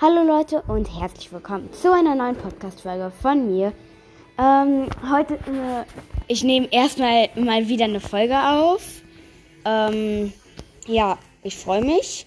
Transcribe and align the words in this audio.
Hallo 0.00 0.22
Leute 0.22 0.62
und 0.62 0.86
herzlich 0.98 1.30
willkommen 1.30 1.68
zu 1.72 1.92
einer 1.92 2.14
neuen 2.14 2.36
Podcast-Folge 2.36 3.12
von 3.20 3.54
mir. 3.54 3.72
Ähm, 4.38 4.88
heute, 5.10 5.34
äh, 5.34 5.84
ich 6.26 6.42
nehme 6.42 6.68
erstmal 6.72 7.28
mal 7.34 7.68
wieder 7.68 7.84
eine 7.84 8.00
Folge 8.00 8.38
auf. 8.38 9.02
Ähm, 9.66 10.32
ja, 10.86 11.18
ich 11.42 11.56
freue 11.56 11.82
mich. 11.84 12.24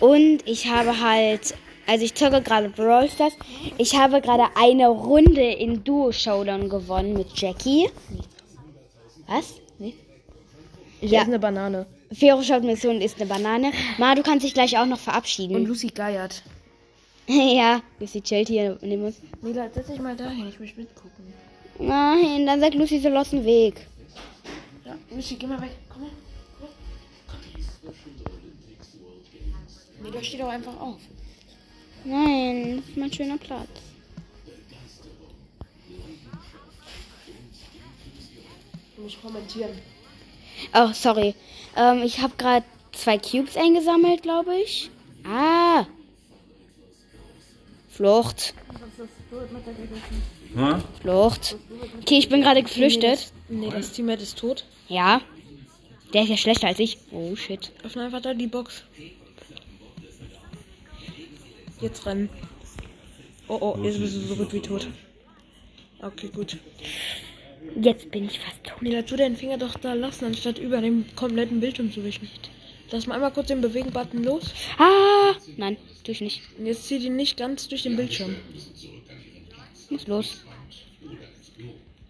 Und 0.00 0.38
ich 0.46 0.68
habe 0.68 0.98
halt, 1.00 1.54
also 1.86 2.04
ich 2.04 2.14
zocke 2.14 2.40
gerade 2.40 2.70
Brawl 2.70 3.10
Stars. 3.10 3.34
Ich 3.76 3.98
habe 3.98 4.22
gerade 4.22 4.44
eine 4.54 4.88
Runde 4.88 5.42
in 5.52 5.84
Duo 5.84 6.12
Showdown 6.12 6.70
gewonnen 6.70 7.12
mit 7.12 7.38
Jackie. 7.38 7.90
Was? 9.26 9.56
Hier 9.78 9.92
Ja. 11.08 11.20
ist 11.22 11.28
eine 11.28 11.38
Banane. 11.38 11.86
Fero 12.12 12.42
schaut 12.42 12.64
Mission 12.64 13.00
ist 13.00 13.20
eine 13.20 13.26
Banane. 13.28 13.70
Ma, 13.98 14.14
du 14.14 14.22
kannst 14.22 14.44
dich 14.44 14.54
gleich 14.54 14.78
auch 14.78 14.86
noch 14.86 14.98
verabschieden. 14.98 15.54
Und 15.56 15.66
Lucy 15.66 15.88
geiert. 15.88 16.42
ja, 17.60 17.80
Lucy 18.00 18.20
chillt 18.20 18.48
hier 18.48 18.76
neben 18.80 19.04
uns. 19.04 19.20
Mila, 19.40 19.70
setz 19.72 19.86
dich 19.86 20.00
mal 20.00 20.16
dahin, 20.16 20.48
ich 20.48 20.58
möchte 20.58 20.80
mitgucken. 20.80 21.32
Nein, 21.78 22.44
dann 22.44 22.60
sagt 22.60 22.74
Lucy, 22.74 22.98
so 22.98 23.08
los 23.08 23.30
den 23.30 23.44
Weg. 23.44 23.86
Ja, 24.84 24.96
Lucy, 25.14 25.36
geh 25.36 25.46
mal 25.46 25.60
weg. 25.60 25.70
Komm 25.88 26.02
her. 26.02 26.10
Komm 27.28 27.38
her. 27.40 27.92
Mila, 30.02 30.22
steh 30.24 30.38
doch 30.38 30.48
einfach 30.48 30.80
auf. 30.80 30.98
Nein, 32.04 32.78
das 32.78 32.88
ist 32.88 32.96
mein 32.96 33.12
schöner 33.12 33.38
Platz. 33.38 33.68
Du 38.96 39.02
musst 39.02 39.22
kommentieren. 39.22 39.78
Oh, 40.74 40.90
sorry. 40.92 41.36
Ähm, 41.76 42.02
ich 42.02 42.20
habe 42.20 42.34
gerade 42.36 42.66
zwei 42.92 43.18
Cubes 43.18 43.56
eingesammelt, 43.56 44.22
glaube 44.22 44.56
ich. 44.56 44.90
Ah. 45.24 45.86
Flucht. 48.00 48.54
Hä? 50.56 50.76
Flucht. 51.02 51.56
Okay, 52.00 52.16
ich 52.16 52.30
bin 52.30 52.40
gerade 52.40 52.62
geflüchtet. 52.62 53.30
Nee, 53.50 53.68
das 53.68 53.92
Teammate 53.92 54.22
ist 54.22 54.38
tot. 54.38 54.64
Ja. 54.88 55.20
Der 56.14 56.22
ist 56.22 56.30
ja 56.30 56.38
schlechter 56.38 56.68
als 56.68 56.78
ich. 56.78 56.96
Oh, 57.10 57.36
shit. 57.36 57.72
Öffne 57.84 58.04
einfach 58.04 58.22
da 58.22 58.32
die 58.32 58.46
Box. 58.46 58.84
Jetzt 61.82 62.06
rennen. 62.06 62.30
Oh, 63.48 63.58
oh, 63.60 63.78
jetzt 63.84 64.00
bist 64.00 64.16
du 64.16 64.20
so 64.20 64.36
gut 64.36 64.54
wie 64.54 64.60
tot. 64.60 64.88
Okay, 66.00 66.30
gut. 66.34 66.56
Jetzt 67.78 68.10
bin 68.10 68.24
ich 68.24 68.40
fast 68.40 68.64
tot. 68.64 68.80
Mila, 68.80 69.02
tu 69.02 69.16
deinen 69.16 69.36
Finger 69.36 69.58
doch 69.58 69.74
da 69.74 69.92
lassen, 69.92 70.24
anstatt 70.24 70.56
über 70.56 70.80
den 70.80 71.04
kompletten 71.16 71.60
Bildschirm 71.60 71.92
zu 71.92 72.02
wischen. 72.02 72.30
Lass 72.92 73.06
mal 73.06 73.14
einmal 73.14 73.30
kurz 73.32 73.48
den 73.48 73.60
Bewegen-Button 73.60 74.24
los. 74.24 74.52
Ah. 74.78 75.32
Nein, 75.56 75.76
tue 76.04 76.12
ich 76.12 76.20
nicht. 76.20 76.42
Und 76.58 76.66
jetzt 76.66 76.86
zieh 76.88 76.98
den 76.98 77.16
nicht 77.16 77.36
ganz 77.36 77.68
durch 77.68 77.82
den 77.84 77.96
Bildschirm. 77.96 78.34
Muss 79.90 80.06
los. 80.06 80.44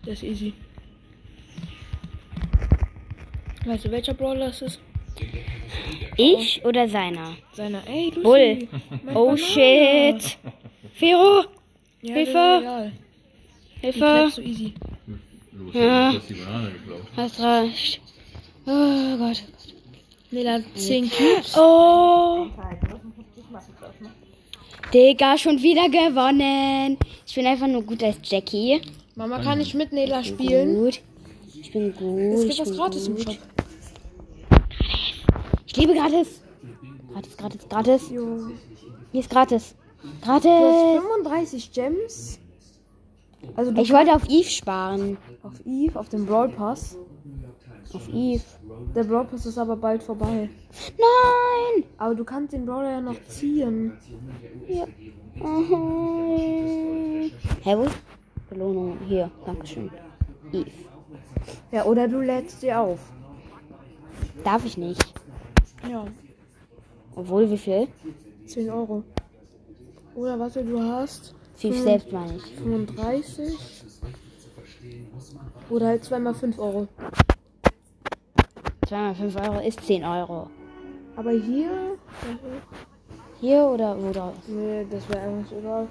Das 0.04 0.14
ist 0.14 0.22
easy. 0.22 0.54
Weißt 3.66 3.84
du, 3.84 3.90
welcher 3.90 4.14
Brawler 4.14 4.48
es 4.48 4.62
ist? 4.62 4.80
Ich 6.16 6.64
oder 6.64 6.88
seiner? 6.88 7.36
Seiner. 7.52 7.86
Ey, 7.86 8.06
Lucy. 8.10 8.20
Bull. 8.22 8.68
Oh, 9.14 9.26
Banane. 9.26 9.38
shit. 9.38 10.38
Fero. 10.94 11.44
Ja, 12.02 12.14
Hilfe. 12.14 12.32
das. 12.32 12.92
Die 13.76 13.80
Hilfe. 13.86 14.30
so 14.30 14.42
easy. 14.42 14.74
Los, 15.52 15.74
Ja. 15.74 16.10
du 16.12 16.18
hast 16.18 16.30
die 16.30 16.34
Banane 16.34 16.70
geklaut. 16.72 17.02
Hast 17.16 17.40
recht. 17.40 18.00
Oh 18.66 19.16
Gott. 19.18 19.44
Nela, 20.30 20.60
10 20.74 21.10
Cubes. 21.10 21.56
Oh. 21.56 22.46
Digga, 24.94 25.36
schon 25.38 25.60
wieder 25.62 25.88
gewonnen. 25.88 26.98
Ich 27.26 27.34
bin 27.34 27.46
einfach 27.46 27.66
nur 27.66 27.82
gut 27.82 28.02
als 28.02 28.16
Jackie. 28.22 28.80
Mama, 29.16 29.40
kann 29.42 29.60
ich 29.60 29.74
mit 29.74 29.92
Nela 29.92 30.22
spielen? 30.24 30.76
Gut. 30.76 31.00
Ich 31.60 31.72
bin 31.72 31.94
gut. 31.94 32.34
Es 32.34 32.44
ich 32.44 32.48
gibt 32.56 32.60
was 32.60 32.68
bin 32.68 32.76
gratis 32.78 33.06
im 33.08 33.16
gut. 33.16 33.24
Shop. 33.24 33.38
Ich 35.66 35.76
liebe 35.76 35.94
gratis. 35.94 36.40
Gratis, 37.12 37.36
gratis, 37.36 37.68
gratis. 37.68 38.10
Jo. 38.10 38.50
Hier 39.12 39.20
ist 39.20 39.30
gratis. 39.30 39.74
Du 40.02 40.08
hast 40.26 40.42
Gratis. 40.44 41.02
35 41.02 41.72
Gems. 41.72 42.38
Also 43.56 43.70
du 43.72 43.82
Ich 43.82 43.92
wollte 43.92 44.14
auf 44.14 44.28
Eve 44.28 44.48
sparen. 44.48 45.18
auf 45.42 45.54
Eve, 45.66 45.98
auf 45.98 46.08
dem 46.08 46.26
Brawl 46.26 46.48
Pass. 46.48 46.96
Auf 47.92 48.08
Eve. 48.12 48.42
Der 48.94 49.04
Brawl 49.04 49.24
Pass 49.24 49.46
ist 49.46 49.58
aber 49.58 49.76
bald 49.76 50.02
vorbei. 50.02 50.48
Nein. 50.98 51.84
Aber 51.98 52.14
du 52.14 52.24
kannst 52.24 52.52
den 52.52 52.64
Brawler 52.64 52.90
ja 52.90 53.00
noch 53.00 53.20
ziehen. 53.28 53.92
Ja. 54.68 54.86
Mhm. 55.36 57.30
Hä, 57.62 57.76
wo? 57.76 57.86
Belohnung. 58.48 58.98
Hier. 59.06 59.30
Dankeschön. 59.44 59.90
Eve. 60.52 60.70
Ja, 61.72 61.84
oder 61.84 62.06
du 62.06 62.20
lädst 62.20 62.60
sie 62.60 62.72
auf. 62.72 62.98
Darf 64.44 64.64
ich 64.64 64.76
nicht. 64.76 65.02
Ja, 65.88 66.06
Obwohl, 67.14 67.50
wie 67.50 67.58
viel? 67.58 67.88
10 68.46 68.70
Euro. 68.70 69.02
Oder 70.14 70.38
warte, 70.38 70.64
du 70.64 70.80
hast 70.80 71.34
Fünf 71.56 71.82
selbst 71.82 72.12
meine 72.12 72.36
ich. 72.36 72.42
35. 72.56 73.58
Oder 75.68 75.86
halt 75.86 76.04
zweimal 76.04 76.34
5 76.34 76.58
Euro. 76.58 76.88
Zweimal 78.90 79.14
fünf 79.14 79.36
Euro 79.36 79.60
ist 79.60 79.80
10 79.86 80.02
Euro. 80.02 80.50
Aber 81.14 81.30
hier. 81.30 81.96
Hier 83.40 83.62
oder 83.62 83.96
wo 83.96 84.10
drauf? 84.10 84.34
Nee, 84.48 84.84
das 84.90 85.08
wäre 85.08 85.20
eigentlich 85.20 85.52
egal. 85.56 85.86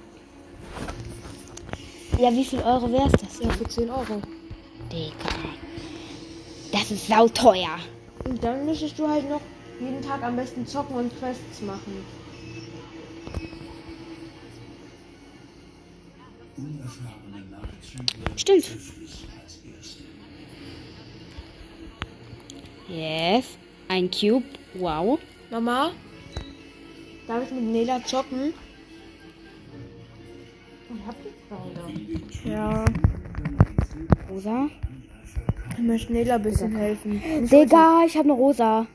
Ja, 2.18 2.30
wie 2.30 2.44
viel 2.44 2.60
Euro 2.60 2.92
wär's 2.92 3.14
das? 3.14 3.40
Ja, 3.40 3.50
für 3.52 3.64
10 3.64 3.90
Euro. 3.90 4.22
Digga. 4.92 5.14
Das 6.74 6.92
ist 6.92 7.08
sauteuer. 7.08 7.78
Und 8.26 8.44
dann 8.44 8.66
müsstest 8.66 9.00
du 9.00 9.08
halt 9.08 9.30
noch 9.30 9.40
jeden 9.80 10.02
Tag 10.02 10.22
am 10.22 10.36
besten 10.36 10.68
zocken 10.68 10.98
und 10.98 11.18
Quests 11.20 11.62
machen. 11.62 12.04
Stimmt. 18.36 18.66
Yes. 22.90 23.46
Ein 23.88 24.10
Cube. 24.12 24.44
Wow. 24.76 25.20
Mama, 25.52 25.92
darf 27.28 27.44
ich 27.46 27.52
mit 27.52 27.64
Nela 27.64 28.04
zocken? 28.06 28.54
Ja, 32.46 32.86
Rosa. 34.30 34.70
ich 35.74 35.80
möchte 35.84 36.14
Nela 36.14 36.36
ein 36.36 36.42
bisschen 36.44 36.76
helfen. 36.76 37.22
Nicht 37.42 37.52
Digga, 37.52 38.04
ich 38.06 38.16
habe 38.16 38.26
eine 38.26 38.34
Rosa. 38.34 38.88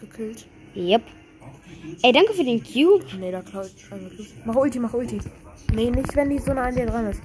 gekillt. 0.00 0.46
Yep. 0.74 1.02
Ey, 2.02 2.12
danke 2.12 2.32
für 2.34 2.44
den 2.44 2.62
Cube. 2.62 3.04
Nela 3.18 3.42
klaut. 3.42 3.70
Mach 4.44 4.54
Ulti, 4.56 4.78
mach 4.78 4.92
Ulti. 4.92 5.18
Nee, 5.74 5.90
nicht 5.90 6.14
wenn 6.14 6.30
die 6.30 6.38
so 6.38 6.52
nah 6.52 6.64
an 6.64 6.74
dir 6.76 6.86
dran 6.86 7.06
ist. 7.06 7.20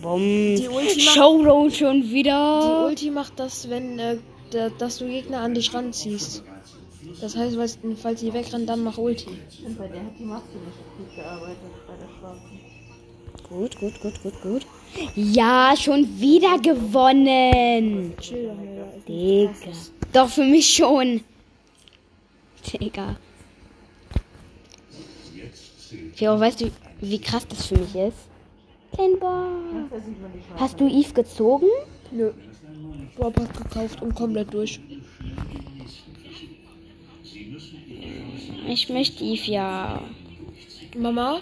Bumm. 0.00 0.20
Die 0.20 0.68
Ulti 0.68 1.04
macht- 1.04 1.16
Showdown 1.16 1.70
schon 1.70 2.02
Die 2.02 2.12
wieder. 2.12 2.86
Ulti 2.86 3.10
macht 3.10 3.38
das, 3.38 3.68
wenn 3.68 3.98
äh, 3.98 4.16
da, 4.50 4.70
dass 4.70 4.98
du 4.98 5.06
Gegner 5.06 5.40
an 5.40 5.54
dich 5.54 5.72
ranziehst. 5.72 6.42
Das 7.20 7.36
heißt, 7.36 7.56
falls, 7.56 7.78
falls 8.00 8.20
die 8.20 8.32
wegrennen, 8.32 8.66
dann 8.66 8.82
mach 8.82 8.98
Ulti. 8.98 9.30
Und 9.64 9.78
bei 9.78 9.88
der 9.88 10.02
hat 10.02 10.18
die 10.18 10.24
Maske 10.24 10.56
nicht 10.58 10.76
gut 10.98 11.16
gearbeitet, 11.16 11.58
bei 11.86 11.94
der 11.96 12.08
schwarzen. 12.18 12.60
Gut, 13.48 13.78
gut, 13.78 14.00
gut, 14.00 14.22
gut, 14.22 14.42
gut. 14.42 14.66
Ja, 15.14 15.74
schon 15.78 16.20
wieder 16.20 16.58
gewonnen. 16.58 18.14
Chill 18.20 18.50
Digga. 19.06 19.54
Doch, 20.12 20.28
für 20.28 20.44
mich 20.44 20.74
schon. 20.74 21.22
Digga. 22.80 23.16
Fero, 26.14 26.40
weißt 26.40 26.62
du, 26.62 26.70
wie 27.00 27.20
krass 27.20 27.46
das 27.48 27.66
für 27.66 27.78
mich 27.78 27.94
ist? 27.94 28.16
Schwarze. 28.96 29.88
Hast 30.56 30.80
du 30.80 30.88
Eve 30.88 31.12
gezogen? 31.12 31.68
Nö. 32.10 32.32
Hat 33.18 33.56
gekauft 33.56 34.02
und 34.02 34.14
komplett 34.14 34.52
durch. 34.52 34.80
Ich 38.68 38.88
möchte 38.88 39.24
Eve 39.24 39.50
ja. 39.50 40.02
Mama? 40.96 41.40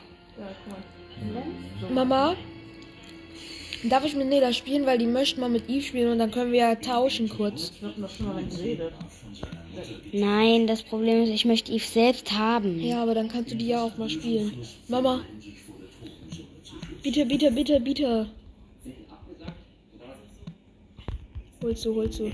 Mama? 1.93 2.37
Darf 3.85 4.05
ich 4.05 4.17
mit 4.17 4.29
Nela 4.29 4.53
spielen, 4.53 4.87
weil 4.87 4.97
die 4.99 5.07
möchten 5.07 5.41
mal 5.41 5.51
mit 5.51 5.69
Eve 5.69 5.83
spielen 5.83 6.13
und 6.13 6.19
dann 6.19 6.31
können 6.31 6.53
wir 6.53 6.61
ja 6.61 6.75
tauschen 6.75 7.29
kurz. 7.29 7.73
Nein, 10.13 10.67
das 10.67 10.83
Problem 10.83 11.23
ist, 11.25 11.31
ich 11.31 11.45
möchte 11.45 11.73
Eve 11.73 11.85
selbst 11.85 12.33
haben. 12.33 12.81
Ja, 12.81 13.03
aber 13.03 13.15
dann 13.15 13.29
kannst 13.29 13.53
du 13.53 13.57
die 13.57 13.69
ja 13.69 13.83
auch 13.83 13.97
mal 13.99 14.09
spielen. 14.09 14.53
Mama? 14.89 15.23
Bitte, 17.03 17.27
bitte, 17.27 17.51
bitte, 17.51 17.81
bitte. 17.81 18.31
Holst 21.65 21.85
du, 21.87 21.95
holst 21.95 22.19
du. 22.21 22.31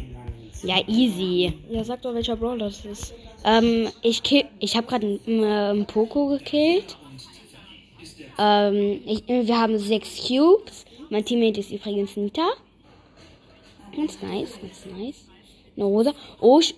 Ja, 0.65 0.77
easy. 0.89 1.53
Ja, 1.71 1.85
sag 1.85 2.03
doch, 2.03 2.13
welcher 2.13 2.35
Brawler 2.37 2.67
das 2.67 2.85
ist. 2.85 3.15
Ähm, 3.45 3.89
ich 4.03 4.23
kill, 4.25 4.45
ich 4.59 4.77
habe 4.77 4.89
gerade 4.89 5.07
einen, 5.07 5.43
äh, 5.45 5.47
einen 5.47 5.87
Poco 5.87 6.27
gekillt. 6.27 6.97
Ähm, 8.39 9.01
ich, 9.07 9.27
wir 9.29 9.57
haben 9.57 9.79
sechs 9.79 10.27
Cubes. 10.27 10.85
Mein 11.11 11.25
Teammate 11.25 11.61
ist 11.61 11.71
übrigens 11.71 12.17
Nita. 12.17 12.49
Ganz 13.97 14.21
nice, 14.21 14.59
ganz 14.61 14.85
nice. 14.99 15.25
Eine 15.77 15.85
Rosa. 15.85 16.13
Oh, 16.41 16.59
Sh- 16.59 16.75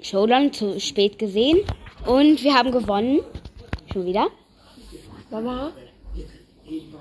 Showdown 0.00 0.52
zu 0.52 0.78
spät 0.80 1.18
gesehen. 1.18 1.58
Und 2.04 2.42
wir 2.42 2.54
haben 2.54 2.72
gewonnen. 2.72 3.20
Schon 3.92 4.06
wieder. 4.06 4.26
Mama? 5.30 5.72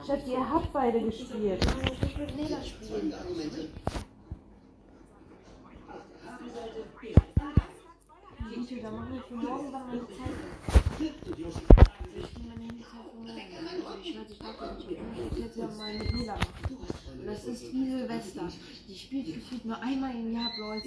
Schatz, 0.06 0.22
ihr 0.30 0.50
habt 0.50 0.72
beide 0.72 1.02
gespielt. 1.02 1.60
Ich 2.02 2.18
will 2.18 2.28
Lena 2.38 2.64
spielen. 2.64 3.14
Machen 8.58 8.82
wir 8.82 8.90
morgen 9.38 9.72
dann 9.72 9.88
meine 9.88 10.08
Zeit. 10.08 10.34
Ich 11.00 11.14
nehme 12.38 12.50
meine 12.50 12.64
Handyzeit 12.66 13.06
für 13.12 13.18
morgen. 13.18 13.38
Also 13.70 14.32
ich 14.32 14.40
weiß, 14.40 15.94
ich 15.94 16.00
mit 16.00 16.12
Lila 16.12 16.34
machen. 16.34 16.78
Das 17.26 17.46
ist 17.46 17.72
wie 17.72 17.86
Silvester. 17.90 18.52
Die 18.88 18.96
spielt 18.96 19.26
gefühlt 19.28 19.66
nur 19.66 19.80
einmal 19.80 20.16
im 20.16 20.34
Jahr 20.34 20.52
Brawl. 20.58 20.82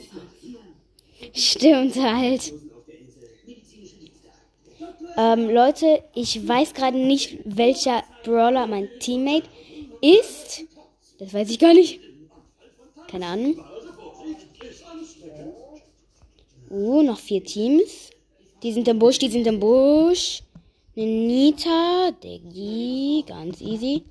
Stimmt 1.33 1.95
halt. 1.97 2.53
Ähm, 5.17 5.51
Leute, 5.51 6.03
ich 6.15 6.49
weiß 6.49 6.75
gerade 6.75 6.99
nicht, 6.99 7.39
welcher 7.45 8.03
Brawler 8.25 8.67
mein 8.67 8.89
Teammate 8.99 9.49
ist. 10.01 10.65
Das 11.19 11.33
weiß 11.33 11.49
ich 11.51 11.59
gar 11.61 11.75
nicht. 11.75 12.01
Keine 13.07 13.27
Ahnung. 13.27 13.65
Uh, 16.71 17.03
noch 17.03 17.19
vier 17.19 17.43
Teams. 17.43 18.11
Die 18.63 18.73
sind 18.73 18.87
im 18.87 18.99
Busch, 19.01 19.19
die 19.19 19.29
sind 19.29 19.47
im 19.47 19.59
Busch. 19.59 20.43
Nita, 20.95 22.13
Diggi, 22.23 23.25
ganz 23.27 23.61
easy. 23.61 24.05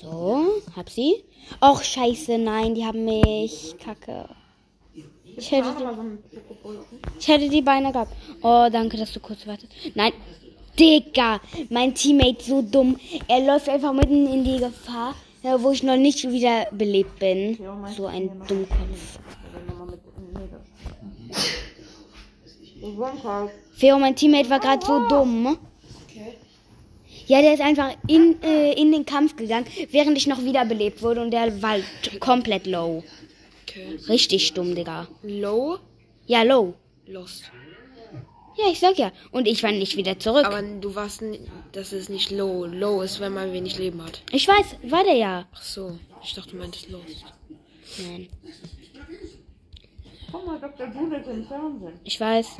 So, 0.00 0.44
hab 0.76 0.88
sie. 0.88 1.24
Och, 1.60 1.82
scheiße, 1.82 2.38
nein, 2.38 2.76
die 2.76 2.84
haben 2.84 3.04
mich. 3.04 3.74
Kacke. 3.78 4.28
Ich 5.36 5.50
hätte 5.50 5.74
die 5.76 6.36
Schokobrötchen. 6.36 6.98
ich 7.18 7.28
hätte 7.28 7.48
die 7.48 7.62
Beine 7.62 7.90
gehabt. 7.90 8.14
Oh, 8.42 8.68
danke, 8.70 8.96
dass 8.96 9.12
du 9.12 9.18
kurz 9.18 9.44
wartest. 9.46 9.72
Nein. 9.94 10.12
Digga, 10.78 11.40
mein 11.68 11.94
Teammate 11.94 12.44
so 12.44 12.62
dumm. 12.62 12.96
Er 13.26 13.40
läuft 13.40 13.68
einfach 13.68 13.92
mitten 13.92 14.26
in 14.26 14.44
die 14.44 14.58
Gefahr, 14.58 15.14
wo 15.58 15.72
ich 15.72 15.82
noch 15.82 15.96
nicht 15.96 16.30
wieder 16.30 16.66
belebt 16.70 17.18
bin. 17.18 17.58
So 17.96 18.06
ein 18.06 18.30
Dummkopf. 18.46 19.18
Feo, 23.74 23.98
mein 23.98 24.16
Teammate 24.16 24.50
war 24.50 24.60
gerade 24.60 24.84
so 24.84 25.08
dumm. 25.08 25.58
Okay. 26.08 26.34
Ja, 27.26 27.40
der 27.40 27.54
ist 27.54 27.60
einfach 27.60 27.94
in, 28.08 28.42
äh, 28.42 28.72
in 28.72 28.92
den 28.92 29.06
Kampf 29.06 29.36
gegangen, 29.36 29.66
während 29.90 30.18
ich 30.18 30.26
noch 30.26 30.42
wiederbelebt 30.42 31.02
wurde 31.02 31.22
und 31.22 31.30
der 31.30 31.62
war 31.62 31.76
komplett 32.20 32.66
low. 32.66 33.04
Okay. 33.62 33.98
Richtig 34.08 34.52
dumm, 34.54 34.74
Digga. 34.74 35.06
Low? 35.22 35.78
Ja, 36.26 36.42
low. 36.42 36.74
Lost. 37.06 37.44
Ja, 38.56 38.64
ich 38.70 38.80
sag 38.80 38.98
ja. 38.98 39.12
Und 39.30 39.48
ich 39.48 39.62
war 39.62 39.72
nicht 39.72 39.96
wieder 39.96 40.18
zurück. 40.18 40.44
Aber 40.44 40.60
du 40.62 40.94
warst, 40.94 41.22
das 41.72 41.92
ist 41.92 42.10
nicht 42.10 42.30
low. 42.30 42.66
Low 42.66 43.00
ist, 43.02 43.18
wenn 43.20 43.32
man 43.32 43.52
wenig 43.52 43.78
Leben 43.78 44.04
hat. 44.04 44.22
ich 44.30 44.46
weiß, 44.46 44.76
war 44.90 45.04
der 45.04 45.14
ja. 45.14 45.46
Ach 45.52 45.62
so. 45.62 45.98
Ich 46.22 46.34
dachte, 46.34 46.50
du 46.50 46.56
meintest 46.56 46.90
Lost. 46.90 47.24
Nein, 47.98 48.28
Komm 50.32 50.46
mal, 50.46 50.58
Dr. 50.58 50.86
Doodles 50.88 51.26
im 51.28 51.44
Fernsehen. 51.46 51.92
ich 52.04 52.18
weiß. 52.20 52.56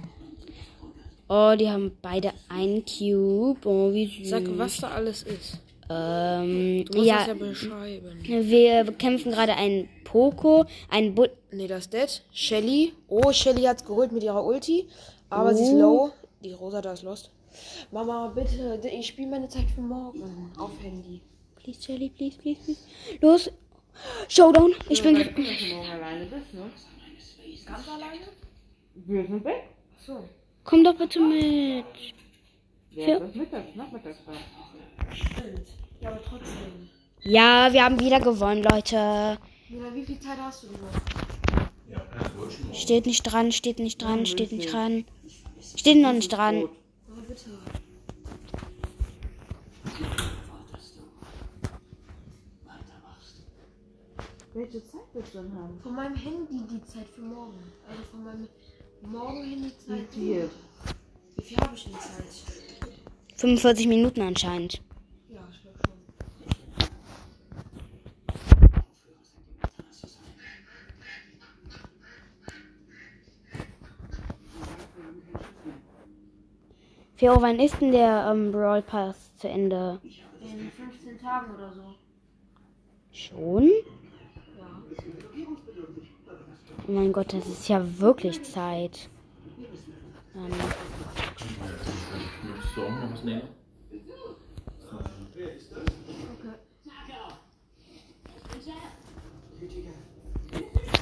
Oh, 1.29 1.55
die 1.59 1.71
haben 1.71 1.97
beide 2.03 2.33
einen 2.49 2.85
Cube. 2.85 3.59
Oh, 3.65 3.93
wie 3.93 4.07
süß. 4.07 4.29
Sag, 4.29 4.43
was 4.59 4.77
da 4.79 4.89
alles 4.91 5.23
ist. 5.23 5.59
Ähm, 5.91 6.85
Du 6.85 6.99
musst 6.99 7.09
ja, 7.09 7.19
das 7.19 7.27
ja 7.29 7.35
beschreiben. 7.35 8.19
wir 8.23 8.85
bekämpfen 8.85 9.33
gerade 9.33 9.55
einen 9.55 9.89
Poco, 10.05 10.65
einen 10.91 11.15
Bu 11.15 11.27
Nee, 11.51 11.67
das 11.67 11.81
ist 11.87 11.93
Dead. 11.93 12.23
Shelly. 12.33 12.93
Oh, 13.09 13.33
Shelly 13.33 13.63
hat's 13.63 13.85
geholt 13.85 14.13
mit 14.13 14.23
ihrer 14.23 14.45
Ulti. 14.45 14.89
Aber 15.31 15.55
sie 15.55 15.65
ist 15.65 15.73
Oh. 15.73 15.81
low. 15.81 16.11
Die 16.45 16.53
Rosa 16.53 16.81
da 16.83 16.93
ist 16.93 17.03
lost. 17.03 17.31
Mama, 17.91 18.29
bitte, 18.35 18.81
ich 18.89 19.07
spiele 19.07 19.29
meine 19.31 19.49
Zeit 19.49 19.67
für 19.75 19.81
morgen. 19.83 20.51
Auf 20.59 20.71
Handy. 20.83 21.21
Please, 21.63 21.81
Shelly, 21.83 22.11
please, 22.11 22.37
please, 22.39 22.61
please. 22.65 22.81
Los. 23.21 23.51
Showdown. 24.29 24.75
Ich 24.89 25.03
bin. 25.03 25.15
Du 25.15 25.21
alleine 25.23 26.25
bist, 26.27 26.55
ne? 26.55 26.63
Ganz 27.67 27.89
alleine? 27.89 28.21
Wir 28.95 29.23
sind 29.27 29.45
weg. 29.45 29.65
So. 30.07 30.29
Komm 30.65 30.85
doch 30.85 30.95
bitte 30.97 31.21
mit. 31.21 31.85
Wer 32.91 33.09
Ja. 33.09 33.15
ist 33.17 33.23
das 33.23 33.35
mittags, 33.35 33.75
nachmittags? 33.75 34.19
Stimmt. 35.15 35.67
Ja, 36.01 36.11
aber 36.11 36.23
trotzdem. 36.25 36.89
Ja, 37.23 37.73
wir 37.73 37.85
haben 37.85 38.01
wieder 38.01 38.21
gewonnen, 38.21 38.63
Leute. 38.63 39.39
Mila, 39.69 39.95
wie 39.95 40.05
viel 40.05 40.19
Zeit 40.21 40.39
hast 40.39 40.65
du 40.65 40.67
noch? 40.69 41.01
Steht 42.75 43.07
nicht 43.07 43.23
dran, 43.23 43.53
steht 43.53 43.79
nicht 43.79 44.03
dran, 44.03 44.27
steht 44.27 44.53
nicht 44.53 44.73
dran. 44.73 45.05
Steht 45.77 45.99
noch 45.99 46.13
nicht 46.13 46.33
dran. 46.33 46.65
Aber 47.09 47.23
bitte. 47.29 47.51
Welche 54.55 54.85
Zeit 54.85 55.01
willst 55.15 55.35
du 55.35 55.39
denn 55.39 55.55
haben? 55.55 55.81
Von 55.81 55.95
meinem 55.95 56.15
Handy 56.15 56.61
die 56.71 56.85
Zeit 56.85 57.09
für 57.09 57.23
morgen. 57.23 57.59
Also 57.89 58.03
von 58.11 58.23
meinem 58.23 58.49
Morgen-Handy-Zeit. 59.01 60.15
Wie 60.15 60.21
viel? 60.21 60.51
Wie 61.37 61.43
viel 61.43 61.57
habe 61.57 61.75
ich 61.75 61.85
denn 61.85 61.95
Zeit? 61.95 62.27
45 63.37 63.89
Minuten 63.89 64.21
anscheinend. 64.21 64.83
Ja, 65.31 65.41
ich 65.51 65.63
glaube 65.63 65.79
schon. 65.87 65.95
Fero, 77.17 77.41
wann 77.41 77.59
ist 77.59 77.81
denn 77.81 77.93
der 77.93 78.31
ähm, 78.31 78.53
Brawl 78.53 78.83
Pass 78.83 79.35
zu 79.39 79.49
Ende? 79.49 79.99
In 80.43 80.71
15 80.71 81.19
Tagen 81.19 81.55
oder 81.55 81.73
so. 81.73 81.95
Schon? 83.13 83.71
Oh 86.89 86.93
mein 86.93 87.13
Gott, 87.13 87.33
das 87.33 87.47
ist 87.47 87.69
ja 87.69 87.81
wirklich 88.01 88.43
Zeit. 88.43 89.09
Ähm? 90.35 90.51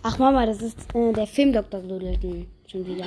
Ach 0.02 0.18
Mama, 0.18 0.46
das 0.46 0.62
ist 0.62 0.78
äh, 0.94 1.12
der 1.12 1.26
Film 1.26 1.52
Dr. 1.52 1.80
Doodleton 1.80 2.46
schon 2.66 2.86
wieder. 2.86 3.06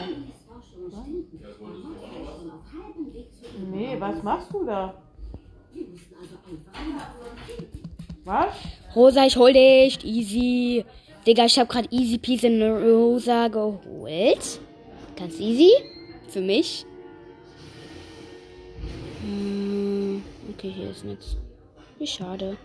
Nee, 3.71 3.95
was 3.99 4.23
machst 4.23 4.53
du 4.53 4.65
da? 4.65 4.93
Was? 8.25 8.53
Rosa, 8.95 9.25
ich 9.25 9.35
hol 9.37 9.51
dich. 9.53 10.03
Easy. 10.05 10.85
Digga, 11.25 11.45
ich 11.45 11.57
hab 11.57 11.69
grad 11.69 11.91
easy 11.91 12.17
peasy 12.17 12.47
Rosa 12.61 13.47
geholt. 13.47 14.59
Ganz 15.15 15.39
easy. 15.39 15.71
Für 16.27 16.41
mich. 16.41 16.85
Hm, 19.21 20.21
okay, 20.51 20.69
hier 20.69 20.89
ist 20.89 21.05
nichts. 21.05 21.37
Wie 21.97 22.07
schade. 22.07 22.57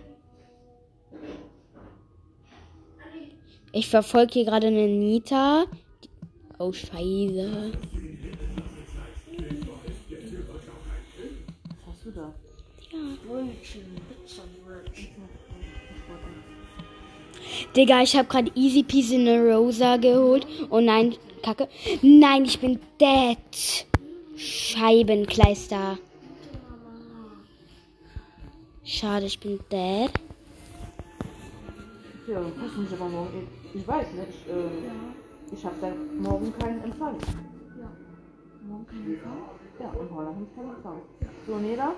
Ich 3.70 3.88
verfolge 3.88 4.32
hier 4.32 4.44
gerade 4.46 4.66
eine 4.66 4.88
Nita. 4.88 5.66
Oh, 6.58 6.72
scheiße. 6.72 7.72
Was 11.68 11.86
hast 11.86 12.04
du 12.06 12.10
da? 12.10 12.34
Digga, 17.76 18.02
ich 18.02 18.16
hab 18.16 18.28
grad 18.28 18.50
easy 18.56 18.82
peasy 18.82 19.16
eine 19.16 19.40
Rosa 19.54 19.96
geholt. 19.96 20.46
Oh 20.70 20.80
nein, 20.80 21.14
Kacke. 21.42 21.68
Nein, 22.02 22.44
ich 22.44 22.58
bin 22.60 22.78
dead. 23.00 23.86
Scheibenkleister. 24.36 25.98
Schade, 28.84 29.26
ich 29.26 29.38
bin 29.38 29.58
dead. 29.70 30.10
Ja, 32.26 32.40
dann 32.40 32.52
kannst 32.58 32.76
du 32.76 32.80
mich 32.82 32.92
aber 32.92 33.08
morgen. 33.08 33.46
Ich 33.74 33.86
weiß, 33.86 34.06
ne? 34.14 34.26
Ich, 34.30 34.50
äh, 34.52 35.56
ich 35.56 35.64
habe 35.64 35.74
da 35.80 35.92
morgen 36.20 36.52
keinen 36.58 36.82
Empfang. 36.84 37.16
Morgen 38.68 38.86
kein 38.86 39.14
Empfang? 39.14 39.38
Ja, 39.80 39.92
in 40.00 40.14
Holland 40.14 40.34
habe 40.36 40.46
ich 40.48 40.54
keinen 40.56 40.74
Empfang. 40.74 41.00
So, 41.46 41.56
Neda, 41.58 41.92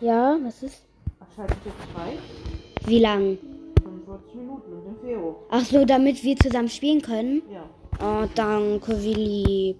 Ja, 0.00 0.38
was 0.42 0.62
ist? 0.62 0.82
ach, 1.20 1.26
schalte 1.36 1.54
ich 1.60 1.66
jetzt 1.66 1.92
frei. 1.94 2.18
Wie 2.86 2.98
lang? 3.00 3.38
45 4.10 4.34
Minuten 4.34 4.74
mit 4.74 4.86
dem 4.86 5.00
Fero. 5.00 5.46
Ach 5.50 5.64
so, 5.64 5.84
damit 5.84 6.22
wir 6.24 6.36
zusammen 6.36 6.68
spielen 6.68 7.02
können. 7.02 7.42
Ja. 7.52 7.64
Oh, 8.02 8.28
danke, 8.34 9.02
wie 9.02 9.14
lieb. 9.14 9.76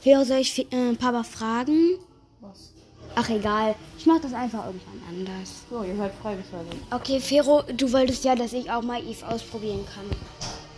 Feo, 0.00 0.24
soll 0.24 0.38
ich 0.38 0.72
äh, 0.72 0.94
Papa 0.94 1.22
fragen? 1.22 1.98
Was? 2.40 2.72
Ach 3.16 3.28
egal, 3.28 3.74
ich 3.98 4.06
mach 4.06 4.20
das 4.20 4.32
einfach 4.32 4.66
irgendwann 4.66 5.02
anders. 5.08 5.64
So, 5.68 5.82
ihr 5.82 5.96
seid 5.96 6.12
freigeschaltet. 6.22 6.76
Okay, 6.92 7.18
Fero, 7.20 7.62
du 7.76 7.92
wolltest 7.92 8.24
ja, 8.24 8.36
dass 8.36 8.52
ich 8.52 8.70
auch 8.70 8.82
mal 8.82 9.02
Eve 9.02 9.26
ausprobieren 9.26 9.84
kann. 9.94 10.04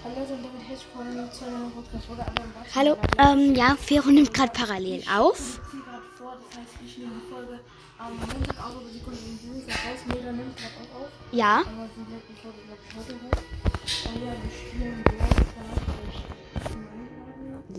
Hallo 0.02 0.22
und 0.22 0.42
damit 0.42 0.66
herzlich 0.66 0.86
willkommen 0.94 1.30
zu 1.30 1.44
einer 1.44 1.70
Podcast-Folge. 1.70 2.96
Ähm, 3.18 3.54
ja, 3.54 3.76
Fero 3.78 4.10
nimmt 4.10 4.32
gerade 4.32 4.52
parallel 4.52 5.02
auf. 5.14 5.60
viel 5.70 5.82
gerade 5.82 6.02
vor, 6.16 6.36
das 6.36 6.58
heißt, 6.58 6.72
ich 6.84 6.98
nehme 6.98 7.12
die 7.14 7.32
Folge 7.32 7.60
am 8.06 8.16
Montag 8.16 8.58
aber 8.58 8.80
sie 8.92 9.00
konnte 9.00 9.22
nicht 9.22 9.42
Dienstag 9.42 9.76
raus. 9.76 10.00
Mega 10.06 10.32
nimmt 10.32 10.56
gerade 10.56 10.74
auch 10.82 11.02
auf. 11.02 11.08
Ja, 11.32 11.58
Ansonsten 11.58 12.04
bleibt 12.04 12.28
die 12.28 12.34
Folge, 12.42 12.58
glaube 12.66 12.82
ich, 12.88 12.96
heute. 12.96 13.12
Und 13.12 14.22
ja, 14.22 14.32
wir 14.32 14.50
spielen 14.50 15.04
gleich 15.04 15.42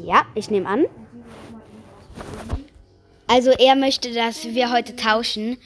ja, 0.05 0.25
ich 0.35 0.49
nehme 0.49 0.67
an. 0.67 0.81
die. 0.81 2.65
Also 3.27 3.51
er 3.51 3.75
möchte, 3.75 4.13
dass 4.13 4.43
wir 4.43 4.71
heute 4.71 4.95
tauschen. 4.95 5.57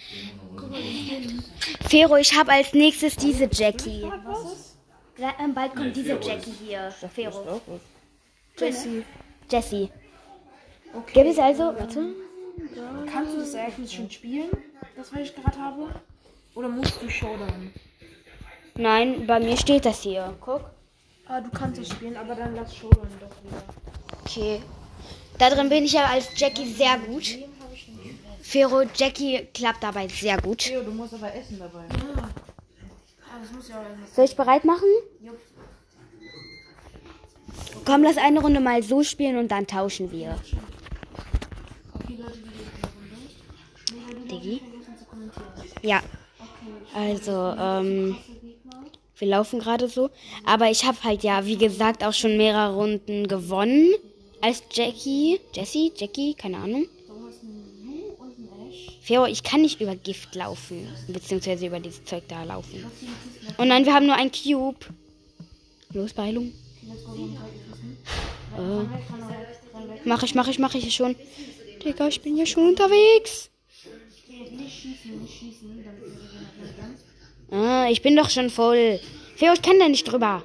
Fero, 1.90 2.18
ich 2.18 2.38
habe 2.38 2.52
als 2.52 2.74
nächstes 2.74 3.16
diese 3.16 3.50
Jackie. 3.52 4.04
Was 4.26 4.54
ist? 4.54 4.78
Ja, 5.18 5.34
ähm, 5.44 5.54
bald 5.54 5.76
kommt 5.76 5.96
diese 5.96 6.20
Jackie 6.22 6.54
hier. 6.66 6.94
Fero. 7.14 7.62
Jessie. 8.60 9.04
Jessie. 9.50 9.90
Okay. 10.94 11.14
Gibt 11.14 11.28
es 11.32 11.40
also, 11.40 11.64
warte. 11.64 12.16
Kannst 13.12 13.34
du 13.34 13.40
das 13.40 13.54
Ereignis 13.54 13.94
schon 13.94 14.10
spielen, 14.10 14.50
das 14.96 15.14
was 15.14 15.20
ich 15.22 15.36
gerade 15.36 15.58
habe? 15.58 15.90
Oder 16.56 16.70
musst 16.70 17.02
du 17.02 17.10
Showdown? 17.10 17.72
Nein, 18.76 19.26
bei 19.28 19.40
mir 19.40 19.58
steht 19.58 19.86
das 19.86 20.02
hier. 20.02 20.36
Guck. 20.40 20.70
Ah, 21.28 21.42
du 21.42 21.50
kannst 21.50 21.80
es 21.82 21.90
spielen, 21.90 22.16
aber 22.16 22.36
dann 22.36 22.56
lass 22.56 22.76
Showdown 22.76 23.10
doch 23.20 23.44
wieder. 23.44 23.64
Okay. 24.22 24.62
Da 25.38 25.50
drin 25.50 25.70
bin 25.70 25.84
ich 25.84 25.94
ja 25.94 26.06
als 26.06 26.30
Jackie 26.36 26.72
sehr 26.72 26.98
gut. 27.00 27.38
Fero, 28.42 28.84
Jackie 28.96 29.48
klappt 29.54 29.84
dabei 29.84 30.08
sehr 30.08 30.40
gut. 30.42 30.60
Theo, 30.60 30.82
du 30.82 30.92
musst 30.92 31.14
aber 31.14 31.34
essen 31.36 31.60
dabei. 31.60 31.84
Ah, 31.90 33.40
das 33.42 33.52
muss 33.52 33.68
ja 33.68 33.76
auch 33.76 33.84
erst 34.02 34.16
Soll 34.16 34.26
ich 34.26 34.36
bereit 34.36 34.64
machen? 34.64 34.88
Jupp. 35.22 35.38
Komm, 37.86 38.04
lass 38.04 38.18
eine 38.18 38.40
Runde 38.40 38.60
mal 38.60 38.82
so 38.84 39.04
spielen 39.04 39.38
und 39.38 39.50
dann 39.50 39.68
tauschen 39.68 40.12
wir. 40.12 40.38
Okay, 41.94 42.18
Leute, 42.18 42.38
die 42.38 42.50
gehen 42.50 42.70
in 42.74 42.82
der 42.82 42.90
Runde. 42.96 43.18
Nee, 43.94 44.14
du 44.14 44.16
Diggi? 44.27 44.62
Ja, 45.81 46.01
also, 46.93 47.31
ähm, 47.31 48.17
wir 49.17 49.27
laufen 49.27 49.60
gerade 49.60 49.88
so. 49.88 50.10
Aber 50.46 50.69
ich 50.69 50.86
habe 50.86 50.98
halt 51.03 51.24
ja, 51.24 51.46
wie 51.46 51.57
gesagt, 51.57 52.03
auch 52.03 52.13
schon 52.13 52.38
mehrere 52.38 52.75
Runden 52.75 53.27
gewonnen. 53.27 53.93
Als 54.41 54.63
Jackie. 54.72 55.39
Jessie? 55.53 55.91
Jackie? 55.96 56.34
Keine 56.34 56.57
Ahnung. 56.57 56.88
Und. 57.07 58.34
Fero, 59.01 59.25
ich 59.25 59.43
kann 59.43 59.62
nicht 59.62 59.81
über 59.81 59.96
Gift 59.96 60.36
laufen. 60.36 60.88
Beziehungsweise 61.07 61.67
über 61.67 61.79
dieses 61.79 62.03
Zeug 62.05 62.24
da 62.27 62.43
laufen. 62.43 62.84
Kisten. 63.00 63.55
Oh 63.57 63.65
nein, 63.65 63.86
wir 63.86 63.93
haben 63.93 64.05
nur 64.05 64.15
ein 64.15 64.31
Cube. 64.31 64.86
Los, 65.93 66.13
Beilung. 66.13 66.53
Weg. 66.81 66.89
Mach 70.05 70.24
ich, 70.24 70.36
mach 70.36 70.48
ich, 70.48 70.60
mach 70.60 70.74
ich 70.75 70.96
schon. 70.96 71.15
Digga, 71.84 72.07
ich 72.07 72.22
bin 72.22 72.38
ja 72.38 72.46
schon 72.46 72.69
unterwegs. 72.69 73.50
Okay, 74.39 74.56
Nicht 74.56 74.79
schießen, 74.82 75.22
nicht 75.22 75.34
schießen, 75.34 75.84
damit 75.84 76.01
wir 76.01 76.10
gewinnen 76.10 76.98
können. 77.50 77.63
Ah, 77.63 77.89
ich 77.89 78.01
bin 78.01 78.15
doch 78.15 78.29
schon 78.29 78.50
voll. 78.50 79.00
Feo, 79.36 79.53
ich 79.53 79.62
kann 79.62 79.79
da 79.79 79.88
nicht 79.88 80.03
drüber. 80.03 80.44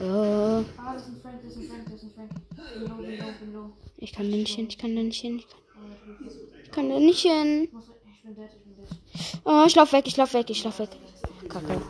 Oh, 0.00 0.64
ich 3.98 4.12
kann 4.12 4.30
da 4.30 4.36
nicht 4.36 4.54
hin, 4.54 4.66
ich 4.68 4.78
kann 4.78 4.96
da 4.96 5.02
nicht 5.02 5.20
hin. 5.20 5.42
Ich 6.64 6.70
kann 6.70 6.88
da 6.88 6.98
nicht 6.98 7.20
hin. 7.20 7.68
Oh, 9.44 9.64
ich 9.66 9.74
lauf 9.74 9.92
weg, 9.92 10.06
ich 10.06 10.16
lauf 10.16 10.32
weg, 10.34 10.48
ich 10.48 10.64
lauf 10.64 10.78
weg. 10.78 10.90
Kacke. 11.48 11.80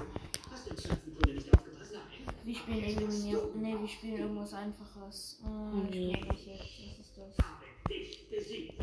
Wir 2.44 2.54
spielen 2.54 2.84
Illuminier. 2.84 3.38
Ne, 3.56 3.80
wir 3.80 3.88
spielen 3.88 4.18
irgendwas 4.18 4.52
einfaches. 4.54 5.40
Ah, 5.44 5.72
ich 7.88 8.74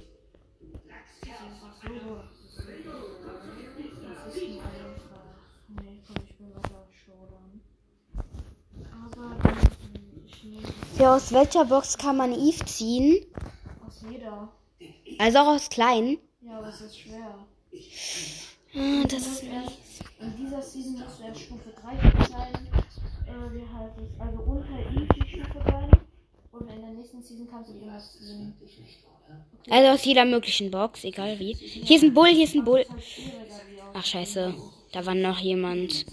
Feo, 10.96 11.14
aus 11.16 11.32
welcher 11.32 11.66
Box 11.66 11.98
kann 11.98 12.18
man 12.18 12.32
Eve 12.34 12.64
ziehen? 12.66 13.26
aus 13.86 14.04
jeder. 14.10 14.50
Also 15.20 15.40
auch 15.40 15.48
aus 15.56 15.70
kleinen. 15.70 16.18
Ja, 16.42 16.58
aber 16.60 16.70
es 16.70 16.82
ist 16.82 17.00
schwer. 17.00 17.46
Ah, 18.74 19.04
das 19.08 19.28
ist 19.28 19.44
erst, 19.44 19.78
in 20.20 20.36
dieser 20.38 20.62
Season 20.62 21.00
musst 21.00 21.20
du 21.20 21.24
erst 21.24 21.42
Stufe 21.42 21.70
3 21.82 21.98
sein. 22.28 22.68
Äh, 23.28 23.54
wie 23.54 23.62
heißt 23.62 23.98
es? 23.98 24.20
Also 24.20 24.40
unter 24.44 24.80
ihm 24.92 25.08
die 25.16 25.30
Stufe 25.30 25.62
sein. 25.66 25.92
Und 26.52 26.70
in 26.70 26.82
der 26.82 26.92
nächsten 26.92 27.22
Season 27.22 27.48
kannst 27.50 27.70
du 27.70 27.74
irgendwas 27.74 28.18
ziehen. 28.18 28.54
Also 29.70 29.90
aus 29.90 30.06
jeder 30.06 30.26
möglichen 30.26 30.72
Box, 30.72 31.04
egal 31.04 31.40
wie. 31.40 31.54
Hier 31.54 31.98
ist 31.98 32.04
ein 32.04 32.14
Bull, 32.14 32.30
hier 32.30 32.46
ist 32.46 32.56
ein 32.56 32.64
Bull. 32.64 32.86
Ach 33.94 34.06
scheiße, 34.06 34.54
da 34.92 35.06
war 35.06 35.16
noch 35.16 35.40
jemand. 35.40 36.06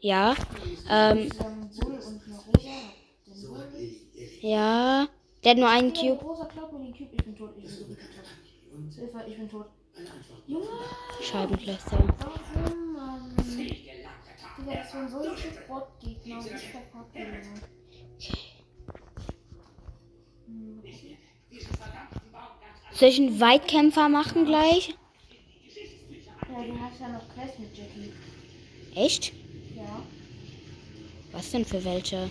Ja, 0.00 0.36
ähm, 0.90 1.28
ja. 4.40 5.08
Der 5.44 5.52
hat 5.52 5.58
nur 5.58 5.68
einen 5.68 5.92
Cube. 5.92 6.18
Scheibenkleister. 11.22 11.98
warum, 20.38 21.27
Soll 22.92 23.08
ich 23.10 23.18
einen 23.18 23.40
Weitkämpfer 23.40 24.08
machen 24.08 24.44
gleich? 24.44 24.94
Ja, 26.48 26.64
du 26.64 26.80
hast 26.80 27.00
ja 27.00 27.08
noch 27.08 27.28
Quest 27.34 27.58
mit 27.58 27.76
Jackie. 27.76 28.12
Echt? 28.94 29.32
Ja. 29.76 30.02
Was 31.32 31.50
denn 31.50 31.64
für 31.64 31.84
welche? 31.84 32.30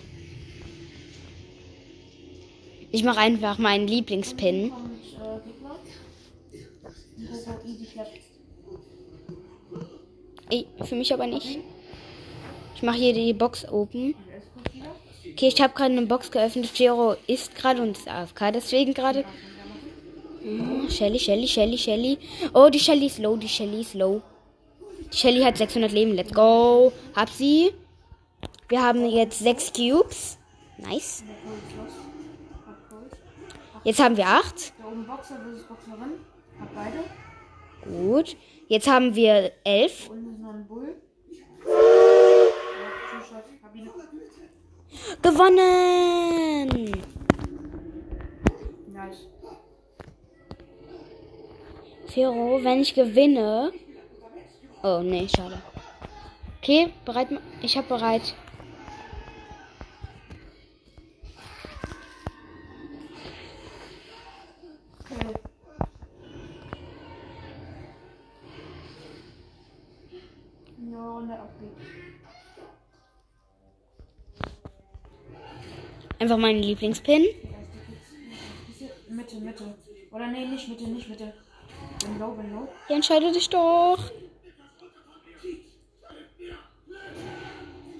Ich 2.90 3.02
mache 3.04 3.20
einfach 3.20 3.58
meinen 3.58 3.86
Lieblingspin. 3.86 4.72
Äh. 4.72 5.38
Ey, 10.50 10.66
für 10.84 10.94
mich 10.94 11.12
aber 11.12 11.26
nicht. 11.26 11.58
Ich 12.74 12.82
mache 12.82 12.96
hier 12.96 13.12
die 13.12 13.32
Box 13.32 13.66
open. 13.68 14.14
Okay, 15.38 15.52
ich 15.54 15.60
habe 15.62 15.72
gerade 15.72 15.92
eine 15.92 16.04
Box 16.04 16.32
geöffnet. 16.32 16.74
Giro 16.74 17.14
ist 17.28 17.54
gerade 17.54 17.80
und 17.80 17.96
ist 17.96 18.08
AFK. 18.08 18.50
Deswegen 18.50 18.92
gerade. 18.92 19.24
Hm, 20.42 20.90
Shelly, 20.90 21.16
Shelly, 21.16 21.46
Shelly, 21.46 21.78
Shelly. 21.78 22.18
Oh, 22.52 22.68
die 22.68 22.80
Shelly 22.80 23.06
ist 23.06 23.20
low, 23.20 23.36
die 23.36 23.48
Shelly 23.48 23.82
ist 23.82 23.94
low. 23.94 24.20
Die 25.12 25.16
Shelly 25.16 25.40
hat 25.42 25.56
600 25.56 25.92
Leben. 25.92 26.14
Let's 26.14 26.32
go. 26.32 26.92
Hab 27.14 27.30
sie. 27.30 27.72
Wir 28.68 28.82
haben 28.82 29.08
jetzt 29.08 29.38
6 29.38 29.74
Cubes. 29.74 30.38
Nice. 30.76 31.22
Jetzt 33.84 34.00
haben 34.00 34.16
wir 34.16 34.26
8. 34.26 34.72
Da 34.76 34.88
oben 34.88 35.06
Boxer 35.06 35.36
versus 35.36 35.62
Boxerin. 35.68 36.14
Hab 36.58 36.74
beide. 36.74 37.04
Gut. 37.84 38.36
Jetzt 38.66 38.88
haben 38.88 39.14
wir 39.14 39.52
11. 39.62 40.10
Gewonnen. 45.22 46.90
Nice. 48.88 49.28
Fero, 52.06 52.60
wenn 52.62 52.80
ich 52.80 52.94
gewinne. 52.94 53.72
Oh, 54.82 55.00
nee, 55.02 55.28
schade. 55.28 55.60
Okay, 56.58 56.92
bereit. 57.04 57.28
Ich 57.62 57.76
hab 57.76 57.88
bereit. 57.88 58.34
Okay. 65.10 65.34
Ja, 70.90 71.10
Runde 71.10 71.38
Einfach 76.20 76.36
meinen 76.36 76.62
Lieblingspin. 76.62 77.26
Mitte, 79.08 79.36
Mitte. 79.36 79.74
Oder 80.10 80.26
nee, 80.28 80.46
nicht 80.46 80.68
Mitte, 80.68 80.84
nicht 80.88 81.08
Mitte. 81.08 81.32
Bin 82.02 82.18
low, 82.18 82.32
bin 82.32 82.52
low. 82.52 82.68
Ja, 82.88 82.96
entscheide 82.96 83.32
dich 83.32 83.48
doch. 83.48 83.98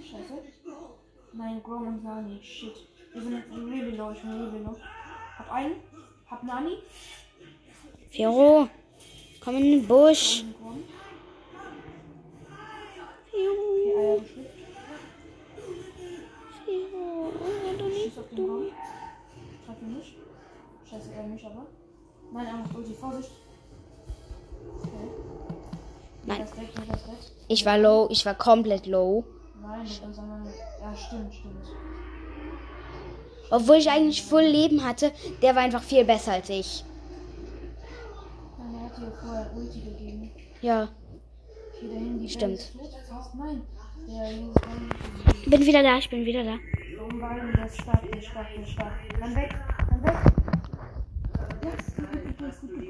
Scheiße. 0.03 0.43
Nein, 1.33 1.63
Grom 1.63 1.87
und 1.87 2.05
Nani. 2.05 2.41
Shit. 2.43 2.75
Ich 3.15 3.23
bin 3.23 3.43
really 3.71 3.97
low, 3.97 4.11
ich 4.11 4.21
bin 4.21 4.31
really 4.33 4.65
low. 4.65 4.77
Hab 5.39 5.53
einen. 5.53 5.77
Hab 6.29 6.43
Nani. 6.43 6.79
Fero, 8.11 8.69
komm 9.41 9.57
in 9.57 9.71
den 9.71 9.87
Busch. 9.87 10.45
Grom. 10.61 10.83
Fero, 13.31 13.69
Okay, 13.89 13.97
Eier 13.97 14.19
geschickt. 14.21 14.51
Fero, 16.65 17.33
oh, 17.33 17.79
du 17.79 17.85
nicht 17.87 18.03
Schieß 18.03 18.08
auf 18.19 18.29
den 18.31 18.39
Raum. 18.39 18.65
Treffe 19.67 19.85
nicht. 19.85 20.17
Scheiße, 20.89 21.11
er 21.17 21.23
mich 21.25 21.45
aber. 21.45 21.67
Nein, 22.33 22.47
er 22.47 22.55
macht 22.55 22.75
Ulti. 22.75 22.95
Vorsicht. 22.95 23.31
Okay. 24.79 24.91
Nein. 26.27 26.41
Das 26.41 26.57
nicht 26.57 26.77
das 26.77 27.09
weg. 27.09 27.15
Ich 27.49 27.65
war 27.65 27.79
low, 27.79 28.09
ich 28.11 28.25
war 28.27 28.35
komplett 28.35 28.87
low. 28.87 29.25
Nein, 29.61 29.87
unserem. 30.05 30.47
Ja, 30.81 30.95
stimmt, 30.95 31.35
stimmt. 31.35 31.67
Obwohl 33.51 33.77
ich 33.77 33.91
eigentlich 33.91 34.23
voll 34.23 34.43
Leben 34.43 34.85
hatte, 34.85 35.13
der 35.41 35.55
war 35.55 35.63
einfach 35.63 35.83
viel 35.83 36.05
besser 36.05 36.33
als 36.33 36.51
ich. 36.51 36.85
Nein, 38.59 38.75
er 38.75 38.85
hat 38.85 38.97
dir 38.99 39.13
vorher 39.13 39.51
Ulti 39.57 39.81
gegeben. 39.81 40.31
Ja, 40.61 40.89
Handy. 41.81 42.29
Stimmt. 42.29 42.73
Bin 45.47 45.67
wieder 45.67 45.83
da, 45.83 45.99
ich 45.99 46.11
bin 46.11 46.25
wieder 46.25 46.45
da. 46.45 46.59
Der 47.11 47.67
ist 47.67 47.81
stark, 47.81 48.17
ist 48.17 48.27
stark, 48.27 48.47
ist 48.63 48.71
stark. 48.71 48.93
Dann 49.19 49.35
weg, 49.35 49.55
dann 49.89 50.05
weg. 50.05 50.17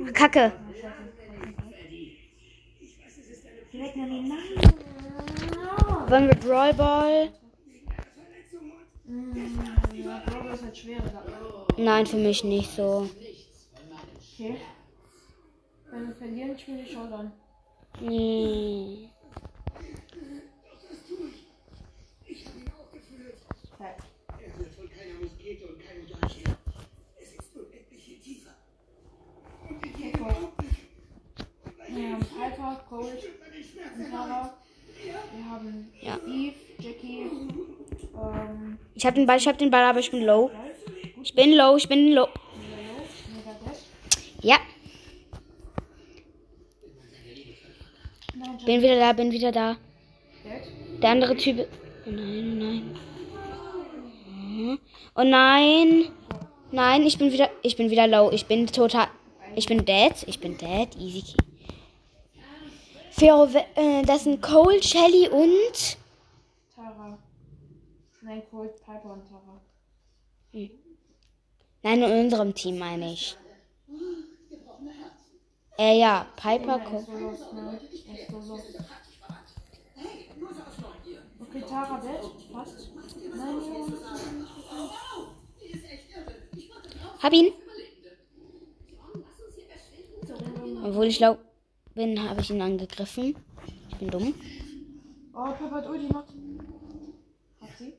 Ja. 0.04 0.12
Kacke. 0.12 0.52
Weg, 3.72 3.96
Nanny. 3.96 4.28
Nein. 4.28 4.74
Wollen 6.08 6.26
wir 6.26 6.34
Brawl 6.34 6.74
Ball? 6.74 7.32
Ja, 9.92 10.22
Brawl 10.26 10.52
ist 10.52 10.78
schwerer. 10.78 11.22
Nein, 11.76 12.06
für 12.06 12.16
mich 12.16 12.42
nicht 12.42 12.70
so. 12.72 13.08
Okay. 14.34 14.56
Wenn 15.90 16.08
wir 16.08 16.14
verlieren, 16.14 16.58
spielen 16.58 16.84
die 16.84 16.92
Showdown. 16.92 17.32
Nee. 18.00 19.10
Okay. 23.74 23.94
Okay, 29.70 30.12
cool. 30.18 30.52
Wir 31.98 32.12
haben 32.12 32.20
Piper, 32.20 32.84
Cold 32.88 33.24
und 33.96 34.10
Tara. 34.10 34.54
Wir 35.04 35.50
haben 35.50 35.92
Ja. 36.00 36.16
Eve, 36.26 36.54
Jackie, 36.78 37.26
ähm, 38.14 38.78
Ich 38.94 39.04
hab 39.04 39.14
den 39.14 39.26
Ball, 39.26 39.38
ich 39.38 39.48
hab 39.48 39.58
den 39.58 39.70
Ball, 39.70 39.82
aber 39.84 39.98
ich 39.98 40.10
bin 40.10 40.24
low. 40.24 40.50
Ich 41.22 41.34
bin 41.34 41.54
low, 41.54 41.76
ich 41.76 41.88
bin 41.88 42.12
low. 42.12 42.28
Ja, 44.42 44.58
bin 48.64 48.82
wieder 48.82 48.98
da, 48.98 49.12
bin 49.12 49.32
wieder 49.32 49.50
da. 49.50 49.76
Der 51.02 51.10
andere 51.10 51.36
Typ. 51.36 51.66
Oh 52.06 52.10
nein, 52.10 52.52
oh 52.52 52.64
nein. 54.54 54.78
Oh 55.16 55.24
nein. 55.24 56.04
Nein, 56.70 57.02
ich 57.02 57.16
bin 57.18 57.32
wieder. 57.32 57.48
Ich 57.62 57.76
bin 57.76 57.90
wieder 57.90 58.06
low. 58.06 58.30
Ich 58.30 58.46
bin 58.46 58.66
total. 58.66 59.08
Ich 59.56 59.66
bin 59.66 59.84
dead. 59.84 60.12
Ich 60.26 60.38
bin 60.38 60.58
dead. 60.58 60.88
Easy 60.98 61.22
key. 61.22 61.57
Fero, 63.18 63.48
äh, 63.74 64.02
das 64.02 64.22
sind 64.22 64.40
Cole, 64.40 64.80
Shelly 64.80 65.28
und. 65.28 65.98
Tara. 66.72 67.18
Nein, 68.22 68.42
Cold, 68.48 68.76
Piper 68.76 69.12
und 69.12 69.28
Tara. 69.28 69.60
Nein, 71.82 72.02
in 72.02 72.24
unserem 72.26 72.54
Team 72.54 72.78
meine 72.78 73.12
ich. 73.12 73.36
Äh, 75.76 75.98
ja. 75.98 76.26
Piper, 76.36 76.74
Er 76.74 76.78
Cole. 76.78 77.38
ne? 77.54 77.80
Okay, 81.40 81.64
Tara 81.68 82.00
dead. 82.00 82.52
Fast. 82.52 82.92
Nein. 83.34 84.46
Hab 87.20 87.32
ihn. 87.32 87.52
Obwohl 90.84 91.06
ich 91.06 91.18
low 91.18 91.36
bin, 91.98 92.28
habe 92.28 92.40
ich 92.40 92.50
ihn 92.50 92.62
angegriffen. 92.62 93.36
Ich 93.90 93.96
bin 93.96 94.08
dumm. 94.08 94.34
Oh, 95.34 95.52
Papa 95.52 95.70
hat 95.72 95.88
Ulti 95.88 96.06
gemacht. 96.06 96.28
Hat 97.60 97.68
sie? 97.76 97.92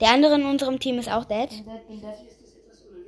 Der 0.00 0.10
andere 0.10 0.34
in 0.34 0.44
unserem 0.44 0.78
Team 0.78 0.98
ist 0.98 1.10
auch 1.10 1.24
dead. 1.24 1.48
Bin 1.48 1.64
dead, 1.64 1.88
bin 1.88 2.00
dead. 2.00 2.14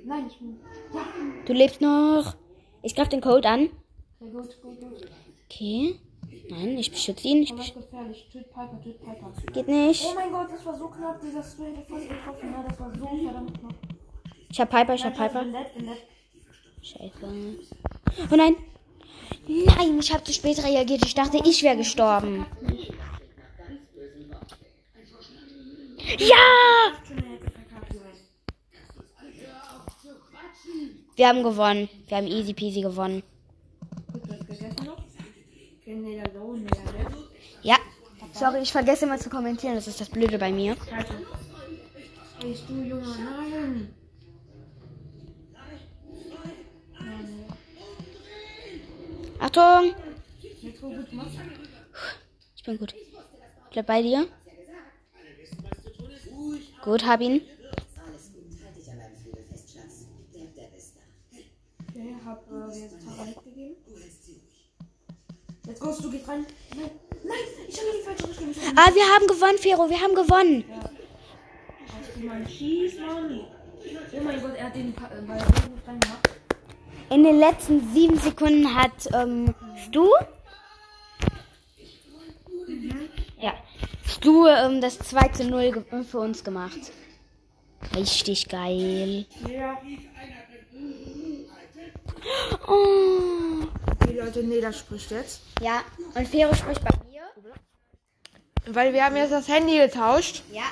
Nein, 0.07 0.27
ich 0.29 0.38
bin. 0.38 0.59
Ja. 0.94 1.05
Du 1.44 1.53
lebst 1.53 1.81
noch. 1.81 2.35
Ich 2.83 2.94
greife 2.94 3.11
den 3.11 3.20
Code 3.20 3.48
an. 3.48 3.68
Okay, 4.20 4.31
gut, 4.31 4.62
gut, 4.62 4.81
gut. 4.81 5.11
Okay. 5.50 5.98
Nein, 6.50 6.79
ich 6.79 6.90
beschütze 6.90 7.27
ihn. 7.27 7.42
Ich 7.42 7.53
Aber 7.53 7.61
besch 7.61 7.70
ist 7.70 7.74
gefährlich. 7.77 8.29
Töt 8.31 8.48
Piper, 8.50 8.81
töt 8.83 9.00
Piper. 9.00 9.33
Geht 9.53 9.68
nicht. 9.68 10.05
Oh 10.07 10.14
mein 10.14 10.31
Gott, 10.31 10.53
das 10.53 10.64
war 10.64 10.77
so 10.77 10.88
knapp. 10.88 11.20
Dieser 11.20 11.42
Spray 11.42 11.74
hätte 11.74 11.92
fast 11.92 12.09
getroffen. 12.09 12.50
Ne? 12.50 12.64
Das 12.68 12.81
war 12.81 12.92
so 12.94 13.07
verdammt 13.07 13.59
knapp. 13.59 13.74
Ich 14.50 14.61
hab 14.61 14.70
Piper, 14.70 14.94
ich 14.94 15.05
hab 15.05 15.16
Piper. 15.16 15.42
Bin 15.42 15.53
dead, 15.53 15.74
bin 15.74 15.87
dead. 15.87 15.98
Scheiße. 16.83 17.59
Oh 18.31 18.37
nein. 18.37 18.57
Nein, 19.47 19.99
ich 19.99 20.12
habe 20.12 20.25
zu 20.25 20.33
spät 20.33 20.62
reagiert. 20.64 21.05
Ich 21.05 21.14
dachte, 21.14 21.40
ich 21.45 21.62
wäre 21.62 21.77
gestorben. 21.77 22.47
Ja! 26.19 26.93
Wir 31.17 31.29
haben 31.29 31.43
gewonnen. 31.43 31.88
Wir 32.09 32.17
haben 32.17 32.27
easy 32.27 32.55
peasy 32.55 32.81
gewonnen. 32.81 33.23
Ja. 37.62 37.77
Sorry, 38.33 38.62
ich 38.62 38.73
vergesse 38.73 39.05
immer 39.05 39.19
zu 39.19 39.31
kommentieren. 39.31 39.77
Das 39.77 39.87
ist 39.87 40.01
das 40.01 40.09
Blöde 40.09 40.38
bei 40.38 40.51
mir. 40.51 40.77
Bist 42.40 42.64
du, 42.69 42.75
Junge? 42.83 43.07
Nein, 43.07 43.95
Achtung! 49.38 49.94
Ich 50.40 50.62
bin 52.64 52.79
gut. 52.79 52.94
Ich 52.94 53.70
bleib 53.70 53.87
bei 53.87 54.03
dir. 54.03 54.27
Gut, 56.83 57.05
hab 57.07 57.20
ihn. 57.20 57.40
Okay, 61.88 62.16
hab 62.25 62.42
äh, 62.51 62.79
jetzt 62.79 62.97
Tara 63.05 63.27
weggegeben. 63.27 63.77
Jetzt 65.66 65.83
gehst 65.83 66.05
du, 66.05 66.11
gehst 66.11 66.29
rein. 66.29 66.47
Nein, 66.77 66.90
nein, 67.25 67.38
ich 67.68 67.79
habe 67.79 67.88
in 67.88 67.97
die 67.97 68.03
falsche 68.03 68.29
Richtung. 68.29 68.51
Ich 68.51 68.59
Ah, 68.77 68.94
wir 68.94 69.05
haben 69.14 69.27
gewonnen, 69.27 69.59
Fero. 69.59 69.88
Wir 69.88 70.01
haben 70.01 70.14
gewonnen. 70.14 70.64
Hast 71.88 72.16
du 72.16 72.27
mal 72.27 72.47
schieß, 72.49 72.99
Mann. 73.01 73.47
Oh 74.12 74.20
mein 74.23 74.40
Gott, 74.40 74.57
er 74.57 74.66
hat 74.66 74.75
den 74.75 74.88
äh, 74.90 75.23
Ball 75.27 75.38
so 75.40 75.70
gut 75.70 75.87
reingemacht. 75.87 76.24
In 77.11 77.23
den 77.23 77.38
letzten 77.38 77.93
sieben 77.93 78.19
Sekunden 78.19 78.75
hat 78.75 78.93
ähm, 79.12 79.55
Stu. 79.87 80.09
Ja. 83.40 83.53
Stu 84.07 84.47
ähm, 84.47 84.81
das 84.81 84.99
2 84.99 85.29
zu 85.29 85.45
0 85.49 85.71
ge- 85.73 86.03
für 86.05 86.19
uns 86.19 86.43
gemacht. 86.43 86.79
Richtig 87.95 88.49
geil. 88.49 89.27
Ja. 89.49 89.79
Oh. 92.67 93.67
Die 94.09 94.14
Leute, 94.19 94.43
nee, 94.43 94.61
das 94.61 94.79
spricht 94.79 95.11
jetzt. 95.11 95.43
Ja, 95.61 95.83
und 96.14 96.27
Fero 96.27 96.55
spricht 96.55 96.83
bei 96.83 96.90
mir. 97.11 97.23
Weil 98.75 98.95
wir 98.95 99.05
haben 99.05 99.17
jetzt 99.17 99.31
das 99.33 99.47
Handy 99.49 99.77
getauscht. 99.79 100.43
Ja. 100.51 100.62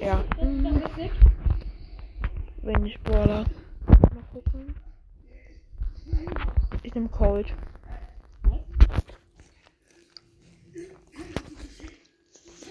Ja. 0.00 0.24
Wenn 2.62 2.86
ich 2.86 2.98
Brawler. 3.02 3.44
Mal 3.86 4.24
gucken. 4.32 4.74
Ich 6.82 6.94
nehme 6.94 7.08
Cold. 7.08 7.54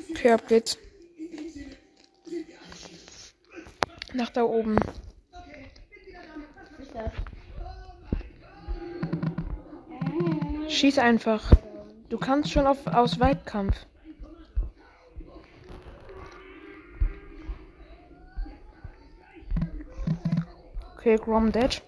Okay, 0.09 0.31
ab 0.31 0.47
geht's. 0.47 0.77
Nach 4.13 4.29
da 4.29 4.43
oben. 4.43 4.77
Schieß 10.67 10.99
einfach. 10.99 11.51
Du 12.09 12.17
kannst 12.17 12.51
schon 12.51 12.67
auf, 12.67 12.85
aus 12.87 13.19
Weitkampf. 13.19 13.85
Okay, 20.95 21.15
Grom 21.17 21.51
dead. 21.51 21.81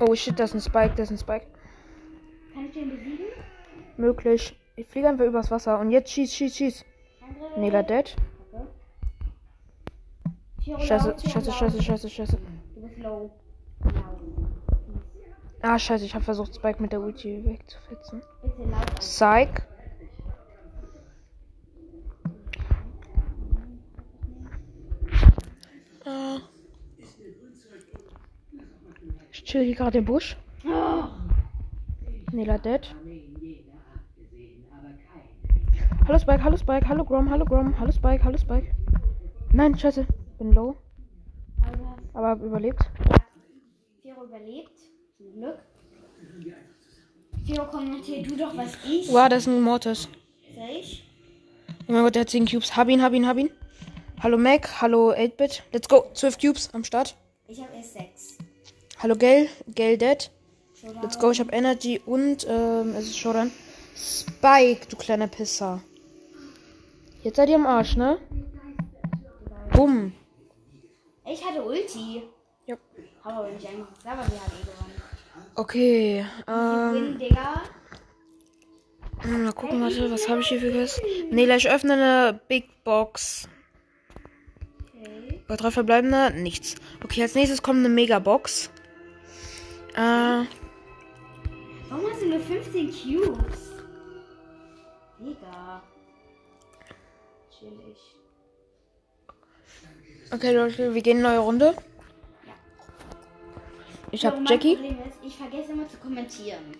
Oh 0.00 0.14
shit, 0.14 0.38
das 0.38 0.50
ist 0.50 0.54
ein 0.54 0.60
Spike, 0.70 0.94
das 0.96 1.10
ist 1.10 1.10
ein 1.10 1.18
Spike. 1.18 1.46
Kann 2.54 2.64
ich 2.66 2.72
den 2.72 2.90
besiegen? 2.90 3.26
Möglich. 3.98 4.56
Ich 4.76 4.86
fliege 4.86 5.08
einfach 5.08 5.26
übers 5.26 5.50
Wasser 5.50 5.78
und 5.78 5.90
jetzt 5.90 6.10
schieß, 6.10 6.32
schieß, 6.34 6.56
schieß. 6.56 6.84
Nela 7.56 7.82
dead. 7.82 8.16
Scheiße, 10.78 11.16
scheiße, 11.28 11.52
scheiße, 11.52 11.82
scheiße, 11.82 12.10
scheiße. 12.10 12.38
Du 12.74 12.80
bist 12.80 12.98
low. 12.98 13.30
Laut. 13.84 14.20
Ah, 15.62 15.78
scheiße, 15.78 16.06
ich 16.06 16.14
habe 16.14 16.24
versucht, 16.24 16.54
Spike 16.54 16.80
mit 16.80 16.92
der 16.92 17.00
Ulti 17.00 17.44
wegzufetzen. 17.44 18.22
Psych. 18.98 19.48
Äh. 26.06 26.38
Ich 29.32 29.39
chill 29.50 29.64
hier 29.64 29.74
gerade 29.74 29.98
im 29.98 30.04
Busch. 30.04 30.36
Nela 32.32 32.58
dead. 32.58 32.94
Hallo 36.06 36.18
Spike, 36.18 36.42
hallo 36.42 36.56
Spike, 36.56 36.88
hallo 36.88 37.04
Grom, 37.04 37.30
hallo 37.30 37.44
Grom, 37.44 37.78
hallo 37.78 37.92
Spike, 37.92 38.22
hallo 38.24 38.38
Spike. 38.38 38.74
Nein, 39.52 39.76
scheiße, 39.76 40.06
bin 40.38 40.52
low, 40.52 40.76
aber 42.14 42.42
überlebt. 42.44 42.80
Tiro 44.02 44.24
überlebt. 44.24 44.78
Zum 45.16 45.32
Glück. 45.32 45.58
Tiro, 47.44 47.64
kommentier 47.66 48.22
du 48.22 48.36
doch, 48.36 48.56
was 48.56 48.76
ich. 48.84 49.12
Wow, 49.12 49.28
das 49.28 49.46
ist 49.46 49.48
ein 49.48 49.62
Mortis. 49.62 50.08
Ich? 50.78 51.04
Oh 51.88 51.92
mein 51.92 52.02
Gott, 52.02 52.14
der 52.14 52.22
hat 52.22 52.30
10 52.30 52.46
Cubes. 52.46 52.76
Hab 52.76 52.88
ihn, 52.88 53.02
hab 53.02 53.12
ihn, 53.12 53.26
hab 53.26 53.36
ihn. 53.36 53.50
Hallo 54.22 54.38
Mac, 54.38 54.80
hallo 54.80 55.12
8-Bit. 55.12 55.64
Let's 55.72 55.88
go. 55.88 56.04
12 56.14 56.38
Cubes 56.38 56.74
am 56.74 56.84
Start. 56.84 57.16
Ich 57.48 57.60
habe 57.60 57.74
erst 57.74 57.94
sechs. 57.94 58.38
Hallo 59.02 59.16
Gale, 59.16 59.48
Gale 59.74 59.96
dead. 59.96 60.30
Let's 61.00 61.18
go, 61.18 61.30
ich 61.30 61.40
habe 61.40 61.50
Energy 61.52 62.02
und 62.04 62.46
ähm, 62.46 62.94
es 62.94 63.06
ist 63.06 63.18
Showdown. 63.18 63.50
Spike, 63.96 64.88
du 64.90 64.96
kleiner 64.98 65.26
Pisser. 65.26 65.82
Jetzt 67.22 67.36
seid 67.36 67.48
ihr 67.48 67.54
am 67.54 67.66
Arsch, 67.66 67.96
ne? 67.96 68.18
Bumm. 69.72 70.12
Ich 71.26 71.42
hatte 71.42 71.62
Ulti. 71.62 72.24
Ja. 72.66 72.76
Hab 73.24 73.38
aber 73.38 73.48
nicht 73.48 73.66
eingesetzt, 73.66 74.04
aber 74.04 74.16
wir 74.16 74.38
haben 74.38 74.52
eh 74.52 74.66
gewonnen. 74.66 75.02
Okay, 75.54 76.26
ähm, 76.46 77.18
mal 79.42 79.52
gucken, 79.54 79.80
warte, 79.80 80.10
was 80.10 80.28
habe 80.28 80.42
ich 80.42 80.48
hier 80.48 80.60
für 80.60 80.74
was? 80.78 81.00
Nela, 81.30 81.56
ich 81.56 81.70
öffne 81.70 81.94
eine 81.94 82.40
Big 82.48 82.84
Box. 82.84 83.48
Okay. 84.94 85.40
Bei 85.48 85.56
drei 85.56 85.70
verbleibende, 85.70 86.32
nichts. 86.32 86.74
Okay, 87.02 87.22
als 87.22 87.34
nächstes 87.34 87.62
kommt 87.62 87.78
eine 87.78 87.88
Megabox. 87.88 88.68
Äh, 89.94 90.44
Warum 91.88 92.06
hast 92.10 92.22
du 92.22 92.28
nur 92.28 92.40
15 92.40 92.86
Cubes? 92.90 93.70
Digga. 95.18 95.82
Chillig. 97.58 97.98
okay, 100.32 100.54
Leute, 100.54 100.94
wir 100.94 101.02
gehen 101.02 101.18
in 101.18 101.26
eine 101.26 101.34
neue 101.36 101.44
Runde. 101.44 101.76
Ich 104.12 104.20
So, 104.22 104.28
habe 104.28 104.36
mein 104.38 104.46
Jackie. 104.46 104.74
Problem 104.76 104.98
ist, 105.08 105.18
ich 105.22 105.36
vergesse 105.36 105.72
immer 105.72 105.88
zu 105.88 105.96
kommentieren. 105.98 106.76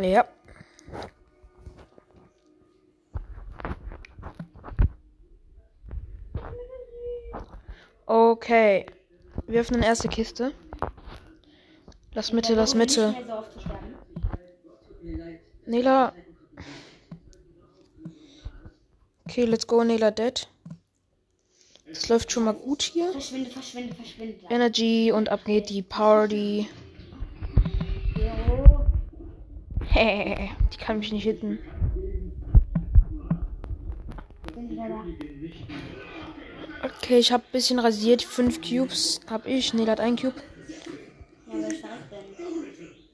Ja. 0.00 0.26
Okay. 8.06 8.86
Wir 9.46 9.60
öffnen 9.60 9.82
erste 9.82 10.08
Kiste. 10.08 10.52
Lass 12.14 12.32
Mitte, 12.32 12.54
lass 12.54 12.74
Mitte. 12.76 13.12
Nela. 15.66 16.12
Okay, 19.26 19.44
let's 19.46 19.66
go, 19.66 19.82
Nela 19.82 20.12
dead. 20.12 20.46
Das 21.88 22.08
läuft 22.08 22.30
schon 22.30 22.44
mal 22.44 22.54
gut 22.54 22.82
hier. 22.82 23.10
Verschwinde, 23.10 23.50
verschwinde, 23.50 23.94
verschwinde. 23.94 24.36
Energy 24.48 25.10
und 25.12 25.28
ab 25.28 25.44
geht 25.44 25.70
die 25.70 25.82
Party. 25.82 26.68
Hehehe, 29.88 30.50
die 30.72 30.76
kann 30.76 30.98
mich 31.00 31.12
nicht 31.12 31.24
hitten. 31.24 31.58
Okay, 36.82 37.18
ich 37.18 37.32
habe 37.32 37.42
ein 37.42 37.52
bisschen 37.52 37.78
rasiert. 37.80 38.22
Fünf 38.22 38.60
Cubes 38.60 39.20
habe 39.28 39.48
ich. 39.50 39.74
Nela 39.74 39.92
hat 39.92 40.00
ein 40.00 40.16
Cube. 40.16 40.40
Weil 41.54 41.70
ich 41.70 41.82
bin. 41.82 43.04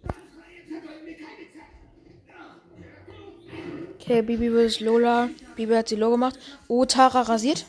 Okay, 3.94 4.22
Bibi 4.22 4.50
vs. 4.50 4.80
Lola. 4.80 5.28
Bibi 5.56 5.74
hat 5.74 5.88
sie 5.88 5.96
low 5.96 6.10
gemacht. 6.10 6.38
Oh, 6.68 6.84
Tara 6.84 7.22
rasiert. 7.22 7.66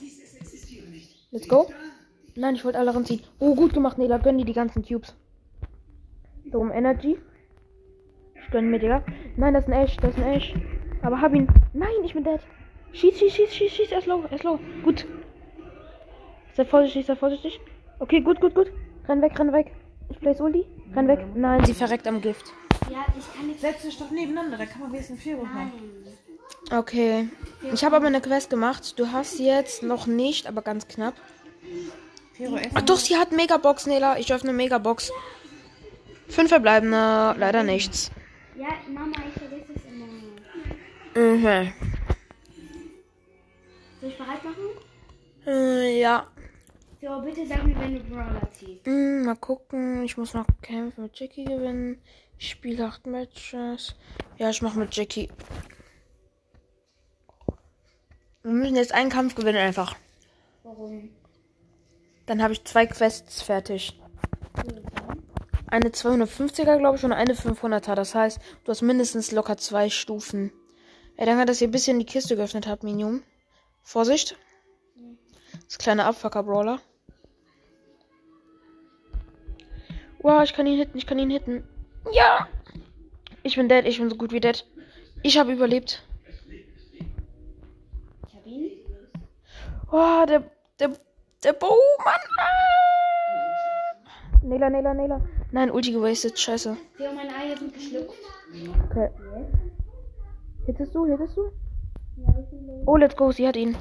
Let's 1.32 1.48
go. 1.48 1.70
Nein, 2.36 2.56
ich 2.56 2.64
wollte 2.66 2.80
alle 2.80 2.96
ranziehen. 2.96 3.22
Oh, 3.40 3.56
gut 3.56 3.74
gemacht, 3.74 3.98
Nela. 3.98 4.18
Gönn 4.18 4.38
dir 4.38 4.46
die 4.46 4.54
ganzen 4.54 4.84
Cubes. 4.84 5.14
So, 6.52 6.60
um 6.60 6.72
Energy. 6.72 7.20
Ich 8.36 8.52
gönn 8.52 8.70
mir, 8.70 8.80
Digga. 8.80 9.04
Nein, 9.38 9.54
das 9.54 9.66
ist 9.66 9.70
ein 9.70 9.84
Ash. 9.84 9.98
Das 9.98 10.12
ist 10.12 10.24
ein 10.24 10.34
Ash. 10.34 10.54
Aber 11.02 11.22
hab 11.22 11.34
ihn. 11.34 11.48
Nein, 11.74 11.90
ich 12.04 12.14
bin 12.14 12.24
dead. 12.24 12.40
Schieß, 12.94 13.20
schieß, 13.20 13.34
schieß, 13.34 13.54
schieß, 13.54 13.72
schieß. 13.72 13.92
Er 13.92 14.00
ist 14.00 14.08
low. 14.08 14.24
Er 14.24 14.34
ist 14.34 14.44
low. 14.44 14.60
Gut. 14.84 15.06
Sei 16.56 16.66
vorsichtig, 16.66 17.06
sei 17.06 17.16
vorsichtig. 17.16 17.60
Okay, 18.00 18.22
gut, 18.22 18.40
gut, 18.42 18.56
gut. 18.56 18.72
Renn 19.08 19.22
weg, 19.22 19.38
renn 19.38 19.54
weg. 19.54 19.72
Ich 20.12 20.20
place 20.20 20.42
Ulti. 20.42 20.66
Renn 20.94 21.08
weg. 21.08 21.26
Nein, 21.36 21.66
sie 21.66 21.74
verreckt 21.74 22.06
am 22.06 22.22
Gift. 22.22 22.54
Ja, 22.90 23.06
ich 23.18 23.34
kann 23.34 23.48
nichts. 23.48 23.62
Setz 23.62 23.82
dich 23.84 23.98
doch 23.98 24.12
nebeneinander, 24.12 24.58
da 24.58 24.66
kann 24.66 24.82
man 24.82 24.92
wenigstens 24.92 25.22
viel 25.22 25.38
Nein. 25.38 25.72
Okay. 26.70 27.30
Ich 27.74 27.84
habe 27.84 27.96
aber 27.96 28.08
eine 28.08 28.22
Quest 28.22 28.50
gemacht. 28.50 29.00
Du 29.00 29.12
hast 29.12 29.40
jetzt 29.40 29.84
noch 29.84 30.08
nicht, 30.08 30.48
aber 30.48 30.62
ganz 30.62 30.88
knapp. 30.88 31.16
Fero 32.34 32.58
essen. 32.58 32.72
Ach 32.74 32.82
doch, 32.82 32.98
sie 32.98 33.16
hat 33.16 33.32
Megabox, 33.32 33.88
Nela. 33.88 34.18
Ich 34.18 34.34
öffne 34.34 34.52
Megabox. 34.54 35.12
Fünf 36.28 36.50
verbleibende, 36.50 37.36
leider 37.38 37.64
nichts. 37.64 38.12
Ja, 38.58 38.68
Mama, 38.90 39.16
ich 39.28 39.42
vergesse 39.42 39.72
es 39.76 39.82
immer. 39.86 40.06
Mhm. 41.16 41.74
Soll 44.02 44.10
ich 44.10 44.18
bereit 44.18 44.44
machen? 44.44 44.64
Äh, 45.48 46.00
ja. 46.00 46.28
So, 47.02 47.20
bitte 47.22 47.48
sag 47.48 47.64
mir, 47.64 47.76
wenn 47.80 47.96
du 47.96 48.00
Brawler 48.04 48.48
ziehst. 48.52 48.86
Hm, 48.86 49.26
mal 49.26 49.36
gucken. 49.36 50.04
Ich 50.04 50.18
muss 50.18 50.36
noch 50.36 50.46
kämpfen 50.62 51.02
mit 51.02 51.20
Jackie 51.20 51.46
gewinnen. 51.46 52.00
Ich 52.38 52.52
spiele 52.52 52.86
acht 52.86 53.08
Matches. 53.08 53.96
Ja, 54.38 54.52
ich 54.52 54.62
mache 54.62 54.78
mit 54.78 54.96
Jackie. 54.96 55.28
Wir 58.44 58.52
müssen 58.52 58.76
jetzt 58.76 58.94
einen 58.94 59.10
Kampf 59.10 59.34
gewinnen 59.34 59.58
einfach. 59.58 59.96
Warum? 60.62 61.10
Dann 62.28 62.44
habe 62.44 62.54
ich 62.54 62.64
zwei 62.66 62.86
Quests 62.86 63.42
fertig. 63.42 64.00
Eine 65.66 65.90
250er, 65.90 66.78
glaube 66.78 66.98
ich, 66.98 67.04
und 67.04 67.14
eine 67.14 67.34
500er. 67.34 67.96
Das 67.96 68.14
heißt, 68.14 68.40
du 68.64 68.70
hast 68.70 68.84
mindestens 68.84 69.32
locker 69.32 69.58
zwei 69.58 69.90
Stufen. 69.90 70.52
Ey, 71.18 71.26
danke, 71.26 71.46
dass 71.46 71.62
ihr 71.62 71.68
ein 71.68 71.72
bisschen 71.72 71.98
die 71.98 72.06
Kiste 72.06 72.36
geöffnet 72.36 72.68
habt, 72.68 72.84
Minium. 72.84 73.24
Vorsicht. 73.82 74.38
Das 75.66 75.80
kleine 75.80 76.06
Abfucker-Brawler. 76.06 76.80
Wow, 80.24 80.44
ich 80.44 80.54
kann 80.54 80.68
ihn 80.68 80.78
hitten, 80.78 80.98
ich 80.98 81.08
kann 81.08 81.18
ihn 81.20 81.30
hitten. 81.30 81.64
Ja! 82.12 82.48
Ich 83.44 83.56
bin 83.56 83.68
dead, 83.68 83.86
ich 83.86 83.98
bin 84.00 84.10
so 84.10 84.16
gut 84.16 84.32
wie 84.32 84.40
dead. 84.40 84.66
Ich 85.24 85.38
habe 85.38 85.52
überlebt. 85.52 86.04
Ich 88.28 88.36
hab 88.36 88.46
ihn. 88.46 88.72
Oh, 89.92 90.26
der, 90.28 90.44
der, 90.80 90.92
der 91.44 91.54
Bo, 91.54 91.76
Mann. 92.06 92.20
Ah. 92.38 92.62
Nela, 94.44 94.70
Nela, 94.70 94.94
Nela. 94.94 95.22
Nein, 95.52 95.72
Ulti 95.72 95.92
gewastet, 95.92 96.38
scheiße. 96.40 96.78
Theo, 96.98 97.12
meine 97.14 97.36
Eier 97.36 97.58
sind 97.58 97.74
geschlüpft. 97.74 98.14
Okay. 98.90 99.10
Hittest 100.66 100.94
du, 100.94 101.06
hittest 101.06 101.36
du? 101.36 101.52
Ja. 102.18 102.34
Oh, 102.86 102.98
let's 102.98 103.16
go, 103.16 103.32
sie 103.32 103.48
hat 103.48 103.56
ihn. 103.56 103.76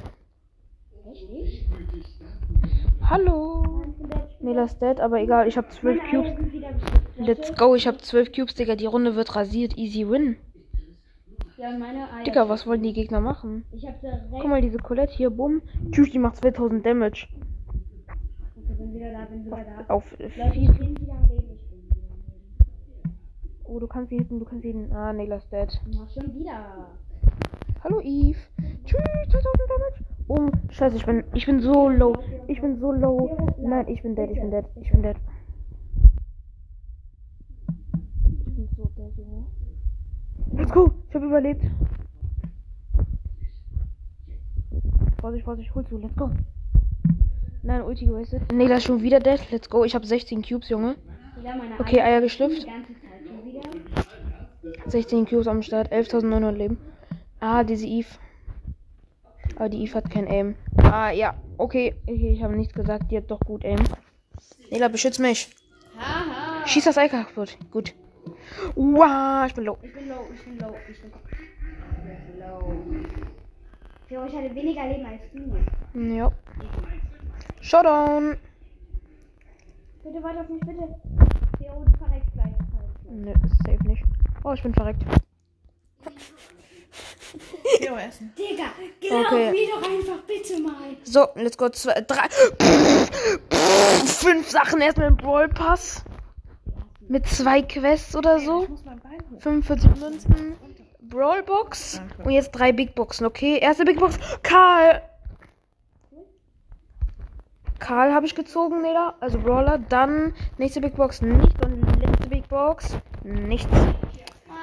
Hallo. 3.09 3.70
Nela 4.43 4.63
ist 4.63 4.81
dead, 4.81 4.99
aber 4.99 5.21
egal, 5.21 5.47
ich 5.47 5.57
habe 5.57 5.69
zwölf 5.69 6.01
Meine 6.11 6.25
Eier 6.25 6.35
Cubes. 6.35 7.01
Let's 7.17 7.55
go, 7.55 7.75
ich 7.75 7.87
habe 7.87 7.97
zwölf 7.99 8.31
Cubes, 8.31 8.55
Digga. 8.55 8.75
Die 8.75 8.87
Runde 8.87 9.15
wird 9.15 9.35
rasiert. 9.35 9.77
Easy 9.77 10.07
win. 10.09 10.37
Ja, 11.57 11.77
meine. 11.77 12.07
Digga, 12.25 12.49
was 12.49 12.65
wollen 12.65 12.81
die 12.81 12.93
Gegner 12.93 13.21
machen? 13.21 13.65
Ich. 13.71 13.87
Guck 14.31 14.47
mal, 14.47 14.61
diese 14.61 14.79
Colette 14.79 15.13
hier, 15.13 15.29
bumm. 15.29 15.61
Tschüss, 15.91 16.09
die 16.09 16.19
macht 16.19 16.37
2000 16.37 16.83
Damage. 16.83 17.27
Auf. 19.87 20.03
Oh, 23.63 23.79
du 23.79 23.87
kannst 23.87 24.09
sie 24.09 24.17
hitten, 24.17 24.39
du 24.39 24.45
kannst 24.45 24.63
sie 24.63 24.71
hitten. 24.71 24.91
Ah, 24.91 25.13
Nela 25.13 25.35
ist 25.35 25.51
dead. 25.51 25.69
Mach 25.95 26.09
schon 26.09 26.33
wieder. 26.33 26.89
Hallo 27.83 27.99
Eve. 28.01 28.39
Tschüss, 28.85 29.01
2000 29.29 29.43
Damage. 29.69 30.10
Oh, 30.27 30.49
scheiße, 30.69 30.95
ich 30.95 31.05
bin, 31.05 31.23
ich 31.33 31.45
bin 31.45 31.59
so 31.59 31.89
low. 31.89 32.15
Ich 32.47 32.61
bin 32.61 32.79
so 32.79 32.91
low. 32.91 33.37
Nein, 33.59 33.87
ich 33.87 34.01
bin 34.01 34.15
dead, 34.15 34.29
ich 34.31 34.39
bin 34.39 34.51
dead, 34.51 34.65
ich 34.81 34.91
bin 34.91 35.03
dead. 35.03 35.17
Ich 38.45 38.53
bin 38.53 38.69
so 38.75 38.89
dead, 38.95 39.17
Junge. 39.17 39.45
Let's 40.53 40.71
go, 40.71 40.91
ich 41.09 41.15
hab 41.15 41.23
überlebt. 41.23 41.63
Vorsicht, 45.19 45.45
Vorsicht, 45.45 45.75
hol 45.75 45.85
zu, 45.85 45.97
let's 45.97 46.15
go. 46.15 46.29
Nein, 47.63 47.83
Ulti 47.83 48.05
gewastet. 48.05 48.51
Nela 48.51 48.77
ist 48.77 48.85
schon 48.85 49.01
wieder 49.01 49.19
dead. 49.19 49.39
Let's 49.51 49.69
go. 49.69 49.83
Ich 49.83 49.93
habe 49.93 50.05
16 50.05 50.41
Cubes, 50.41 50.69
Junge. 50.69 50.95
Okay, 51.79 52.01
Eier 52.01 52.21
geschlüpft. 52.21 52.65
ganze 52.65 52.93
Zeit 52.93 53.27
schon 53.27 53.45
wieder. 53.45 54.89
16 54.89 55.25
Cubes 55.27 55.47
am 55.47 55.61
Start. 55.61 55.91
11.900 55.91 56.51
Leben. 56.51 56.77
Ah, 57.39 57.63
diese 57.63 57.85
Eve. 57.85 58.07
Aber 59.55 59.69
die 59.69 59.83
Eve 59.83 59.95
hat 59.95 60.09
kein 60.09 60.27
Aim. 60.27 60.55
Ah, 60.77 61.11
ja. 61.11 61.35
Okay. 61.57 61.95
okay 62.07 62.33
ich 62.33 62.43
habe 62.43 62.55
nichts 62.55 62.73
gesagt. 62.73 63.11
Die 63.11 63.17
hat 63.17 63.29
doch 63.29 63.39
gut 63.39 63.65
Aim. 63.65 63.79
Nela, 64.71 64.87
beschütz 64.87 65.19
mich. 65.19 65.49
Haha. 65.97 66.65
Schieß 66.67 66.85
das 66.85 66.97
Ei 66.97 67.07
kaputt. 67.07 67.57
Gut. 67.71 67.93
Wow, 68.75 69.45
ich 69.47 69.53
bin 69.53 69.65
low. 69.65 69.77
Ich 69.81 69.93
bin 69.93 70.07
low, 70.09 70.27
ich 70.33 70.43
bin 70.43 70.59
low, 70.59 70.75
ich 70.89 71.01
bin 71.01 71.11
low. 72.39 72.73
Theo, 74.07 74.25
ich 74.25 74.35
hatte 74.35 74.55
weniger 74.55 74.87
Leben 74.87 75.05
als 75.05 75.21
du. 75.33 76.15
Ja. 76.15 76.31
Showdown. 77.61 78.37
Bitte 80.03 80.23
warte 80.23 80.39
auf 80.41 80.49
mich, 80.49 80.61
bitte. 80.61 80.95
Theo, 81.57 81.85
du 81.85 81.97
verreckst 81.97 82.33
gleich. 82.33 82.53
Nö, 83.09 83.33
safe 83.65 83.87
nicht. 83.87 84.03
Oh, 84.43 84.53
ich 84.53 84.63
bin 84.63 84.73
verreckt. 84.73 85.03
Theo 87.77 87.95
essen. 87.95 88.33
Digga, 88.37 88.65
glaub 88.99 89.25
Okay. 89.27 89.51
mir 89.51 89.67
doch 89.69 89.89
einfach 89.89 90.23
bitte 90.25 90.61
mal. 90.61 90.73
So, 91.03 91.27
let's 91.35 91.57
go. 91.57 91.69
Zwei, 91.69 92.01
drei. 92.01 92.27
Fünf 94.05 94.49
Sachen 94.49 94.81
erstmal 94.81 95.07
im 95.07 95.17
Brawl 95.17 95.49
Pass. 95.49 96.03
Mit 97.07 97.27
zwei 97.27 97.61
Quests 97.61 98.15
oder 98.15 98.39
so. 98.39 98.63
Ich 98.63 98.69
muss 98.69 98.85
mein 98.85 98.99
Bein 98.99 99.19
hoch. 99.31 99.41
45 99.41 99.89
Münzen. 99.99 100.55
Brawl 101.01 101.43
Box. 101.43 101.97
Danke. 101.97 102.23
Und 102.23 102.31
jetzt 102.31 102.51
drei 102.51 102.71
Big 102.71 102.95
Boxen, 102.95 103.25
okay? 103.25 103.57
Erste 103.59 103.83
Big 103.83 103.99
Box. 103.99 104.17
Karl. 104.43 105.01
Karl 107.79 108.13
habe 108.13 108.25
ich 108.25 108.35
gezogen, 108.35 108.81
Neda. 108.81 109.15
Also 109.19 109.39
Brawler. 109.39 109.77
Dann 109.77 110.33
nächste 110.57 110.79
Big 110.81 110.95
Box 110.95 111.21
nicht. 111.21 111.65
Und 111.65 111.81
letzte 111.99 112.29
Big 112.29 112.47
Box 112.47 112.95
nichts. 113.23 113.67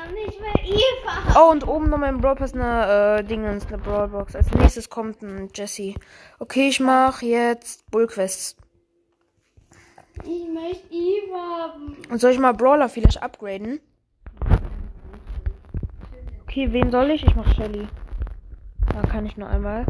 Oh, 0.09 0.15
nicht 0.15 0.41
mehr 0.41 0.65
Eva. 0.65 1.41
Oh, 1.41 1.51
und 1.51 1.67
oben 1.67 1.91
noch 1.91 1.99
mein 1.99 2.21
Brawl 2.21 2.37
Pass 2.37 2.55
eine 2.55 3.19
äh, 3.19 3.25
Dingens, 3.25 3.67
eine 3.67 3.79
Brawl 3.79 4.09
Box. 4.09 4.35
Als 4.35 4.51
nächstes 4.53 4.89
kommt 4.89 5.23
ein 5.23 5.49
Jesse. 5.55 5.95
Okay, 6.39 6.69
ich 6.69 6.81
mache 6.81 7.27
jetzt 7.27 7.91
Bull 7.91 8.07
Quests. 8.07 8.57
Ich 10.25 10.49
möchte 10.53 10.93
Eva 10.93 11.73
haben. 11.73 11.97
Und 12.11 12.21
soll 12.21 12.33
ich 12.33 12.39
mal 12.39 12.53
Brawler 12.53 12.89
vielleicht 12.89 13.23
upgraden? 13.23 13.81
Okay, 16.43 16.73
wen 16.73 16.91
soll 16.91 17.11
ich? 17.11 17.25
Ich 17.25 17.35
mach 17.37 17.53
Shelly. 17.55 17.87
Da 18.93 19.03
kann 19.03 19.27
ich 19.27 19.37
nur 19.37 19.49
einmal. 19.49 19.87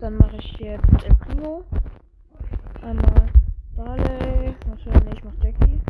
Dann 0.00 0.16
mache 0.16 0.36
ich 0.36 0.52
jetzt 0.58 0.84
El 1.04 1.14
Primo. 1.14 1.64
Einmal 2.82 3.28
Barley. 3.76 4.54
Wahrscheinlich, 4.66 5.04
nee, 5.04 5.12
ich 5.14 5.24
mach 5.24 5.44
Jackie. 5.44 5.80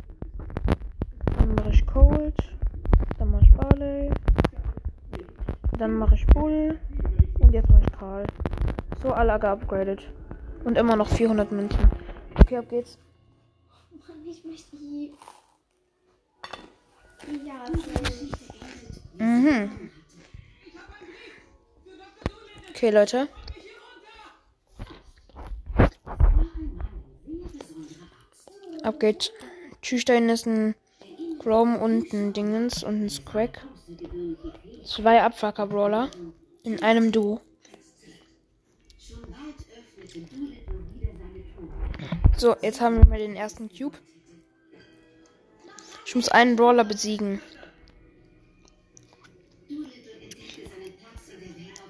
Dann 1.39 1.55
mache 1.55 1.71
ich 1.71 1.87
Cold. 1.87 2.37
Dann 3.23 3.31
mache 3.31 3.45
ich 3.45 3.53
Barley. 3.55 4.11
Dann 5.79 5.93
mache 5.93 6.17
ich 6.17 6.27
Bull. 6.27 6.81
Und 7.39 7.53
jetzt 7.53 7.69
mache 7.71 7.83
ich 7.87 7.93
Karl. 7.97 8.27
So, 9.01 9.13
alle 9.13 9.39
geupgradet. 9.39 10.11
Und 10.65 10.77
immer 10.77 10.97
noch 10.97 11.09
400 11.09 11.53
Münzen. 11.53 11.89
Okay, 12.41 12.57
ab 12.57 12.69
geht's. 12.69 12.99
Mann, 14.09 14.27
ich 14.27 14.45
möchte 14.45 14.75
Eva. 14.75 15.17
Ja. 17.47 17.65
Mhm. 19.25 19.71
Okay, 22.71 22.91
Leute. 22.91 23.29
Ab 28.83 28.99
geht's. 28.99 29.31
Tschüss, 29.81 30.05
da 30.07 30.15
ist 30.15 30.47
ein 30.47 30.75
Chrome 31.43 31.79
und 31.79 32.13
ein 32.13 32.33
Dingens 32.33 32.85
und 32.85 33.05
ein 33.05 33.11
Scrack. 33.11 33.67
Zwei 34.85 35.23
Abfucker-Brawler 35.23 36.09
in 36.63 36.83
einem 36.83 37.11
Duo. 37.11 37.41
So, 42.37 42.57
jetzt 42.63 42.81
haben 42.81 42.99
wir 42.99 43.07
mal 43.07 43.19
den 43.19 43.37
ersten 43.37 43.69
Cube. 43.69 43.97
Ich 46.07 46.15
muss 46.15 46.29
einen 46.29 46.57
Brawler 46.57 46.85
besiegen. 46.85 47.41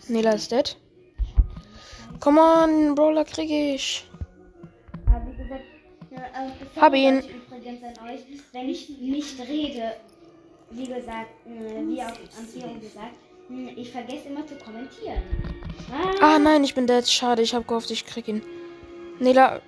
Nela 0.08 0.32
ist 0.32 0.52
dead. 0.52 0.76
Come 2.20 2.40
on, 2.40 2.94
Brawler 2.94 3.24
krieg 3.24 3.50
ich. 3.50 4.06
Hab 6.76 6.94
ihn. 6.94 7.41
Übrigens 7.62 7.84
an 7.96 8.08
euch, 8.08 8.20
wenn 8.50 8.68
ich 8.68 8.88
nicht 8.88 9.38
rede, 9.38 9.94
wie 10.70 10.86
gesagt, 10.86 11.46
äh, 11.46 11.86
wie 11.86 12.02
auch 12.02 12.08
am 12.08 12.52
Theo 12.52 12.80
gesagt, 12.80 13.14
mh, 13.48 13.70
ich 13.76 13.92
vergesse 13.92 14.28
immer 14.30 14.44
zu 14.44 14.56
kommentieren. 14.56 15.22
Ah 16.20 16.40
nein, 16.40 16.64
ich 16.64 16.74
bin 16.74 16.88
dead. 16.88 17.06
Schade, 17.08 17.42
ich 17.42 17.54
hab 17.54 17.68
gehofft, 17.68 17.92
ich 17.92 18.04
krieg 18.04 18.26
ihn. 18.26 18.42
Nela. 19.20 19.62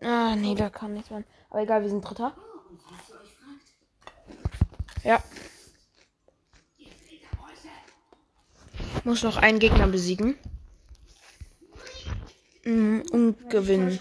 Ah, 0.00 0.34
Nela 0.34 0.68
kann 0.68 0.94
nichts 0.94 1.10
machen. 1.10 1.24
Aber 1.50 1.62
egal, 1.62 1.82
wir 1.82 1.90
sind 1.90 2.00
Dritter. 2.00 2.34
Ja. 5.04 5.22
Muss 9.04 9.22
noch 9.22 9.36
einen 9.36 9.60
Gegner 9.60 9.86
besiegen. 9.86 10.36
Mm, 12.64 13.00
Und 13.12 13.48
gewinnen. 13.48 14.00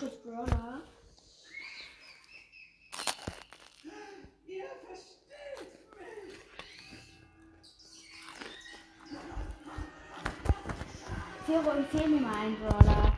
Theo, 11.51 11.69
empfehl 11.71 12.07
mir 12.07 12.21
mal 12.21 12.33
einen 12.33 12.55
Brawler. 12.55 13.13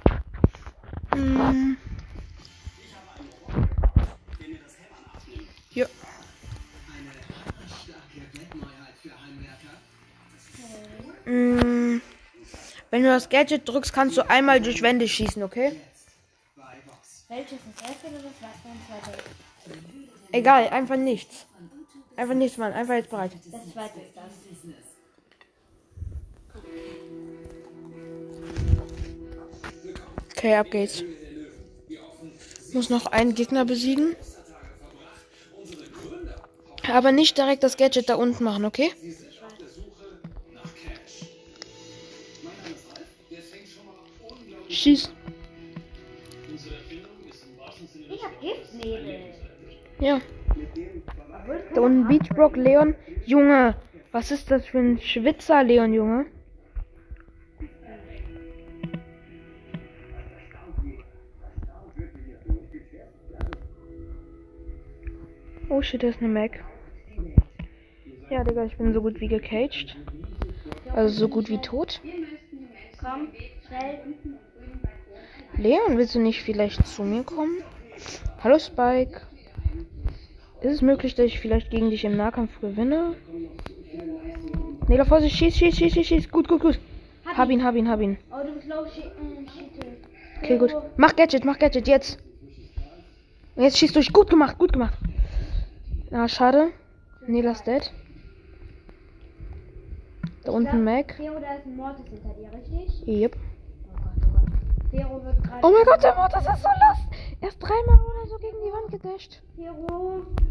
Mm. 1.15 1.77
Ja. 5.69 5.85
Mm. 11.25 12.01
Wenn 12.89 13.03
du 13.03 13.09
das 13.09 13.29
Gadget 13.29 13.69
drückst, 13.69 13.93
kannst 13.93 14.17
du 14.17 14.27
einmal 14.27 14.59
durch 14.61 14.81
Wände 14.81 15.07
schießen, 15.07 15.43
okay? 15.43 15.79
Welches 17.27 17.59
das 17.75 17.89
erste 17.89 18.07
oder 18.07 18.17
das 18.17 18.39
zweite? 18.39 18.57
Das 18.65 19.11
zweite. 19.11 19.23
Egal, 20.31 20.69
einfach 20.69 20.97
nichts. 20.97 21.45
Einfach 22.15 22.35
nichts, 22.35 22.57
Mann. 22.57 22.73
Einfach 22.73 22.95
jetzt 22.95 23.11
bereit. 23.11 23.31
Das 23.51 23.71
zweite 23.71 23.99
ist 23.99 24.15
das. 24.15 24.52
Okay, 30.43 30.55
ab 30.55 30.71
geht's. 30.71 31.01
Muss 32.73 32.89
noch 32.89 33.05
einen 33.05 33.33
Gegner 33.33 33.63
besiegen. 33.63 34.13
Aber 36.91 37.13
nicht 37.13 37.37
direkt 37.37 37.63
das 37.63 37.77
Gadget 37.77 38.09
da 38.09 38.15
unten 38.15 38.43
machen, 38.43 38.65
okay? 38.65 38.91
Schieß. 44.67 45.13
Ich 48.09 48.21
hab 48.21 48.41
Giftnebel. 48.41 49.19
Ja. 50.01 50.19
Da 51.73 51.79
unten 51.79 52.09
Beachbrock, 52.09 52.57
Leon. 52.57 52.95
Junge, 53.25 53.77
was 54.11 54.31
ist 54.31 54.51
das 54.51 54.65
für 54.65 54.79
ein 54.79 54.99
Schwitzer, 54.99 55.63
Leon, 55.63 55.93
Junge? 55.93 56.25
Oh 65.75 65.81
shit, 65.81 66.03
da 66.03 66.07
ist 66.09 66.21
eine 66.21 66.29
Mac. 66.29 66.63
Ja, 68.29 68.43
Digga, 68.43 68.63
ich 68.63 68.77
bin 68.77 68.93
so 68.93 69.01
gut 69.01 69.19
wie 69.19 69.27
gecaged. 69.27 69.97
Also 70.93 71.21
so 71.21 71.27
gut 71.27 71.49
wie 71.49 71.57
tot. 71.57 71.99
Leon, 75.57 75.97
willst 75.97 76.13
du 76.13 76.19
nicht 76.19 76.43
vielleicht 76.43 76.85
zu 76.85 77.01
mir 77.01 77.23
kommen? 77.23 77.63
Hallo 78.43 78.59
Spike. 78.59 79.21
Ist 80.61 80.73
es 80.73 80.81
möglich, 80.83 81.15
dass 81.15 81.25
ich 81.25 81.39
vielleicht 81.39 81.71
gegen 81.71 81.89
dich 81.89 82.05
im 82.05 82.17
Nahkampf 82.17 82.61
gewinne? 82.61 83.15
Nee, 84.87 84.97
da 84.97 85.05
Vorsicht, 85.05 85.35
schieß, 85.35 85.57
schieß, 85.57 85.75
schieß, 85.75 85.91
schieß, 85.91 86.05
schieß. 86.05 86.29
Gut, 86.29 86.47
gut, 86.47 86.61
gut. 86.61 86.79
Hab 87.25 87.49
ihn, 87.49 87.63
hab 87.63 87.73
ihn, 87.73 87.89
hab 87.89 87.99
ihn. 87.99 88.19
Oh, 88.31 88.45
du 88.45 88.53
bist 88.53 88.67
low, 88.67 88.85
shit, 88.85 89.05
äh. 89.05 90.43
Okay, 90.43 90.59
gut. 90.59 90.75
Mach 90.97 91.15
Gadget, 91.15 91.43
mach 91.45 91.57
Gadget, 91.57 91.87
jetzt. 91.87 92.19
Jetzt 93.55 93.79
schießt 93.79 93.95
durch. 93.95 94.13
Gut 94.13 94.29
gemacht, 94.29 94.59
gut 94.59 94.73
gemacht. 94.73 94.93
Ah, 96.13 96.27
schade. 96.27 96.71
Nela 97.25 97.51
ist 97.51 97.65
dead. 97.65 97.91
Da 100.43 100.51
unten 100.51 100.83
Mac. 100.83 101.15
Theo, 101.17 101.39
da 101.39 101.55
ist 101.55 101.65
ein 101.65 101.75
Mortis 101.75 102.05
hinter 102.07 102.35
dir, 102.35 102.51
richtig? 102.53 103.07
Yep. 103.07 103.35
Oh 104.93 105.07
oh 105.07 105.23
wird 105.23 105.43
gerade. 105.43 105.65
Oh 105.65 105.71
mein 105.71 105.85
Gott, 105.85 106.03
der 106.03 106.13
Mortis 106.13 106.41
ist 106.41 106.61
so 106.61 106.69
lost. 106.69 107.07
Er 107.41 107.47
ist 107.47 107.57
dreimal 107.59 107.99
oder 107.99 108.27
so 108.27 108.37
gegen 108.37 108.57
die 108.63 108.71
Wand 108.71 108.91
gedasht. 108.91 109.41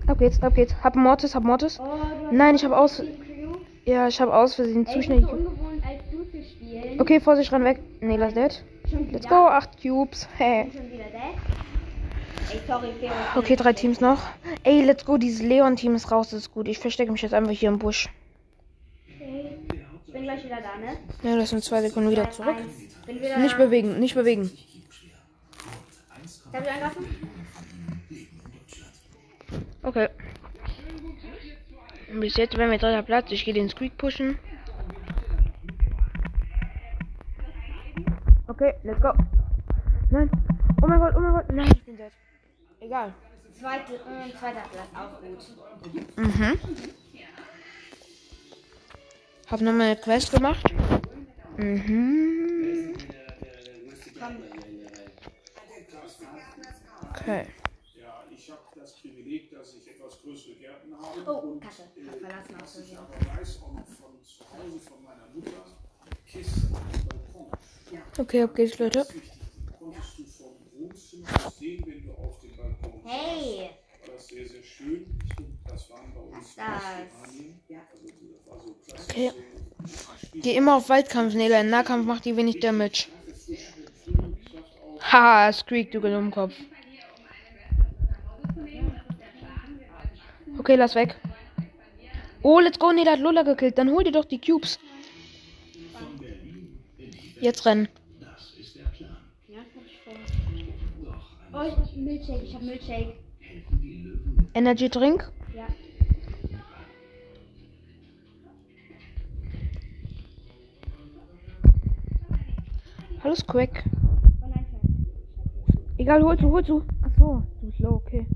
Ab 0.08 0.18
geht's, 0.18 0.42
ab 0.42 0.54
geht's. 0.56 0.74
Hab 0.82 0.96
Mortis, 0.96 1.34
hab 1.36 1.44
Mortis. 1.44 1.78
Oh, 1.78 1.84
Nein, 2.32 2.56
ich 2.56 2.64
habe 2.64 2.76
aus. 2.76 3.00
Ja, 3.84 4.08
ich 4.08 4.20
habe 4.20 4.34
aus 4.34 4.56
Versehen 4.56 4.84
zu 4.86 4.98
ich 4.98 5.04
schnell. 5.04 5.20
so. 5.20 5.38
Okay, 6.98 7.20
Vorsicht, 7.20 7.52
ran 7.52 7.62
weg. 7.62 7.80
Nee, 8.00 8.16
lass 8.16 8.34
dead. 8.34 8.64
Let's 9.12 9.28
go, 9.28 9.46
8 9.46 9.80
Cubes. 9.80 10.28
Hä. 10.38 10.70
Schon 10.72 10.90
wieder 10.90 11.04
dead? 11.04 11.36
Ey, 11.44 11.54
sorry, 11.54 12.40
Fero. 12.40 12.41
Okay, 13.34 13.56
drei 13.56 13.72
Teams 13.72 14.00
noch. 14.00 14.20
Ey, 14.62 14.84
let's 14.84 15.04
go. 15.04 15.16
Dieses 15.16 15.42
Leon-Team 15.42 15.94
ist 15.94 16.10
raus, 16.10 16.30
das 16.30 16.40
ist 16.40 16.52
gut. 16.52 16.68
Ich 16.68 16.78
verstecke 16.78 17.12
mich 17.12 17.22
jetzt 17.22 17.34
einfach 17.34 17.52
hier 17.52 17.68
im 17.68 17.78
Busch. 17.78 18.08
Okay. 19.08 19.58
Ich 20.06 20.12
bin 20.12 20.22
gleich 20.22 20.44
wieder 20.44 20.58
da, 20.60 20.76
ne? 20.78 20.98
Ja, 21.22 21.36
das 21.36 21.50
sind 21.50 21.64
zwei 21.64 21.80
Sekunden 21.80 22.10
wieder 22.10 22.30
zurück. 22.30 22.56
Wieder 23.06 23.38
Nicht 23.38 23.54
da. 23.54 23.58
bewegen, 23.58 23.98
nicht 23.98 24.14
bewegen. 24.14 24.50
Darf 26.52 26.64
ich 26.64 26.70
angreifen? 26.70 27.06
Okay. 29.82 30.08
Bis 32.12 32.36
jetzt 32.36 32.56
wären 32.58 32.70
wir 32.70 32.78
dritter 32.78 33.02
Platz. 33.02 33.30
Ich 33.32 33.44
gehe 33.44 33.54
den 33.54 33.70
Squeak 33.70 33.96
pushen. 33.96 34.38
Okay, 38.48 38.74
let's 38.82 39.00
go. 39.00 39.12
Nein. 40.10 40.30
Oh 40.82 40.86
mein 40.86 41.00
Gott, 41.00 41.14
oh 41.16 41.20
mein 41.20 41.32
Gott. 41.32 41.50
Nein, 41.50 41.68
ich 41.74 41.82
bin 41.84 41.96
dead. 41.96 42.12
Egal. 42.82 43.14
Zweite, 43.58 43.94
äh, 43.94 44.32
zweiter 44.36 44.62
Platz, 44.72 44.88
auch 44.94 45.20
gut. 45.20 46.16
Mhm. 46.16 46.58
Hab 49.50 49.60
nochmal 49.60 49.86
eine 49.88 49.96
Quest 49.96 50.32
gemacht. 50.32 50.64
Mhm. 51.58 52.94
Okay. 57.10 57.46
Ja, 58.00 58.24
ich 58.30 58.50
habe 58.50 58.60
das 58.74 58.96
Privileg, 58.96 59.50
dass 59.52 59.74
ich 59.76 59.88
etwas 59.88 60.20
größere 60.22 60.54
Gärten 60.54 60.92
habe 60.96 61.30
Oh, 61.30 61.50
und 61.52 61.60
Kacke. 61.60 61.82
äh, 61.82 62.18
verlassen 62.20 62.56
aus 62.62 62.78
ich 62.84 62.96
aber 62.96 63.38
weiß 63.38 63.60
auch 63.62 63.72
noch 63.74 63.86
von 63.86 64.12
zu 64.24 64.42
Hause 64.52 64.78
von 64.80 65.04
meiner 65.04 65.28
Mutter 65.34 65.62
Kisten 66.26 66.74
am 66.74 66.82
Balkon. 67.08 67.46
Okay, 68.18 68.42
ab 68.42 68.54
geht's, 68.56 68.78
Leute. 68.78 69.06
Konntest 69.78 70.18
du 70.18 70.24
vom 70.24 70.54
Wohnzimmer 70.72 71.50
sehen, 71.58 71.84
wenn 71.86 72.02
du 72.04 72.10
auf 72.12 72.40
den 72.40 72.56
Balkon 72.56 72.91
Hey! 73.04 73.70
das 74.06 74.28
sehr, 74.28 74.46
sehr 74.46 74.62
schön. 74.62 75.06
Das 75.68 75.90
waren 75.90 76.12
bei 76.14 76.20
uns 76.20 76.54
Das. 76.54 76.80
Also. 77.22 77.44
Okay. 79.04 79.32
Geh 80.34 80.56
immer 80.56 80.76
auf 80.76 80.88
Waldkampf, 80.88 81.34
Nela. 81.34 81.60
Im 81.60 81.70
Nahkampf 81.70 82.06
macht 82.06 82.24
die 82.24 82.36
wenig 82.36 82.60
Damage. 82.60 83.06
Haha, 85.00 85.52
Squeak, 85.52 85.90
du 85.92 86.00
Dummkopf. 86.00 86.54
Okay, 90.58 90.76
lass 90.76 90.94
weg. 90.94 91.16
Oh, 92.42 92.60
let's 92.60 92.78
go. 92.78 92.92
Nela 92.92 93.12
hat 93.12 93.20
Lola 93.20 93.42
gekillt. 93.42 93.78
Dann 93.78 93.90
hol 93.90 94.04
dir 94.04 94.12
doch 94.12 94.24
die 94.24 94.40
Cubes. 94.40 94.78
Jetzt 97.40 97.66
rennen. 97.66 97.88
Ja, 99.48 99.58
hab 99.58 99.86
ich 99.86 99.98
vor. 100.04 100.14
Oh, 101.54 101.62
ich 101.68 101.76
hab 101.76 101.96
Milchshake, 101.96 102.42
ich 102.44 102.54
hab 102.54 102.62
Milchshake. 102.62 103.14
Energy 104.54 104.88
Drink. 104.88 105.30
Ja. 105.54 105.66
Hallo, 113.22 113.34
Squeak. 113.34 113.84
Oh 114.42 114.48
nein. 114.48 114.66
Egal, 115.98 116.22
hol 116.22 116.38
zu, 116.38 116.50
hol 116.50 116.64
zu. 116.64 116.82
Ach 117.02 117.10
so, 117.18 117.42
du 117.60 117.66
bist 117.66 117.78
low, 117.80 117.96
okay. 117.96 118.26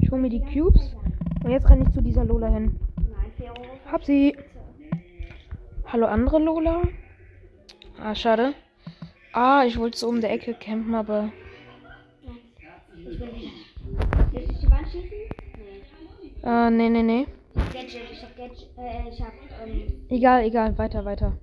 Ich 0.00 0.10
hol 0.10 0.20
mir 0.20 0.28
die 0.28 0.42
Cubes. 0.42 0.94
Und 1.42 1.50
jetzt 1.50 1.70
renne 1.70 1.84
ich 1.86 1.94
zu 1.94 2.02
dieser 2.02 2.26
Lola 2.26 2.48
hin. 2.48 2.78
Hab 3.90 4.04
sie. 4.04 4.36
Hallo, 5.86 6.06
andere 6.06 6.38
Lola? 6.38 6.82
Ah, 7.98 8.14
schade. 8.14 8.52
Ah, 9.32 9.64
ich 9.64 9.78
wollte 9.78 9.96
so 9.96 10.08
um 10.08 10.20
der 10.20 10.32
Ecke 10.32 10.52
campen, 10.52 10.94
aber. 10.94 11.32
Ich 13.10 13.18
bin. 13.18 13.28
Willst 14.30 14.50
du 14.50 14.66
die 14.66 14.70
Wand 14.70 14.86
schießen? 14.88 15.10
Nee. 15.58 16.48
Äh, 16.48 16.70
nee, 16.70 16.88
nee, 16.88 17.02
nee. 17.02 17.26
Gadget, 17.72 18.02
ich 18.12 18.22
hab 18.22 18.36
Gadget, 18.36 18.68
äh, 18.78 19.08
ich 19.08 19.20
hab, 19.20 19.32
ähm, 19.66 20.06
Egal, 20.08 20.44
egal. 20.44 20.78
Weiter, 20.78 21.04
weiter. 21.04 21.36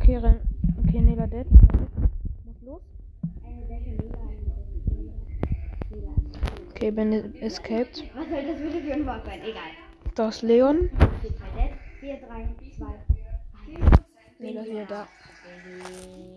Okay, 0.00 0.16
renn. 0.16 0.40
Okay, 0.84 1.00
Nela 1.02 1.26
dead. 1.28 1.46
Muss 2.44 2.62
los. 2.62 2.82
eine 3.44 3.68
welche 3.68 3.90
Lila, 3.90 4.18
eine 4.18 6.00
Lila. 6.00 6.12
Okay, 6.70 6.90
bin 6.90 7.12
escaped. 7.42 8.02
Was 8.14 8.28
soll 8.28 8.42
das 8.44 8.60
bitte 8.60 8.80
für 8.84 8.94
ein 8.94 9.06
Wort 9.06 9.24
sein? 9.24 9.40
Egal. 9.42 9.70
Da 10.16 10.28
ist 10.30 10.42
Leon. 10.42 10.90
4, 11.20 11.30
3, 11.30 11.36
dead. 11.54 11.72
4, 12.00 12.16
3, 12.26 12.48
2, 12.76 12.86
1. 13.86 14.07
Ist 14.38 14.66
wieder 14.66 14.86
da. 14.86 15.08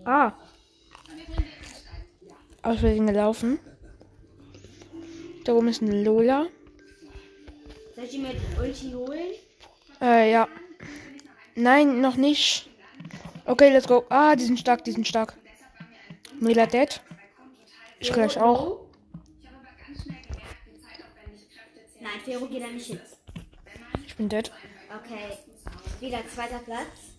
Ah. 0.06 0.34
Aus 2.64 2.80
Versehen 2.80 3.08
gelaufen. 3.08 3.60
Da 5.46 5.54
oben 5.54 5.68
ist 5.68 5.82
eine 5.82 6.04
Lola. 6.04 6.48
Soll 7.96 8.04
ich 8.06 8.12
die 8.12 8.20
mit 8.20 8.38
Ulti 8.60 8.92
holen? 8.92 9.34
Äh, 10.02 10.32
ja. 10.32 10.48
Nein, 11.56 12.02
noch 12.02 12.16
nicht. 12.16 12.70
Okay, 13.46 13.72
let's 13.72 13.88
go. 13.88 14.06
Ah, 14.10 14.36
die 14.36 14.46
sind 14.46 14.60
stark, 14.60 14.84
die 14.84 14.92
sind 14.92 15.08
stark. 15.08 15.38
Mila 16.40 16.66
dead. 16.66 17.02
Ich 18.00 18.12
gleich 18.12 18.40
auch. 18.40 18.80
Nein, 22.00 22.20
Fero 22.26 22.48
geht 22.48 22.64
da 22.64 22.68
nicht 22.68 22.88
hin. 22.88 23.00
Ich 24.08 24.16
bin 24.16 24.28
dead. 24.28 24.52
Okay. 24.90 25.38
Wieder 26.00 26.28
zweiter 26.28 26.60
Platz. 26.60 27.11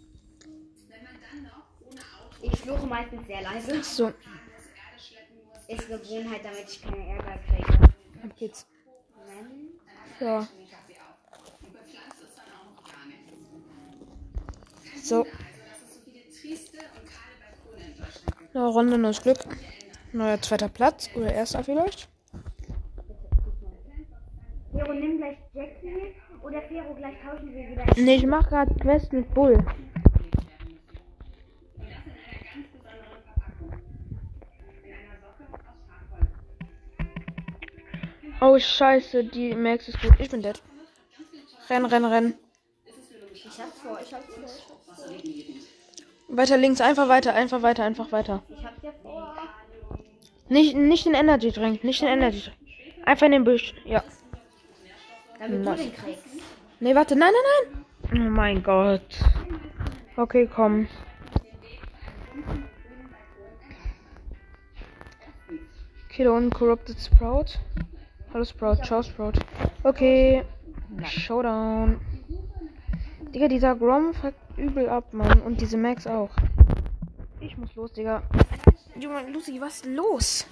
Ich 2.43 2.59
fluche 2.59 2.87
meistens 2.87 3.27
sehr 3.27 3.43
leise. 3.43 3.83
So, 3.83 4.13
Ist 5.69 5.89
Gewohnheit, 5.89 6.45
damit 6.45 6.69
ich 6.69 6.83
keine 6.83 7.09
Ärger 7.09 7.39
kriege. 7.49 7.73
ab 8.25 8.37
geht's. 8.37 8.67
Wenn 10.19 10.27
Ja. 10.27 10.49
So. 15.03 15.27
Eine 18.55 18.67
Runde 18.67 18.99
neues 18.99 19.23
Glück. 19.23 19.39
Neuer 20.13 20.41
zweiter 20.43 20.69
Platz. 20.69 21.09
Oder 21.15 21.33
erster 21.33 21.65
vielleicht. 21.65 22.09
Fero, 24.73 24.93
nimm 24.95 25.19
gleich 25.19 25.39
Jackie 25.55 26.15
oder 26.43 26.63
Fero, 26.63 26.95
gleich 26.95 27.15
tauschen 27.23 27.55
wir 27.55 27.69
wieder. 27.69 27.85
Nee, 27.97 28.17
ich 28.17 28.27
mach 28.27 28.49
gerade 28.49 28.75
Quest 28.75 29.13
mit 29.13 29.33
Bull. 29.35 29.65
Oh 38.45 38.59
scheiße, 38.59 39.23
die 39.23 39.55
Max 39.55 39.87
ist 39.87 40.03
gut. 40.03 40.15
Ich 40.19 40.29
bin 40.29 40.43
dead. 40.43 40.61
Renn, 41.71 41.85
renn, 41.85 42.05
renn. 42.05 42.35
Ich 43.33 43.45
hab's 43.45 43.79
vor, 43.81 44.01
ich 44.03 44.13
hab's 44.13 44.35
vor. 44.35 45.07
Weiter 46.27 46.57
links, 46.57 46.81
einfach 46.81 47.09
weiter, 47.09 47.35
einfach 47.35 47.63
weiter, 47.63 47.85
einfach 47.85 48.11
weiter. 48.11 48.43
Ich 48.49 48.65
hab's 48.65 48.83
ja 48.83 48.91
vor. 49.01 49.37
Nicht, 50.49 50.75
nicht 50.75 51.07
den 51.07 51.15
Energy 51.15 51.53
Drink, 51.53 51.85
nicht 51.85 52.03
den 52.03 52.09
Energy 52.09 52.41
Drink. 52.41 52.57
Einfach 53.05 53.27
in 53.27 53.33
den 53.33 53.45
Busch. 53.45 53.75
Ja. 53.85 54.03
Damit 55.39 55.63
Nein. 55.63 55.77
du 55.77 55.83
den 55.85 55.95
kriegst. 55.95 56.25
Nee, 56.81 56.97
warte, 56.97 57.15
nein, 57.15 57.33
nein, 57.33 57.85
nein. 58.11 58.27
Oh 58.27 58.31
mein 58.31 58.63
Gott. 58.65 59.21
Okay, 60.17 60.51
komm. 60.53 60.89
Da 66.19 66.31
unten 66.31 66.51
Corrupted 66.51 66.99
Sprout. 66.99 67.59
Hallo 68.35 68.45
Sprout, 68.45 68.77
ciao 68.83 69.03
Sprout. 69.03 69.33
Okay. 69.83 70.43
Showdown. 71.05 72.01
Digga, 73.35 73.47
dieser 73.47 73.75
Grom 73.75 74.15
fuckt 74.15 74.37
übel 74.57 74.89
ab, 74.89 75.13
Mann. 75.13 75.43
Und 75.43 75.61
diese 75.61 75.77
Max 75.77 76.07
auch. 76.07 76.31
Ich 77.41 77.59
muss 77.59 77.75
los, 77.75 77.93
Digga. 77.93 78.23
Junge, 78.99 79.29
Lucy, 79.31 79.61
was 79.61 79.77
ist 79.77 79.87
los? 79.87 80.47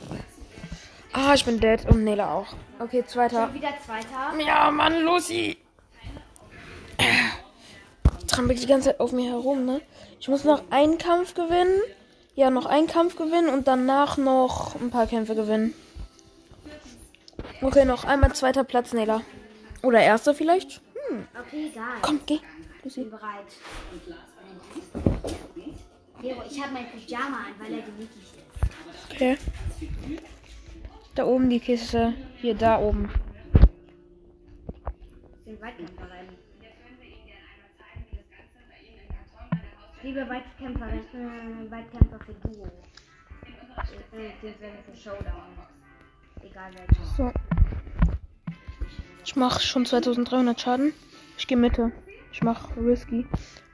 Ah, 1.14 1.32
ich 1.32 1.42
bin 1.46 1.58
dead. 1.58 1.88
Und 1.88 2.04
Nela 2.04 2.34
auch. 2.34 2.48
Okay, 2.80 3.02
zweiter. 3.06 3.46
Schon 3.46 3.54
wieder 3.54 3.72
zweiter. 3.86 4.46
Ja, 4.46 4.70
Mann, 4.70 5.02
Lucy. 5.02 5.56
Trampelt 8.26 8.62
die 8.62 8.66
ganze 8.66 8.90
Zeit 8.90 9.00
auf 9.00 9.12
mir 9.12 9.30
herum, 9.30 9.64
ne? 9.64 9.80
Ich 10.20 10.28
muss 10.28 10.44
noch 10.44 10.64
einen 10.70 10.98
Kampf 10.98 11.32
gewinnen. 11.32 11.80
Ja, 12.34 12.50
noch 12.50 12.66
einen 12.66 12.88
Kampf 12.88 13.16
gewinnen 13.16 13.48
und 13.48 13.66
danach 13.66 14.18
noch 14.18 14.78
ein 14.78 14.90
paar 14.90 15.06
Kämpfe 15.06 15.34
gewinnen. 15.34 15.72
Okay, 17.62 17.84
noch 17.84 18.04
einmal 18.04 18.32
zweiter 18.34 18.64
Platz, 18.64 18.92
Nela. 18.92 19.22
Oder 19.82 20.00
erster 20.00 20.34
vielleicht? 20.34 20.80
Hm, 21.08 21.26
Okay, 21.38 21.70
egal. 21.72 21.98
komm, 22.02 22.20
geh. 22.26 22.38
Ich 22.84 22.94
bin 22.94 23.10
bereit. 23.10 23.44
Ich 26.22 26.62
habe 26.62 26.72
mein 26.72 26.86
Pyjama 26.90 27.36
an, 27.36 27.54
weil 27.58 27.74
er 27.74 27.82
gemütlich 27.82 28.24
ist. 28.34 29.12
Okay. 29.12 29.36
Da 31.14 31.24
oben 31.24 31.50
die 31.50 31.60
Kiste. 31.60 32.14
Hier, 32.36 32.54
da 32.54 32.78
oben. 32.78 33.10
Ich 35.38 35.44
bin 35.44 35.60
Weitkämpferin. 35.60 36.28
Liebe 40.02 40.26
Weitkämpferin, 40.28 41.00
äh, 41.12 41.70
Weitkämpfer 41.70 42.18
für 42.24 42.32
Duo. 42.48 42.64
Äh, 42.64 44.30
Beziehungsweise 44.40 44.78
für 44.90 44.96
Showdown. 44.96 45.58
Egal 46.42 46.70
welcher. 46.74 47.04
So. 47.16 47.32
Ich 49.24 49.36
mach 49.36 49.60
schon 49.60 49.86
2300 49.86 50.60
Schaden. 50.60 50.92
Ich 51.36 51.46
gehe 51.46 51.58
Mitte. 51.58 51.92
Ich 52.32 52.42
mach 52.42 52.76
Risky. 52.76 53.26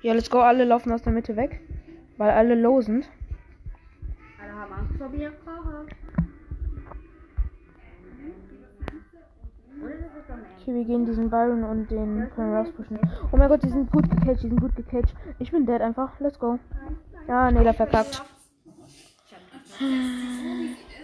Ja, 0.02 0.12
let's 0.12 0.30
go. 0.30 0.40
Alle 0.40 0.64
laufen 0.64 0.92
aus 0.92 1.02
der 1.02 1.12
Mitte 1.12 1.36
weg. 1.36 1.60
Weil 2.16 2.30
alle 2.30 2.54
low 2.54 2.80
sind. 2.80 3.08
Alle 4.42 4.52
haben 4.52 4.72
Angst 4.72 4.96
vor 4.98 5.08
mir. 5.08 5.32
Okay, 10.60 10.74
wir 10.74 10.84
gehen 10.84 11.06
diesen 11.06 11.30
Byron 11.30 11.62
und 11.62 11.90
den 11.90 12.28
können 12.34 12.54
rauspushen. 12.54 12.98
Oh 13.30 13.36
mein 13.36 13.48
Gott, 13.48 13.62
die 13.62 13.68
sind 13.68 13.90
gut 13.92 14.08
gecatcht, 14.10 14.42
die 14.42 14.48
sind 14.48 14.60
gut 14.60 14.74
gecatcht. 14.74 15.14
Ich 15.38 15.50
bin 15.52 15.64
dead 15.64 15.80
einfach. 15.80 16.18
Let's 16.18 16.38
go. 16.38 16.58
Ja, 17.28 17.50
Nela 17.50 17.72
verkackt. 17.72 18.22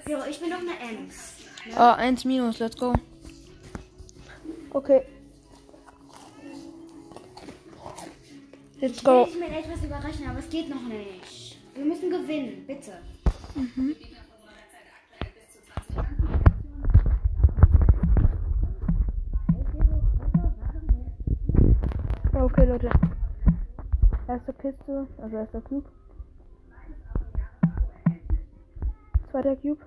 Vero, 0.05 0.23
ich 0.29 0.41
bin 0.41 0.51
doch 0.51 0.59
eine 0.59 0.99
Ems. 0.99 1.42
Ah, 1.77 1.95
1 1.95 2.25
minus, 2.25 2.59
let's 2.59 2.77
go. 2.77 2.93
Okay. 4.73 5.03
Let's 8.81 9.03
go. 9.03 9.27
Ich 9.29 9.35
will 9.35 9.41
mich 9.49 9.51
etwas 9.51 9.85
überraschen, 9.85 10.27
aber 10.29 10.41
es 10.41 10.49
geht 10.49 10.69
noch 10.69 10.83
nicht. 10.83 11.59
Wir 11.75 11.85
müssen 11.85 12.11
gewinnen, 12.11 12.65
bitte. 12.67 12.99
Ja, 22.33 22.45
okay, 22.45 22.65
Leute. 22.65 22.91
Erste 24.27 24.53
Kiste, 24.55 25.07
also 25.19 25.37
erster 25.37 25.61
Cube. 25.61 25.89
Zweiter 29.31 29.57
Cube. 29.57 29.81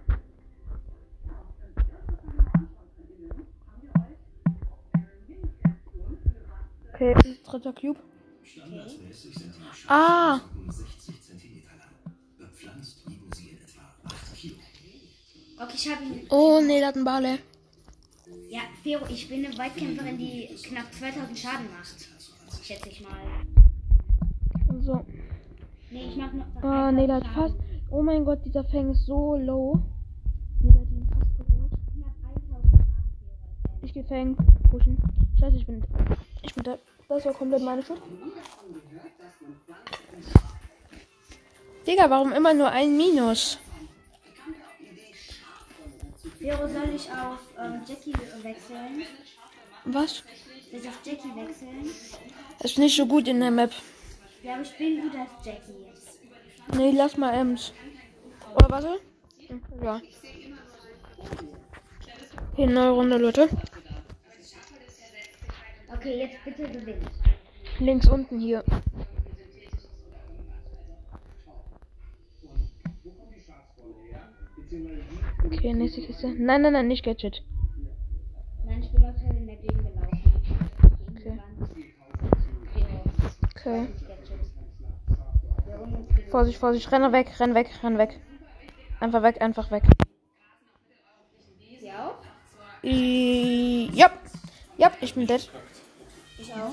Okay, 6.96 7.14
dritter 7.44 7.74
Cube. 7.74 8.00
Ah! 9.90 10.40
Okay, 15.60 15.74
ich 15.76 15.92
habe 15.92 16.04
ihn. 16.06 16.28
Oh, 16.30 16.62
nee, 16.66 16.80
da 16.80 16.88
hat 16.88 16.96
ein 16.96 17.04
Bale. 17.04 17.40
Ja, 18.50 18.62
Vero, 18.82 19.06
ich 19.10 19.28
bin 19.28 19.46
eine 19.46 19.58
Weitkämpferin, 19.58 20.18
die 20.18 20.48
knapp 20.64 20.94
2000 20.94 21.38
Schaden 21.38 21.70
macht. 21.70 22.08
Schätze 22.64 22.88
ich 22.88 23.02
mal. 23.02 23.12
So. 24.80 25.06
Nee, 25.92 26.08
ich 26.08 26.16
mach 26.16 26.32
nur. 26.32 26.46
Ah, 26.64 26.94
nee, 26.94 27.08
da 27.08 27.16
hat 27.16 27.28
fast. 27.28 27.56
Oh 27.90 28.04
mein 28.04 28.24
Gott, 28.24 28.40
dieser 28.46 28.64
Fang 28.64 28.92
ist 28.92 29.06
so 29.06 29.36
low. 29.36 29.82
Nee, 30.62 30.72
da 30.72 30.80
hat 30.80 30.90
ihn 30.92 31.10
fast 31.10 31.36
geholt. 31.36 31.72
Knapp 31.94 32.16
1000 32.24 32.50
Schaden, 32.50 32.72
Vero. 32.72 33.82
Ich 33.82 33.94
geh 33.94 34.04
Fang 34.04 34.38
pushen. 34.72 34.98
Scheiße, 35.38 35.58
ich 35.58 35.66
bin. 35.66 35.84
Ich 36.46 36.54
bin 36.54 36.64
da. 36.64 36.78
Das 37.10 37.26
war 37.26 37.34
komplett 37.34 37.62
meine 37.64 37.84
Schuld. 37.84 38.02
Digga, 41.88 42.10
warum 42.10 42.32
immer 42.34 42.54
nur 42.54 42.70
ein 42.70 42.96
Minus? 42.96 43.58
Vero, 46.40 46.68
soll 46.68 46.90
ich 46.96 47.10
auf 47.12 47.40
ähm, 47.60 47.82
Jackie 47.88 48.14
wechseln? 48.44 49.04
Was? 49.86 50.24
Soll 50.72 50.80
ich 50.80 50.88
auf 50.88 51.00
Jackie 51.04 51.36
wechseln? 51.36 51.90
Ist 52.64 52.78
nicht 52.78 52.96
so 52.96 53.06
gut 53.06 53.28
in 53.28 53.40
der 53.40 53.52
Map. 53.52 53.72
Ja, 54.44 54.54
aber 54.54 54.64
ich 54.64 54.78
bin 54.78 55.02
gut 55.02 55.16
als 55.16 55.46
Jackie. 55.46 55.86
Nee, 56.76 56.92
lass 56.92 57.18
mal 57.18 57.34
Ems. 57.34 57.74
Oder 58.56 58.70
warte? 58.70 59.00
Ja. 59.84 60.02
Okay, 62.54 62.68
neue 62.68 62.92
Runde, 62.92 63.18
Leute. 63.18 63.50
Okay, 65.94 66.20
jetzt 66.20 66.44
bitte 66.44 66.64
gewinnen. 66.72 67.08
Links 67.80 68.08
unten 68.08 68.40
hier. 68.40 68.64
Okay, 75.46 75.74
nächste 75.74 76.02
Kiste. 76.02 76.28
Nein, 76.28 76.62
nein, 76.62 76.74
nein, 76.74 76.88
nicht 76.88 77.04
Gadget. 77.04 77.44
Nein, 78.66 78.82
ich 78.82 78.92
bin 78.92 79.06
aus 79.06 79.16
in 79.30 79.46
der 79.46 79.56
Gegend 79.58 79.84
gelaufen. 79.84 80.22
Okay. 81.12 81.40
Okay. 83.56 83.88
Vorsicht, 86.30 86.60
Vorsicht. 86.60 86.92
Renn 86.92 87.12
weg, 87.12 87.40
renn 87.40 87.56
weg, 87.56 87.70
renn 87.84 87.98
weg. 87.98 88.20
Einfach 89.00 89.24
weg, 89.24 89.42
einfach 89.42 89.72
weg. 89.72 89.84
Ja. 92.82 94.12
Ja, 94.78 94.92
ich 95.02 95.16
bin 95.16 95.26
dead. 95.26 95.50
Ich 96.46 96.54
auch. 96.54 96.72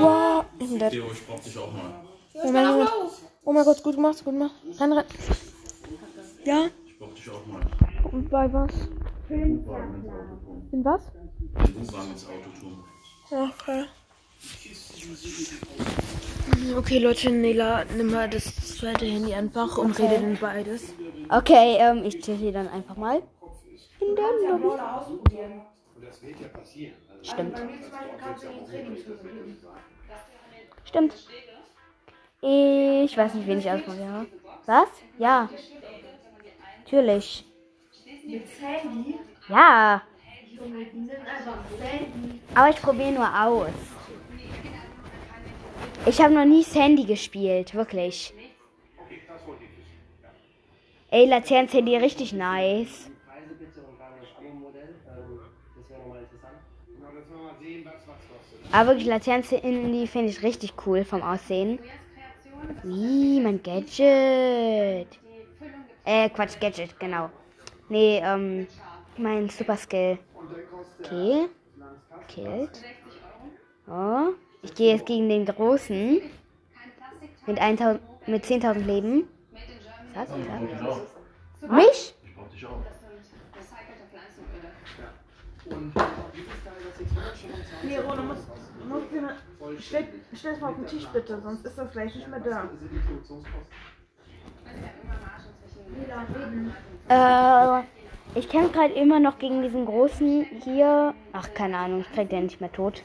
Wow, 0.00 0.44
ich 0.58 0.68
bin 0.68 0.78
dead. 0.78 0.90
Theo, 0.90 1.04
ich 1.12 1.26
brauch 1.26 1.40
dich 1.40 1.56
auch 1.58 1.72
mal. 1.72 1.94
Oh 2.34 2.50
mein 2.50 2.66
Gott. 2.66 2.92
Oh 3.44 3.52
mein 3.52 3.64
Gott, 3.64 3.82
gut 3.82 3.94
gemacht, 3.94 4.24
gut 4.24 4.32
gemacht. 4.32 4.54
Renn, 4.80 4.92
renn. 4.92 5.04
Ja. 6.44 6.66
Ich 6.84 6.98
brauch 6.98 7.14
dich 7.14 7.30
auch 7.30 7.46
mal. 7.46 7.60
Und 8.10 8.28
bei 8.28 8.52
was? 8.52 8.72
In 9.28 9.64
was? 10.84 11.02
Den 11.04 11.76
U-Wagen 11.76 12.10
ins 12.10 12.26
Auto 12.26 12.50
tun. 12.60 12.84
Okay. 13.30 13.84
Okay, 16.76 16.98
Leute, 16.98 17.30
Nela, 17.30 17.84
nimm 17.96 18.10
mal 18.10 18.28
das 18.28 18.44
zweite 18.78 19.04
Handy 19.06 19.32
einfach 19.34 19.78
und 19.78 19.96
rede 19.98 20.16
in 20.16 20.36
beides. 20.38 20.92
Okay, 21.28 21.76
ähm, 21.78 22.04
ich 22.04 22.20
chill 22.20 22.36
hier 22.36 22.52
dann 22.52 22.68
einfach 22.68 22.96
mal. 22.96 23.22
In 24.00 24.16
der 24.16 24.50
Lobby. 24.50 24.80
Stimmt. 27.22 27.64
Nächsten 27.66 27.90
Mal 27.90 28.10
kannst 28.18 28.44
du 28.44 28.48
in 28.48 28.64
die 28.64 28.70
Trainingsgruppe 28.70 29.28
gehen. 29.28 29.56
Stimmt. 30.84 31.14
Ich 32.40 33.16
weiß 33.16 33.34
nicht, 33.34 33.46
wen 33.46 33.58
ich 33.58 33.70
ausprobiere. 33.70 34.26
Was? 34.66 34.88
Ja. 35.18 35.48
Natürlich. 36.84 37.44
Mit 38.24 38.48
Sandy. 38.48 39.18
Ja. 39.48 40.02
Sandy. 40.56 42.40
Aber 42.54 42.70
ich 42.70 42.76
probiere 42.76 43.12
nur 43.12 43.44
aus. 43.44 43.70
Ich 46.06 46.20
habe 46.20 46.34
noch 46.34 46.44
nie 46.44 46.62
Sandy 46.62 47.04
gespielt, 47.04 47.74
wirklich. 47.74 48.32
Ey, 51.10 51.26
Laterns 51.26 51.72
Handy 51.72 51.96
richtig 51.96 52.32
nice. 52.32 53.10
Preise 53.26 53.54
bitte 53.58 53.80
und 53.80 53.98
dann 53.98 54.12
das 54.20 54.28
Abo-Modell. 54.36 54.96
Ähm, 55.08 55.40
das 55.76 55.88
wäre 55.88 56.00
nochmal 56.00 56.22
interessant. 56.22 56.58
Genau, 56.86 57.10
dass 57.10 57.30
wir 57.30 57.36
mal 57.36 57.54
sehen, 57.60 57.84
was 57.84 57.94
was 57.94 58.20
kostet. 58.28 58.55
Aber 58.72 58.90
wirklich, 58.90 59.06
Laterns 59.06 59.50
Handy 59.50 60.06
finde 60.06 60.30
ich 60.30 60.42
richtig 60.42 60.74
cool 60.86 61.04
vom 61.04 61.22
Aussehen. 61.22 61.78
Wie, 62.82 63.40
mein 63.40 63.62
Gadget. 63.62 65.08
Äh, 66.04 66.28
Quatsch, 66.30 66.58
Gadget, 66.60 66.98
genau. 66.98 67.30
Nee, 67.88 68.20
ähm, 68.22 68.66
mein 69.16 69.48
Super 69.48 69.76
Skill. 69.76 70.18
Okay. 71.00 71.48
Killt. 72.28 72.82
Oh. 73.88 74.32
Ich 74.62 74.74
gehe 74.74 74.94
jetzt 74.94 75.06
gegen 75.06 75.28
den 75.28 75.44
Großen. 75.46 76.20
Mit 77.46 77.58
1000, 77.60 78.00
mit 78.26 78.44
10.000 78.44 78.84
Leben. 78.84 79.28
Was? 80.14 80.28
Was? 80.30 81.70
Mich? 81.70 82.14
Ich 82.24 82.34
brauch 82.34 82.48
dich 82.48 82.66
auch. 82.66 82.82
Nee, 87.86 87.98
Rolle, 87.98 88.22
muss, 88.22 88.38
muss 88.88 89.02
dir 89.10 89.36
stell, 89.78 90.08
stell 90.34 90.52
es 90.54 90.60
mal 90.60 90.70
auf 90.70 90.76
den 90.76 90.86
Tisch 90.86 91.06
bitte, 91.12 91.40
sonst 91.40 91.64
ist 91.64 91.78
das 91.78 91.90
gleich 91.92 92.14
nicht 92.14 92.28
mehr 92.28 92.40
da. 92.40 92.68
Äh, 97.08 97.82
ich 98.38 98.48
kämpfe 98.48 98.72
gerade 98.72 98.94
immer 98.94 99.20
noch 99.20 99.38
gegen 99.38 99.62
diesen 99.62 99.86
Großen 99.86 100.46
hier. 100.64 101.14
Ach, 101.32 101.48
keine 101.54 101.78
Ahnung, 101.78 102.00
ich 102.00 102.12
krieg 102.12 102.28
den 102.28 102.44
nicht 102.44 102.60
mehr 102.60 102.72
tot. 102.72 103.02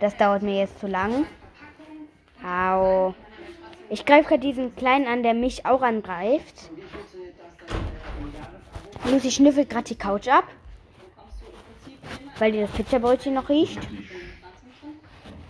Das 0.00 0.16
dauert 0.16 0.42
mir 0.42 0.58
jetzt 0.58 0.80
zu 0.80 0.88
lang. 0.88 1.26
Au. 2.44 3.14
Ich 3.88 4.04
greife 4.04 4.28
gerade 4.28 4.40
diesen 4.40 4.74
Kleinen 4.74 5.06
an, 5.06 5.22
der 5.22 5.34
mich 5.34 5.64
auch 5.64 5.82
angreift. 5.82 6.70
Lucy 9.08 9.30
schnüffelt 9.30 9.70
gerade 9.70 9.84
die 9.84 9.96
Couch 9.96 10.26
ab. 10.28 10.44
Weil 12.38 12.52
die 12.52 12.60
das 12.60 12.70
Pizzabrötchen 12.70 13.34
noch 13.34 13.48
riecht. 13.48 13.78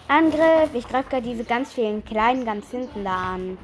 Angriff. 0.09 0.71
Ich 0.75 0.87
greife 0.87 1.11
gerade 1.11 1.23
diese 1.23 1.45
ganz 1.45 1.73
vielen 1.73 2.05
kleinen 2.05 2.45
ganz 2.45 2.71
hinten 2.71 3.05
da 3.05 3.35
an. 3.35 3.59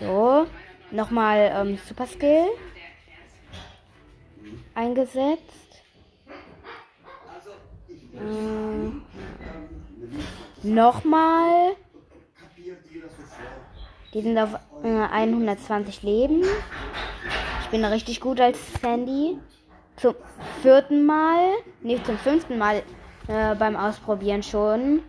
So. 0.00 0.46
Nochmal 0.90 1.52
ähm, 1.54 1.78
Super 1.86 2.06
Skill. 2.06 2.46
Eingesetzt. 4.74 5.82
Ähm, 8.14 9.02
Nochmal. 10.62 11.76
Die 14.14 14.22
sind 14.22 14.38
auf 14.38 14.54
äh, 14.82 14.88
120 14.88 16.02
Leben. 16.02 16.42
Ich 17.62 17.68
bin 17.68 17.84
richtig 17.84 18.20
gut 18.20 18.40
als 18.40 18.58
Sandy. 18.80 19.38
Zum 19.98 20.14
vierten 20.62 21.04
Mal, 21.04 21.54
nee, 21.82 22.00
zum 22.04 22.16
fünften 22.18 22.56
Mal 22.56 22.82
äh, 23.26 23.54
beim 23.56 23.76
Ausprobieren 23.76 24.42
schon. 24.42 25.02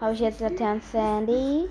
Habe 0.00 0.14
ich 0.14 0.20
jetzt 0.20 0.40
Laternen 0.40 0.80
Sandy. 0.80 1.68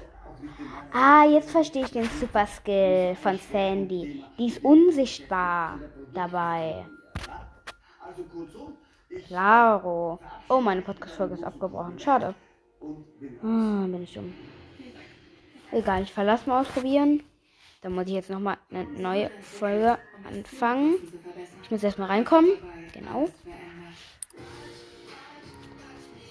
Ah, 0.94 1.26
jetzt 1.26 1.52
verstehe 1.52 1.86
ich 1.86 1.92
den 1.92 2.06
Super 2.20 2.46
Skill 2.46 3.16
von 3.16 3.40
Sandy. 3.52 4.24
Die 4.38 4.48
ist 4.48 4.64
unsichtbar 4.64 5.80
dabei. 6.14 6.86
Klaro. 9.28 10.20
Oh, 10.50 10.62
meine 10.62 10.82
Podcast-Folge 10.82 11.36
ist 11.36 11.44
abgebrochen. 11.44 11.98
Schade. 11.98 12.36
Ah, 13.42 13.86
bin 13.88 14.04
ich 14.04 14.14
dumm. 14.14 14.34
Egal, 15.72 16.04
ich 16.04 16.14
verlasse 16.14 16.48
mal 16.48 16.62
ausprobieren. 16.62 17.24
Dann 17.84 17.94
muss 17.94 18.08
ich 18.08 18.14
jetzt 18.14 18.30
nochmal 18.30 18.58
eine 18.72 18.86
neue 18.86 19.30
Folge 19.42 20.00
anfangen. 20.28 20.96
Ich 21.64 21.70
muss 21.70 21.84
erstmal 21.84 22.08
reinkommen. 22.08 22.52
Genau. 22.94 23.30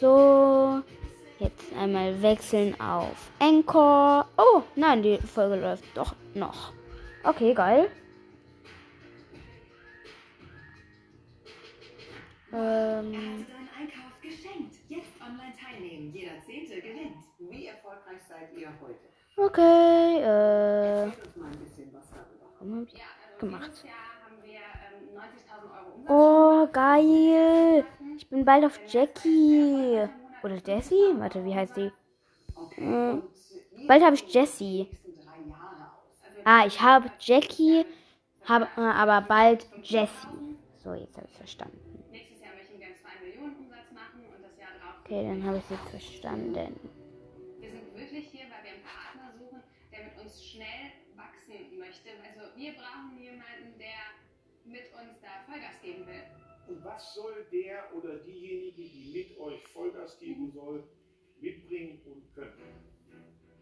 So. 0.00 0.82
Jetzt 1.38 1.74
einmal 1.76 2.22
wechseln 2.22 2.80
auf 2.80 3.30
Encore. 3.38 4.26
Oh, 4.38 4.62
nein, 4.76 5.02
die 5.02 5.18
Folge 5.18 5.56
läuft 5.56 5.84
doch 5.94 6.14
noch. 6.34 6.72
Okay, 7.22 7.52
geil. 7.52 7.90
Ähm. 12.54 13.46
Jetzt 14.88 15.10
online 15.20 15.54
teilnehmen. 15.56 16.12
Jeder 16.14 16.40
Zehnte 16.46 16.80
gewinnt. 16.80 17.24
Wie 17.38 17.66
erfolgreich 17.66 18.20
seid 18.28 18.52
ihr 18.56 18.68
heute? 18.80 19.11
Okay, 19.36 20.22
äh. 20.22 21.12
Warum 22.58 22.80
hab 22.80 22.86
ich 22.86 23.38
gemacht? 23.38 23.70
Dieses 23.70 23.84
Jahr 23.84 23.94
haben 24.24 24.42
wir 24.42 24.60
90.000 25.20 25.68
Euro 25.78 25.94
Umsatz. 25.96 26.10
Oh, 26.10 26.66
geil. 26.72 27.84
Ich 28.16 28.28
bin 28.28 28.44
bald 28.44 28.64
auf 28.64 28.78
Jackie. 28.86 30.08
Oder 30.42 30.56
Jessie? 30.66 31.14
Warte, 31.18 31.44
wie 31.44 31.54
heißt 31.54 31.76
die? 31.76 31.90
Äh, 32.76 33.20
bald 33.86 34.02
habe 34.04 34.14
ich 34.14 34.32
Jessie. 34.32 34.88
Ah, 36.44 36.66
ich 36.66 36.80
habe 36.80 37.10
Jackie, 37.20 37.84
habe 38.44 38.66
äh, 38.76 38.80
aber 38.80 39.20
bald 39.20 39.66
Jessie. 39.82 40.26
So, 40.82 40.92
jetzt 40.94 41.16
habe 41.16 41.28
ich 41.30 41.36
verstanden. 41.36 41.78
Nächstes 42.10 42.40
Jahr 42.40 42.50
möchten 42.56 42.80
wir 42.80 42.88
2 42.96 43.24
Millionen 43.24 43.56
Umsatz 43.56 43.92
machen 43.92 44.24
und 44.34 44.42
das 44.42 44.58
Jahr 44.58 44.70
drauf. 44.80 44.96
Okay, 45.04 45.24
dann 45.24 45.44
habe 45.44 45.58
ich 45.58 45.70
jetzt 45.70 45.88
verstanden. 45.88 46.80
Uns 50.32 50.44
schnell 50.50 50.92
wachsen 51.14 51.78
möchte. 51.78 52.08
Also 52.24 52.56
wir 52.56 52.72
brauchen 52.72 53.18
jemanden, 53.20 53.78
der 53.78 54.16
mit 54.64 54.84
uns 54.94 55.20
da 55.20 55.28
Vollgas 55.46 55.80
geben 55.82 56.06
will. 56.06 56.22
Und 56.68 56.84
was 56.84 57.14
soll 57.14 57.46
der 57.52 57.94
oder 57.94 58.16
diejenige, 58.18 58.82
die 58.82 59.12
mit 59.12 59.38
euch 59.38 59.66
Vollgas 59.68 60.18
geben 60.18 60.50
soll, 60.52 60.84
mitbringen 61.40 62.00
und 62.06 62.34
können? 62.34 62.54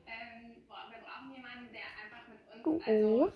Ähm, 0.06 0.62
boah, 0.68 0.86
wir 0.90 0.98
brauchen 1.00 1.34
jemanden, 1.34 1.72
der 1.72 1.82
einfach 2.04 2.28
mit 2.28 2.38
uns 2.54 2.64
Oh, 2.66 2.90
also 2.90 3.24
oh. 3.24 3.32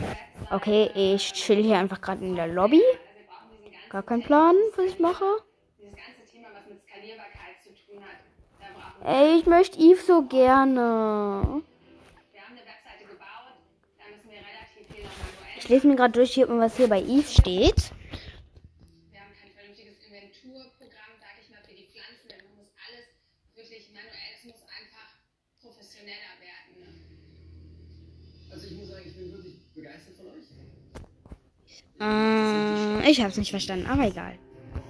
eine. 0.00 0.16
Okay, 0.50 0.90
ich 1.14 1.32
chill 1.32 1.62
hier 1.62 1.78
einfach 1.78 2.00
gerade 2.00 2.24
in 2.24 2.36
der 2.36 2.46
Lobby. 2.46 2.80
Also 2.82 3.88
Gar 3.90 4.02
kein 4.02 4.22
Plan, 4.22 4.54
was 4.76 4.86
ich 4.86 4.98
mache. 4.98 5.24
dieses 5.78 5.94
ganze 5.94 6.24
Thema, 6.32 6.48
was 6.54 6.66
mit 6.68 6.80
Skalierbarkeit 6.82 7.60
zu 7.62 7.70
tun 7.74 8.02
hat. 8.02 8.18
Da 8.60 8.66
brauchen 8.72 9.04
wir, 9.04 9.32
Ey, 9.32 9.38
ich 9.40 9.46
möchte 9.46 9.78
Eve 9.78 10.00
so 10.00 10.22
gerne. 10.22 11.62
wir 12.32 12.42
haben 12.42 12.52
eine 12.52 12.60
Webseite 12.66 13.04
gebaut, 13.08 13.56
da 13.98 14.04
müssen 14.14 14.30
wir 14.30 14.38
relativ 14.38 14.94
viel 14.94 15.04
noch 15.04 15.16
manuell 15.18 15.55
Ich 15.66 15.70
lese 15.70 15.88
mir 15.88 15.96
gerade 15.96 16.12
durch, 16.12 16.32
hier, 16.32 16.48
was 16.48 16.76
hier 16.76 16.86
bei 16.86 17.02
Eve 17.02 17.26
steht. 17.26 17.90
Wir 19.10 19.18
haben 19.18 19.34
kein 19.34 19.50
vernünftiges 19.50 19.98
Inventurprogramm, 20.06 21.18
sage 21.18 21.42
ich 21.42 21.50
mal, 21.50 21.58
für 21.66 21.74
die 21.74 21.90
Pflanzen. 21.90 22.30
denn 22.30 22.38
Man 22.46 22.54
muss 22.54 22.70
alles 22.86 23.10
wirklich 23.50 23.90
manuell, 23.90 24.30
es 24.38 24.44
muss 24.46 24.62
einfach 24.62 25.18
professioneller 25.58 26.38
werden. 26.38 26.70
Ne? 26.78 26.86
Also 28.52 28.64
ich 28.68 28.78
muss 28.78 28.90
sagen, 28.90 29.10
ich 29.10 29.16
bin 29.16 29.32
wirklich 29.32 29.56
begeistert 29.74 30.14
von 30.14 30.26
euch. 30.38 30.46
Äh, 31.98 33.10
ich 33.10 33.20
hab's 33.20 33.36
nicht 33.36 33.50
verstanden, 33.50 33.86
aber 33.86 34.06
egal. 34.06 34.38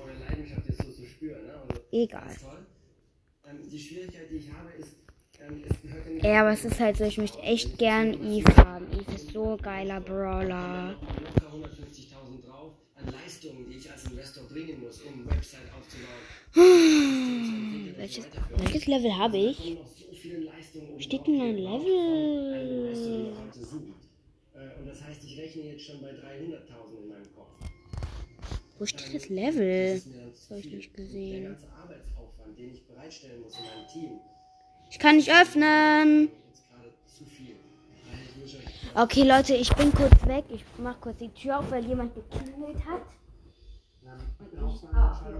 Eure 0.05 0.12
Leidenschaft 0.29 0.68
ist 0.68 0.77
so 0.77 0.93
zu 0.93 1.07
spüren. 1.07 1.47
Ne? 1.47 1.55
Also, 1.57 1.81
Egal. 1.91 2.37
Ähm, 3.49 3.64
die 3.70 3.79
Schwierigkeit, 3.81 4.29
die 4.31 4.37
ich 4.45 4.53
habe, 4.53 4.72
ist, 4.72 4.93
ähm, 4.93 4.93
es 4.93 5.36
gehört 5.36 5.36
ja 6.23 6.41
aber 6.43 6.53
es 6.53 6.65
ist 6.65 6.81
halt 6.81 6.97
so, 6.97 7.05
ich 7.05 7.19
möchte 7.19 7.39
echt 7.41 7.79
gern 7.79 8.15
Eve 8.23 8.55
haben. 8.57 8.87
Eve 8.93 9.13
ist 9.15 9.33
so 9.33 9.57
geiler 9.63 10.01
Brawler. 10.01 10.97
locker 11.01 11.47
150.000 11.53 12.43
drauf 12.47 12.73
an 12.97 13.13
Leistungen, 13.13 13.67
die 13.71 13.77
ich 13.77 13.91
als 13.91 14.05
Investor 14.11 14.45
bringen 14.45 14.81
muss, 14.81 15.01
Website 15.27 15.71
aufzubauen. 15.77 16.27
Welches, 17.97 18.27
welches 18.57 18.87
Level 18.87 19.17
habe 19.17 19.37
ich? 19.37 19.77
Steht 20.99 21.27
denn 21.27 21.41
ein 21.41 21.57
Level? 21.59 23.33
Äh, 24.55 24.81
Und 24.81 24.87
das 24.87 25.03
heißt, 25.03 25.25
ich 25.25 25.39
rechne 25.39 25.63
jetzt 25.63 25.85
schon 25.85 26.01
bei 26.01 26.11
300.000 26.11 27.03
in 27.03 27.09
meinem 27.09 27.35
Kopf. 27.35 27.51
Wo 28.79 28.87
steht 28.87 29.15
das 29.15 29.29
Level? 29.29 29.95
Das 29.95 30.01
ist 30.01 30.07
mir 30.07 30.21
dann 30.23 30.35
zu 30.35 30.51
Hab 30.51 30.59
ich 30.59 30.73
nicht 30.73 30.97
Der 30.97 31.05
gesehen. 31.05 31.45
ganze 31.45 31.67
Arbeitsaufwand, 31.73 32.59
den 32.59 32.75
ich 32.75 32.87
bereitstellen 32.87 33.43
muss 33.43 33.59
in 33.59 33.65
meinem 33.65 33.89
Team, 33.93 34.21
Ich 34.91 34.99
kann 34.99 35.16
nicht 35.16 35.30
öffnen. 35.30 36.28
ich 38.45 38.59
Okay, 38.95 39.22
Leute, 39.24 39.55
ich 39.55 39.74
bin 39.74 39.93
kurz 39.93 40.26
weg. 40.26 40.45
Ich 40.49 40.64
mach 40.78 41.01
kurz 41.01 41.18
die 41.18 41.28
Tür 41.28 41.59
auf, 41.59 41.70
weil 41.70 41.84
jemand 41.84 42.14
geklingelt 42.14 42.78
hat. 42.87 43.03
Ich 44.53 44.59
Auftritt. 44.95 45.37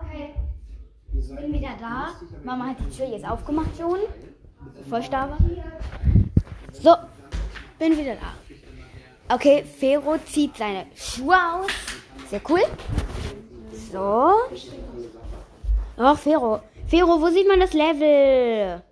Okay, 0.00 0.34
seid 1.20 1.42
bin 1.42 1.52
wieder 1.52 1.76
da. 1.78 2.12
Mama 2.44 2.68
hat 2.68 2.76
die 2.80 2.96
Tür 2.96 3.06
jetzt 3.06 3.26
aufgemacht 3.26 3.76
schon. 3.76 3.98
Bevor 4.78 4.98
ich 5.00 5.10
da 5.10 5.28
war. 5.28 5.38
So, 6.72 6.94
bin 7.78 7.98
wieder 7.98 8.14
da. 8.16 9.34
Okay, 9.34 9.64
Fero 9.64 10.16
zieht 10.18 10.56
seine 10.56 10.86
Schuhe 10.94 11.36
aus. 11.36 11.70
Sehr 12.30 12.40
cool. 12.48 12.62
So. 13.92 14.48
Och, 15.98 16.18
Fero. 16.18 16.60
Fero, 16.86 17.20
wo 17.20 17.30
sieht 17.30 17.46
man 17.46 17.60
das 17.60 17.74
Level? 17.74 18.82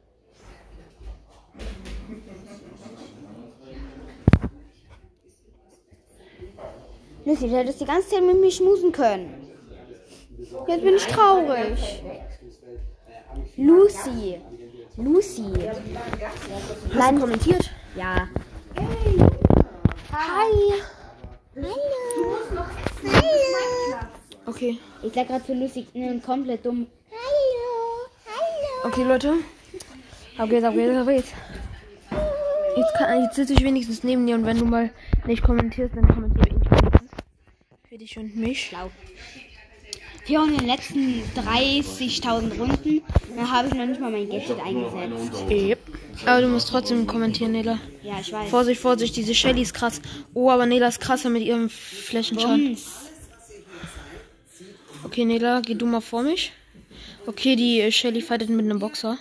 Lucy, 7.24 7.48
du 7.48 7.57
hättest 7.57 7.80
die 7.80 7.86
ganze 7.86 8.11
Zeit 8.11 8.22
mit 8.22 8.40
mir 8.40 8.51
schmusen 8.51 8.92
können. 8.92 9.51
Jetzt 10.68 10.82
bin 10.82 10.94
ich 10.96 11.07
traurig. 11.07 12.03
Lucy. 13.57 14.40
Lucy. 14.98 15.53
Nein, 16.94 17.20
kommentiert? 17.20 17.70
Ja. 17.96 18.28
Hi. 20.12 20.74
Hallo. 21.57 21.74
Hallo. 23.05 24.11
Okay. 24.47 24.78
Ich 25.03 25.12
sag 25.12 25.28
gerade 25.28 25.45
zu 25.45 25.55
Lucy, 25.55 25.86
ne, 25.95 26.20
komplett 26.24 26.64
dumm. 26.64 26.86
Hallo. 27.11 28.09
Hallo. 28.26 28.93
Okay, 28.93 29.05
Leute. 29.05 29.34
Ab 30.38 30.49
geht's, 30.49 30.64
ab 30.64 30.74
geht's, 30.74 30.97
ab 30.97 31.07
geht's. 31.07 31.32
Jetzt, 32.76 32.95
kann, 32.97 33.22
jetzt 33.22 33.36
sitze 33.36 33.53
ich 33.53 33.62
wenigstens 33.62 34.05
neben 34.05 34.26
dir 34.26 34.36
und 34.36 34.47
wenn 34.47 34.59
du 34.59 34.64
mal 34.64 34.91
nicht 35.26 35.43
kommentierst, 35.43 35.95
dann 35.95 36.09
kommentiere 36.09 36.49
ich 36.49 36.70
wenigstens. 36.70 37.11
Für 37.88 37.99
dich 37.99 38.18
und 38.18 38.36
mich. 38.36 38.66
Schlau. 38.66 38.91
Hier 40.26 40.45
in 40.45 40.57
den 40.57 40.66
letzten 40.66 41.22
30.000 41.34 42.59
Runden, 42.59 43.03
da 43.36 43.51
habe 43.51 43.68
ich 43.68 43.74
noch 43.74 43.86
nicht 43.86 44.01
mal 44.01 44.12
mein 44.12 44.28
Gadget 44.28 44.61
eingesetzt. 44.61 45.51
Yep. 45.51 45.78
Aber 46.24 46.41
du 46.41 46.49
musst 46.49 46.68
trotzdem 46.68 47.07
kommentieren, 47.07 47.53
Nela. 47.53 47.78
Ja, 48.03 48.20
ich 48.20 48.32
weiß. 48.32 48.49
Vorsicht, 48.49 48.80
Vorsicht, 48.80 49.16
diese 49.16 49.34
Shelly 49.34 49.62
ist 49.62 49.74
krass. 49.74 50.01
Oh, 50.32 50.51
aber 50.51 50.66
Nela 50.66 50.86
ist 50.86 51.01
krasser 51.01 51.30
mit 51.30 51.43
ihrem 51.43 51.68
Flächenschaden. 51.68 52.66
Bums. 52.68 53.09
Okay, 55.11 55.24
Nela, 55.24 55.61
geh 55.61 55.74
du 55.74 55.86
mal 55.86 56.00
vor 56.00 56.22
mich. 56.22 56.52
Okay, 57.26 57.56
die 57.56 57.80
äh, 57.80 57.90
Shelly 57.90 58.20
fightet 58.22 58.48
mit 58.48 58.64
einem 58.64 58.78
Boxer. 58.78 59.18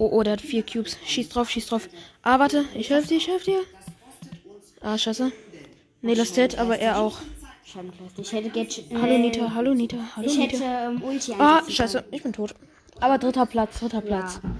Oh, 0.00 0.08
oh, 0.10 0.24
der 0.24 0.32
hat 0.32 0.40
vier 0.40 0.64
Cubes. 0.64 0.98
Schieß 1.06 1.28
drauf, 1.28 1.48
schieß 1.48 1.66
drauf. 1.68 1.88
Ah, 2.22 2.40
warte, 2.40 2.64
ich 2.74 2.90
helfe 2.90 3.06
dir, 3.06 3.16
ich 3.18 3.28
helfe 3.28 3.52
dir. 3.52 3.60
Ah, 4.80 4.98
scheiße. 4.98 5.30
Nela 6.02 6.24
ist 6.24 6.36
dead, 6.36 6.58
aber 6.58 6.76
er 6.80 6.98
auch. 6.98 7.18
Ich 8.16 8.32
hätte 8.32 8.50
Gadget. 8.50 8.86
Hallo 8.92 9.14
äh, 9.14 9.18
Nita, 9.18 9.54
hallo 9.54 9.74
Nita, 9.74 9.98
hallo 10.16 10.26
Ich 10.26 10.36
Nita. 10.36 10.56
hätte 10.58 10.64
ähm, 10.96 11.04
Ulti 11.04 11.34
Ah, 11.38 11.62
scheiße, 11.68 12.02
ich 12.10 12.24
bin 12.24 12.32
tot. 12.32 12.56
Aber 12.98 13.18
dritter 13.18 13.46
Platz, 13.46 13.78
dritter. 13.78 14.00
Platz. 14.00 14.40
Ja. 14.42 14.50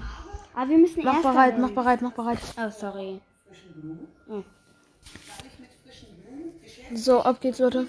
Aber 0.53 0.69
wir 0.69 0.77
müssen 0.77 1.03
Mach 1.03 1.21
bereit, 1.21 1.59
mach 1.59 1.71
bereit, 1.71 2.01
mach 2.01 2.13
bereit. 2.13 2.39
Oh, 2.57 2.69
sorry. 2.69 3.19
So, 6.93 7.19
ab 7.19 7.41
geht's, 7.41 7.59
Leute. 7.59 7.87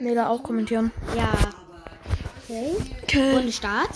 Nela 0.00 0.28
auch 0.28 0.42
kommentieren. 0.42 0.92
Ja. 1.16 1.32
Okay. 2.48 2.72
Okay. 3.02 3.36
Und 3.36 3.52
Start. 3.52 3.90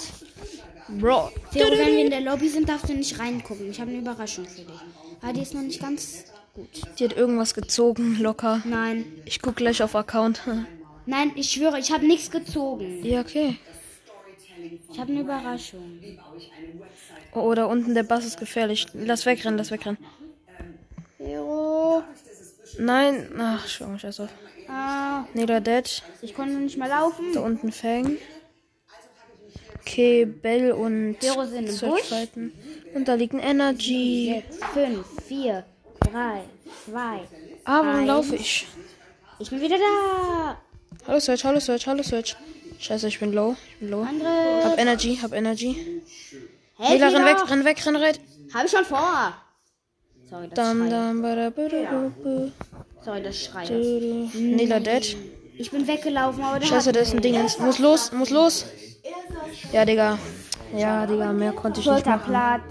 Bro. 0.88 1.30
Theo, 1.52 1.66
wenn 1.70 1.96
wir 1.96 2.04
in 2.04 2.10
der 2.10 2.20
Lobby 2.20 2.48
sind, 2.48 2.68
darfst 2.68 2.88
du 2.88 2.94
nicht 2.94 3.18
reingucken. 3.18 3.70
Ich 3.70 3.80
habe 3.80 3.90
eine 3.90 4.00
Überraschung 4.00 4.44
für 4.44 4.62
dich. 4.62 4.80
Aber 5.22 5.32
die 5.32 5.40
ist 5.40 5.54
noch 5.54 5.62
nicht 5.62 5.80
ganz 5.80 6.24
gut. 6.54 6.68
Die 6.98 7.04
hat 7.04 7.16
irgendwas 7.16 7.54
gezogen, 7.54 8.18
locker. 8.20 8.62
Nein. 8.64 9.06
Ich 9.24 9.40
guck 9.40 9.56
gleich 9.56 9.82
auf 9.82 9.96
Account. 9.96 10.42
Nein, 11.06 11.32
ich 11.34 11.50
schwöre, 11.50 11.78
ich 11.78 11.92
habe 11.92 12.06
nichts 12.06 12.30
gezogen. 12.30 13.04
ja, 13.04 13.20
okay. 13.20 13.56
Ich 14.90 14.98
habe 14.98 15.12
eine 15.12 15.20
Überraschung. 15.20 16.00
Oh, 17.34 17.40
oh, 17.40 17.54
da 17.54 17.66
unten 17.66 17.94
der 17.94 18.04
Bass 18.04 18.24
ist 18.24 18.38
gefährlich. 18.38 18.86
Lass 18.94 19.26
wegrennen, 19.26 19.58
lass 19.58 19.70
wegrennen. 19.70 19.98
Theo. 21.18 22.02
Nein, 22.78 23.28
ach, 23.38 23.66
schau, 23.68 23.96
scheiß 23.96 24.20
auf. 24.20 24.30
Ah, 24.68 25.24
Nela 25.34 25.60
dead. 25.60 26.02
ich 26.22 26.34
konnte 26.34 26.54
nicht 26.54 26.76
mehr 26.78 26.88
laufen. 26.88 27.32
Da 27.32 27.40
unten 27.40 27.70
Fang. 27.70 28.16
Okay, 29.80 30.24
Bell 30.24 30.72
und 30.72 31.18
Busch. 31.20 32.02
fighten. 32.04 32.52
Und 32.94 33.06
da 33.06 33.14
liegt 33.14 33.34
ein 33.34 33.40
Energy. 33.40 34.42
Sechs, 34.48 34.64
fünf, 34.72 35.06
vier, 35.26 35.64
drei, 36.00 36.42
zwei. 36.84 37.20
Ah, 37.64 37.84
warum 37.84 38.06
laufe 38.06 38.36
ich? 38.36 38.66
Ich 39.38 39.50
bin 39.50 39.60
wieder 39.60 39.76
da. 39.76 40.58
Hallo 41.06 41.20
Search, 41.20 41.44
hallo 41.44 41.60
Search, 41.60 41.86
hallo 41.86 42.02
Search. 42.02 42.36
Scheiße, 42.80 43.08
ich 43.08 43.20
bin 43.20 43.32
low. 43.32 43.56
Ich 43.72 43.80
bin 43.80 43.90
low. 43.90 44.02
Andere. 44.02 44.64
Hab 44.64 44.78
Energy, 44.78 45.18
hab 45.20 45.32
Energy. 45.32 46.02
Hey, 46.78 46.98
Nela, 46.98 47.08
renn 47.08 47.24
weg, 47.24 47.50
renn 47.50 47.64
weg, 47.64 47.86
renn 47.86 48.00
weg. 48.00 48.20
Hab 48.54 48.64
ich 48.64 48.70
schon 48.70 48.84
vor. 48.84 49.34
Sorry, 50.30 50.48
das 50.48 50.54
Dam, 50.54 50.90
dam, 50.90 51.22
bada, 51.22 51.52
Sorry, 53.04 53.22
das 53.22 53.36
Schrei. 53.44 53.64
bada. 53.64 54.38
Nela 54.38 54.80
dead. 54.80 55.16
Ich 55.56 55.70
bin 55.70 55.86
weggelaufen, 55.86 56.42
aber 56.42 56.58
der 56.58 56.66
Scheiße, 56.66 56.88
hat 56.88 56.96
da 56.96 57.00
ist 57.00 57.10
ein 57.10 57.16
mich. 57.16 57.22
Dingens. 57.22 57.58
Muss 57.58 57.78
los, 57.78 58.10
muss 58.12 58.30
los. 58.30 58.66
Ja, 59.72 59.84
Digga. 59.84 60.18
Ja, 60.76 61.06
Digga, 61.06 61.32
mehr 61.32 61.52
konnte 61.52 61.80
ich 61.80 61.86
nicht 61.86 62.06
machen. 62.06 62.62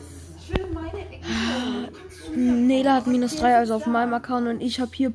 Nela 2.36 2.96
hat 2.96 3.08
minus 3.08 3.36
3, 3.38 3.56
also 3.58 3.76
auf 3.76 3.86
meinem 3.86 4.14
Account 4.14 4.48
und 4.48 4.62
ich 4.62 4.80
hab 4.80 4.94
hier. 4.96 5.14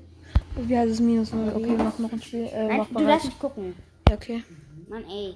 Wie 0.57 0.76
heißt 0.76 0.93
es 0.93 1.01
minus 1.01 1.32
0? 1.32 1.53
Okay, 1.55 1.74
mach 1.76 1.99
noch 1.99 2.12
ein 2.12 2.22
Spiel. 2.22 2.49
Äh, 2.53 2.68
Nein, 2.68 2.86
du 2.93 3.05
darfst 3.05 3.26
nicht 3.26 3.39
gucken. 3.39 3.74
Ja, 4.09 4.14
okay. 4.14 4.43
Mann, 4.89 5.05
ey. 5.09 5.34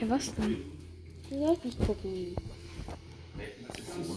Ja, 0.00 0.10
was 0.10 0.34
denn? 0.34 0.56
Du 1.30 1.40
darfst 1.40 1.64
nicht 1.64 1.78
gucken. 1.86 2.36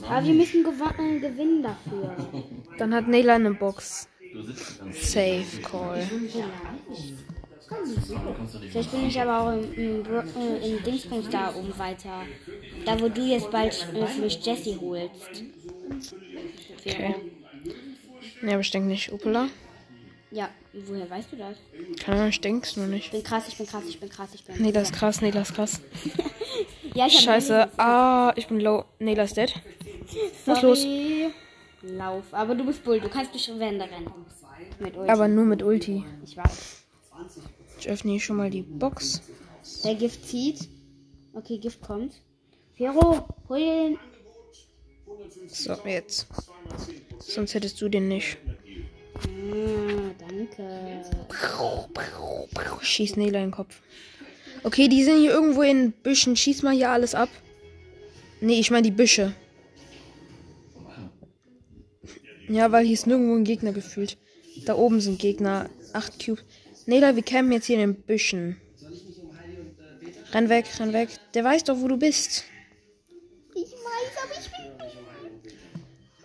Aber 0.10 0.26
wir 0.26 0.34
müssen 0.34 0.64
gew 0.64 0.72
äh, 0.72 1.20
gewinnen 1.20 1.64
dafür. 1.64 2.16
Dann 2.78 2.94
hat 2.94 3.08
Nela 3.08 3.36
eine 3.36 3.54
Box. 3.54 4.08
Safe 4.92 5.62
Call. 5.64 6.08
Vielleicht 8.70 8.92
bin 8.92 9.08
ich 9.08 9.20
aber 9.20 9.40
auch 9.42 9.54
im, 9.54 9.74
im, 9.74 10.06
im 10.64 10.84
Dingsbums 10.84 11.30
da 11.30 11.54
oben 11.54 11.78
weiter. 11.78 12.24
Da, 12.86 13.00
wo 13.00 13.10
du 13.10 13.22
jetzt 13.22 13.52
bald 13.52 13.74
äh, 13.94 14.06
für 14.06 14.22
mich 14.22 14.46
Jessie 14.46 14.78
holst. 14.80 15.44
Okay. 16.86 17.16
Ja, 18.42 18.52
aber 18.52 18.62
ich 18.62 18.72
denke 18.72 18.88
nicht. 18.88 19.12
Upala. 19.12 19.50
Ja, 20.32 20.50
woher 20.86 21.10
weißt 21.10 21.32
du 21.32 21.38
das? 21.38 21.58
Keine 22.00 22.18
Ahnung, 22.18 22.30
ich 22.30 22.42
denk's 22.42 22.76
nur 22.78 22.88
nicht. 22.88 23.06
Ich 23.06 23.12
bin 23.12 23.24
krass, 23.24 23.48
ich 23.48 23.58
bin 23.58 23.66
krass, 23.68 23.84
ich 23.88 24.00
bin 24.00 24.10
krass, 24.10 24.30
ich 24.34 24.44
bin. 24.44 24.62
Nela 24.62 24.82
ist 24.82 24.94
krass, 24.94 25.22
Nela 25.22 25.42
ist 25.42 25.54
krass. 25.54 25.82
Ja, 26.94 27.06
ich 27.06 27.20
Scheiße. 27.20 27.70
Ah, 27.78 28.34
ich 28.36 28.48
bin 28.48 28.60
low. 28.60 28.86
Nela 28.98 29.24
ist 29.24 29.38
dead. 29.38 29.54
Was 30.46 30.64
los? 30.64 30.84
Lauf. 31.84 32.24
Aber 32.32 32.56
du 32.56 32.66
bist 32.66 32.84
Bull, 32.84 33.00
du 33.00 33.08
kannst 33.08 33.34
durch 33.34 33.48
Wände 33.60 33.86
rennen. 33.86 34.12
Mit 34.80 34.98
Ulti. 34.98 35.12
Aber 35.12 35.28
nur 35.28 35.46
mit 35.46 35.62
Ulti. 35.62 36.04
ich 36.24 36.36
weiß. 36.36 36.86
Ich 37.80 37.90
öffne 37.90 38.12
hier 38.12 38.20
schon 38.20 38.38
mal 38.38 38.50
die 38.50 38.64
Box. 38.64 39.22
Der 39.84 39.94
Gift 39.94 40.26
zieht. 40.26 40.68
Okay, 41.34 41.60
Gift 41.60 41.82
kommt. 41.82 42.14
Fero, 42.76 43.28
hol 43.48 43.60
den. 43.60 44.00
So, 45.48 45.74
jetzt. 45.86 46.26
Sonst 47.20 47.54
hättest 47.54 47.80
du 47.80 47.90
den 47.90 48.08
nicht. 48.08 48.38
Ah, 49.24 50.12
danke. 50.20 51.04
Schieß 52.82 53.16
Nela 53.16 53.40
in 53.40 53.46
den 53.48 53.52
Kopf. 53.52 53.82
Okay, 54.64 54.88
die 54.88 55.04
sind 55.04 55.20
hier 55.20 55.32
irgendwo 55.32 55.62
in 55.62 55.92
Büschen. 55.92 56.36
Schieß 56.36 56.64
mal 56.64 56.74
hier 56.76 56.90
alles 56.90 57.16
ab. 57.16 57.30
Nee, 58.42 58.60
ich 58.60 58.72
meine 58.72 58.84
die 58.84 58.92
Büsche. 58.92 59.34
Ja, 62.48 62.72
weil 62.72 62.86
hier 62.86 62.94
ist 62.94 63.08
nirgendwo 63.08 63.36
ein 63.36 63.44
Gegner 63.44 63.74
gefühlt. 63.74 64.18
Da 64.66 64.76
oben 64.76 65.02
sind 65.02 65.20
Gegner. 65.20 65.70
Acht 65.94 66.24
Cube. 66.24 66.42
Nela, 66.86 67.16
wir 67.16 67.24
campen 67.24 67.52
jetzt 67.52 67.66
hier 67.66 67.76
in 67.76 67.94
den 67.94 68.02
Büschen. 68.02 68.58
Renn 70.32 70.50
weg, 70.50 70.66
renn 70.80 70.94
weg. 70.94 71.10
Der 71.34 71.44
weiß 71.44 71.66
doch, 71.66 71.80
wo 71.80 71.88
du 71.88 71.98
bist. 71.98 72.46
Ich 73.56 73.72
weiß, 73.72 74.18
aber 74.24 74.34
ich. 74.40 74.47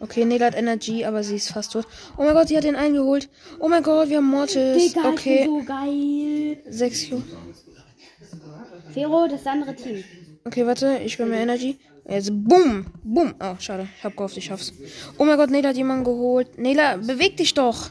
Okay, 0.03 0.25
Nela 0.25 0.47
hat 0.47 0.57
Energy, 0.57 1.05
aber 1.05 1.23
sie 1.23 1.37
ist 1.37 1.53
fast 1.53 1.73
tot. 1.73 1.87
Oh 2.19 2.25
mein 2.25 2.35
Gott, 2.35 2.49
sie 2.49 2.57
hat 2.57 2.65
den 2.65 2.75
eingeholt. 2.77 3.29
Oh 3.61 3.69
mein 3.69 3.83
Gott, 3.85 4.09
wir 4.09 4.17
haben 4.17 4.29
Mortis. 4.29 4.77
Digga, 4.93 5.09
Okay, 5.11 5.45
so 5.47 5.63
geil. 5.65 6.59
sechs 6.69 7.09
Cube. 7.09 7.23
Fero, 8.93 9.29
das 9.29 9.47
andere 9.47 9.75
Team. 9.77 10.03
Okay, 10.45 10.67
warte, 10.67 10.99
ich 11.05 11.19
will 11.19 11.27
mir 11.27 11.37
Energy. 11.37 11.79
Jetzt 12.09 12.31
bumm, 12.33 12.87
bumm. 13.05 13.33
Oh, 13.41 13.55
schade. 13.61 13.87
Ich 13.97 14.03
hab 14.03 14.17
gehofft, 14.17 14.37
ich 14.37 14.47
schaff's. 14.47 14.73
Oh 15.19 15.25
mein 15.25 15.37
Gott, 15.39 15.51
Nela 15.51 15.69
hat 15.69 15.77
jemanden 15.77 16.05
geholt. 16.05 16.59
Nela, 16.59 16.97
beweg 16.97 17.37
dich 17.37 17.55
doch. 17.55 17.91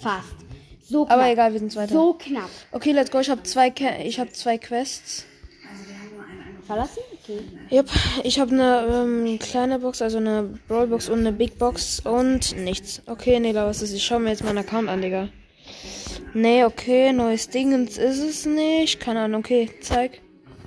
Fast. 0.00 0.28
So 0.82 1.06
knapp. 1.06 1.18
Aber 1.18 1.30
egal, 1.30 1.52
wir 1.54 1.58
sind 1.60 1.74
weiter. 1.74 1.94
So 1.94 2.12
knapp. 2.18 2.50
Okay, 2.70 2.92
let's 2.92 3.10
go. 3.10 3.20
Ich 3.20 3.30
habe 3.30 3.42
zwei, 3.44 3.70
Ke 3.70 4.02
ich 4.04 4.20
habe 4.20 4.30
zwei 4.32 4.58
Quests. 4.58 5.24
Verlassen? 6.66 7.00
Yep, 7.70 7.88
ich 8.24 8.40
habe 8.40 8.52
eine 8.52 8.86
ähm, 8.90 9.38
kleine 9.38 9.78
Box, 9.78 10.02
also 10.02 10.18
eine 10.18 10.58
Brawlbox 10.68 11.08
und 11.08 11.20
eine 11.20 11.32
Big 11.32 11.58
Box 11.58 12.00
und 12.00 12.56
nichts. 12.56 13.02
Okay, 13.06 13.38
Nela, 13.40 13.66
was 13.66 13.80
ist? 13.82 13.92
Ich 13.94 14.04
schau 14.04 14.18
mir 14.18 14.30
jetzt 14.30 14.44
meinen 14.44 14.58
Account 14.58 14.88
an, 14.88 15.02
Digga. 15.02 15.28
Nee, 16.34 16.64
okay, 16.64 17.12
neues 17.12 17.48
Dingens 17.48 17.98
ist 17.98 18.20
es 18.20 18.46
nicht. 18.46 19.00
Keine 19.00 19.20
Ahnung, 19.20 19.40
okay, 19.40 19.70
zeig. 19.80 20.20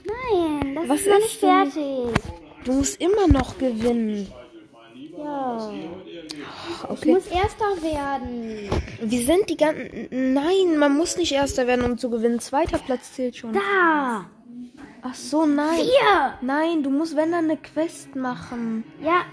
Nein, 0.06 0.76
das 0.76 0.90
Was 0.90 1.00
ist 1.02 1.08
noch 1.10 1.20
nicht 1.20 1.40
fertig. 1.40 2.24
Du 2.64 2.72
musst 2.74 3.02
immer 3.02 3.28
noch 3.28 3.58
gewinnen. 3.58 4.28
Ja. 5.18 5.72
Ich 5.74 6.90
Okay. 6.90 7.14
muss 7.14 7.28
Erster 7.28 7.82
werden. 7.82 8.70
Wir 9.02 9.26
sind 9.26 9.50
die 9.50 9.58
ganzen. 9.58 10.08
Nein, 10.34 10.78
man 10.78 10.96
muss 10.96 11.18
nicht 11.18 11.32
Erster 11.32 11.68
werden, 11.68 11.84
um 11.86 11.98
zu 11.98 12.10
gewinnen. 12.10 12.40
Zweiter 12.40 12.78
Platz 12.78 13.14
zählt 13.14 13.36
schon. 13.36 13.54
Da. 13.54 14.30
Ach 15.08 15.14
so, 15.14 15.46
nein. 15.46 15.82
Hier. 15.82 16.34
Nein, 16.42 16.82
du 16.82 16.90
musst, 16.90 17.16
wenn 17.16 17.32
dann 17.32 17.46
eine 17.46 17.58
Quest 17.58 18.16
machen. 18.16 18.84
Ja. 19.04 19.26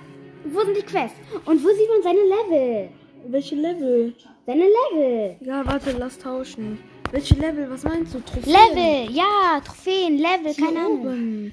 Wo 0.45 0.61
sind 0.61 0.77
die 0.77 0.83
Quests? 0.83 1.17
Und 1.47 1.65
wo 1.65 1.69
sieht 1.69 1.89
man 1.89 2.03
seine 2.03 2.21
Level? 2.21 2.91
Welche 3.29 3.55
Level? 3.55 4.15
Seine 4.45 4.65
Level. 4.65 5.37
Ja, 5.41 5.65
warte, 5.65 5.93
lass 5.93 6.19
tauschen. 6.19 6.79
Welche 7.11 7.35
Level? 7.37 7.71
Was 7.71 7.85
meinst 7.85 8.13
du? 8.13 8.21
Trophäen? 8.21 8.53
Level. 8.53 9.15
Ja, 9.15 9.61
Trophäen, 9.65 10.19
Level, 10.19 10.53
Hier 10.53 10.67
keine 10.67 10.81
Ahnung. 10.81 11.01
oben. 11.01 11.53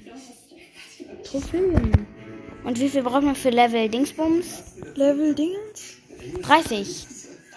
Trophäen. 1.24 2.06
Und 2.64 2.78
wie 2.78 2.88
viel 2.90 3.02
braucht 3.02 3.22
man 3.22 3.34
für 3.34 3.50
Level 3.50 3.88
Dingsbums? 3.88 4.76
Level 4.96 5.34
Dingens? 5.34 5.96
30. 6.42 7.06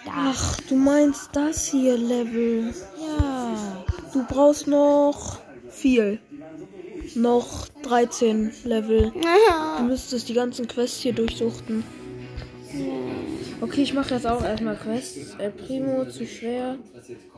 Da. 0.06 0.12
Ach, 0.16 0.58
du 0.70 0.76
meinst 0.76 1.30
das 1.34 1.66
hier 1.66 1.98
Level. 1.98 2.74
Ja. 3.02 3.84
Du 4.14 4.24
brauchst 4.26 4.68
noch 4.68 5.40
viel. 5.70 6.20
Noch 7.16 7.68
13 7.84 8.52
Level. 8.64 9.12
Du 9.78 9.84
müsstest 9.84 10.30
die 10.30 10.34
ganzen 10.34 10.68
Quests 10.68 11.02
hier 11.02 11.14
durchsuchten. 11.14 11.84
Okay, 13.62 13.84
ich 13.84 13.94
mache 13.94 14.16
jetzt 14.16 14.28
auch 14.28 14.44
erstmal 14.44 14.76
Quests. 14.76 15.36
El 15.38 15.52
Primo, 15.52 16.06
zu 16.06 16.26
schwer. 16.26 16.78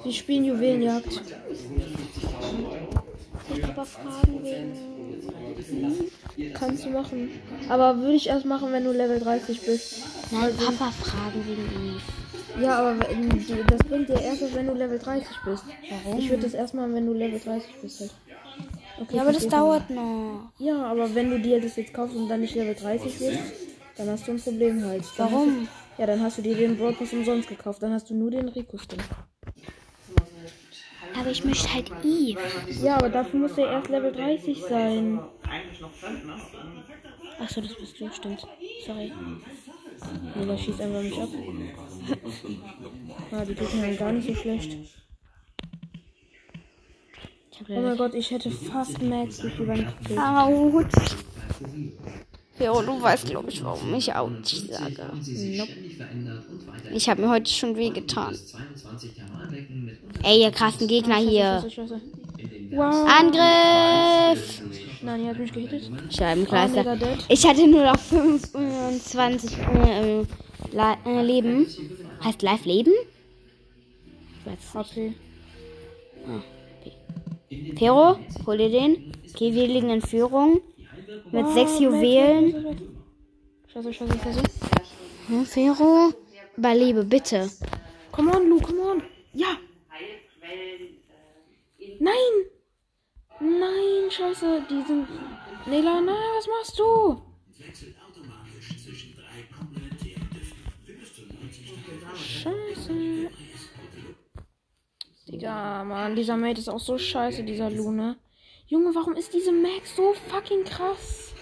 Wir 0.03 0.13
spielen 0.13 0.45
Juwelenjagd. 0.45 1.21
Ich 3.53 3.63
aber 3.63 3.86
fragen 3.86 4.43
wegen. 4.43 6.51
Kannst 6.53 6.86
du 6.86 6.89
machen. 6.89 7.30
Aber 7.69 7.97
würde 7.97 8.15
ich 8.15 8.28
erst 8.28 8.45
machen, 8.45 8.71
wenn 8.71 8.84
du 8.84 8.91
Level 8.91 9.19
30 9.19 9.61
bist. 9.61 10.01
Nein, 10.32 10.51
Papa 10.57 10.91
fragen 10.91 11.45
wegen 11.45 11.61
Eve. 11.61 12.01
Ja, 12.61 12.80
aber 12.80 12.95
das 12.95 13.80
bringt 13.88 14.09
dir 14.09 14.21
erst, 14.21 14.55
wenn 14.55 14.67
du 14.67 14.73
Level 14.73 14.97
30 14.97 15.28
bist. 15.45 15.63
Warum? 15.89 16.19
Ich 16.19 16.30
würde 16.30 16.43
das 16.43 16.53
erst 16.53 16.73
machen, 16.73 16.93
wenn 16.93 17.05
du 17.05 17.13
Level 17.13 17.39
30 17.39 17.69
bist. 17.82 17.99
Halt. 18.01 18.11
Okay, 19.02 19.16
Ja, 19.18 19.22
aber 19.24 19.34
das 19.34 19.48
dauert 19.48 19.89
noch. 19.89 20.52
Ja, 20.58 20.86
aber 20.86 21.14
wenn 21.14 21.30
du 21.30 21.39
dir 21.39 21.60
das 21.60 21.76
jetzt 21.76 21.93
kaufst 21.93 22.16
und 22.16 22.30
dann 22.30 22.41
nicht 22.41 22.56
Level 22.56 22.76
30 22.76 23.18
bist, 23.20 23.39
dann 23.98 24.10
hast 24.10 24.28
du 24.28 24.32
ein 24.32 24.39
Problem 24.41 24.84
halt. 24.86 25.04
Dann 25.18 25.32
Warum? 25.32 25.68
Du, 25.98 26.02
ja, 26.02 26.08
dann 26.08 26.22
hast 26.22 26.38
du 26.38 26.41
dir 26.41 26.56
den 26.56 26.78
Broadcast 26.78 27.14
umsonst 27.14 27.48
gekauft. 27.50 27.84
Dann 27.84 27.93
hast 27.93 28.10
du 28.10 28.16
nur 28.16 28.32
den 28.32 28.48
Rico-Skin. 28.48 29.00
Aber 31.18 31.30
ich 31.30 31.43
möchte 31.43 31.74
halt 31.74 31.91
Eve. 32.04 32.39
Ja, 32.84 32.98
aber 32.98 33.10
dafür 33.10 33.39
muss 33.39 33.58
er 33.58 33.68
erst 33.68 33.89
Level 33.89 34.12
30 34.12 34.64
sein. 34.64 35.22
Achso, 37.39 37.62
das 37.62 37.74
bist 37.76 38.00
du, 38.00 38.10
stimmt. 38.12 38.48
Sorry. 38.86 39.12
Nee, 40.36 40.46
der 40.46 40.58
schießt 40.58 40.82
einfach 40.82 41.02
nicht 41.02 41.20
ab. 41.22 41.30
Ah, 43.32 43.43
die 43.43 43.56
Gegner 43.56 43.82
sind 43.82 43.98
gar 43.98 44.12
nicht 44.12 44.28
so 44.28 44.36
schlecht. 44.36 44.78
Oh 47.62 47.82
mein. 47.82 47.97
Gott, 47.97 48.14
ich 48.14 48.32
hätte 48.32 48.51
fast 48.51 49.01
Max 49.01 49.43
Wand 49.43 49.88
gekillt. 49.99 50.20
Autsch. 50.20 51.16
Ja, 52.60 52.82
du 52.82 53.01
weißt, 53.01 53.28
glaube 53.28 53.49
ich, 53.49 53.64
warum 53.64 53.93
ich 53.93 54.14
Autsch 54.14 54.68
sage. 54.70 55.12
Nope. 55.58 55.72
Ich 56.93 57.10
habe 57.10 57.22
mir 57.22 57.30
heute 57.30 57.51
schon 57.51 57.76
weh 57.76 57.89
getan. 57.89 58.38
Ey, 60.24 60.41
ihr 60.41 60.51
krassen 60.51 60.88
Gegner 60.88 61.18
hier. 61.18 61.66
Wow. 62.72 63.08
Angriff! 63.08 64.62
Nein, 65.01 65.22
die 65.22 65.30
hat 65.30 65.38
mich 65.38 65.53
gehittet. 65.53 65.91
Oh, 65.91 66.12
Scheibenkleister. 66.12 66.95
dead. 66.95 67.26
Ich 67.30 67.45
hatte 67.45 67.68
nur 67.68 67.84
noch 67.84 67.99
25 67.99 69.51
äh, 69.58 70.22
äh, 70.22 70.26
äh, 71.06 71.22
Leben. 71.22 71.68
Heißt 72.24 72.41
live 72.41 72.66
Leben? 72.66 72.91
Ich 74.39 74.45
weiß 74.45 74.58
es 74.60 74.95
nicht. 74.95 75.16
HP. 76.26 76.45
Pero, 77.50 78.20
hol 78.46 78.58
dir 78.58 78.70
den. 78.70 79.12
Okay, 79.30 79.54
wir 79.54 79.68
liegen 79.68 79.89
in 79.89 80.02
Führung. 80.02 80.62
Mit 81.32 81.48
sechs 81.54 81.80
Juwelen. 81.80 82.78
Scheiße, 83.68 83.93
scheiße, 83.93 84.20
scheiße. 84.24 84.43
Hm, 85.28 85.46
Fero, 85.46 86.14
überlebe, 86.58 87.04
bitte. 87.04 87.50
Come 88.12 88.32
on, 88.32 88.50
Lu, 88.50 88.60
come 88.60 88.82
on. 88.82 89.04
Ja. 89.34 89.58
Nein. 92.00 92.34
Nein, 93.39 94.10
scheiße. 94.10 94.64
Die 94.70 94.82
sind... 94.88 95.08
Nela, 95.68 96.00
nein, 96.00 96.16
was 96.38 96.48
machst 96.48 96.80
du? 96.80 97.22
Digga, 105.40 105.84
Mann, 105.84 106.16
dieser 106.16 106.38
Mate 106.38 106.62
ist 106.62 106.70
auch 106.70 106.80
so 106.80 106.98
scheiße, 106.98 107.44
dieser 107.44 107.70
Lune. 107.70 108.16
Junge, 108.68 108.96
warum 108.96 109.16
ist 109.16 109.34
diese 109.34 109.52
Max 109.52 109.94
so 109.96 110.14
fucking 110.30 110.64
krass? 110.64 111.34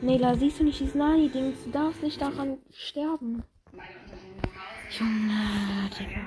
Nela, 0.00 0.34
siehst 0.34 0.58
du 0.58 0.64
nicht 0.64 0.80
dieses 0.80 0.96
Nani-Dings? 0.96 1.58
Du 1.64 1.70
darfst 1.70 2.02
nicht 2.02 2.20
daran 2.20 2.58
sterben. 2.72 3.44
Junge, 4.90 5.88
Digga. 5.98 6.20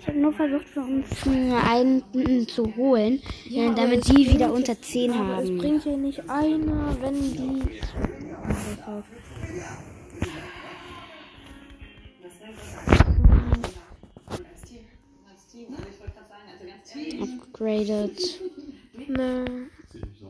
Ich 0.00 0.06
habe 0.08 0.18
nur 0.18 0.32
versucht, 0.32 0.66
für 0.68 0.80
uns 0.80 1.06
äh, 1.26 1.52
einen 1.68 2.48
zu 2.48 2.74
holen, 2.74 3.20
äh, 3.50 3.66
aber 3.66 3.74
damit 3.74 4.08
die 4.08 4.26
wieder 4.32 4.46
ja- 4.46 4.50
unter 4.50 4.80
10 4.80 5.12
Aber 5.12 5.42
es 5.42 5.48
haben. 5.50 5.58
bringt 5.58 5.84
ja 5.84 5.96
nicht 5.98 6.30
einer, 6.30 6.96
wenn 7.02 7.14
die. 7.34 7.62
Upgraded. 17.20 18.18
Ne. 19.08 19.68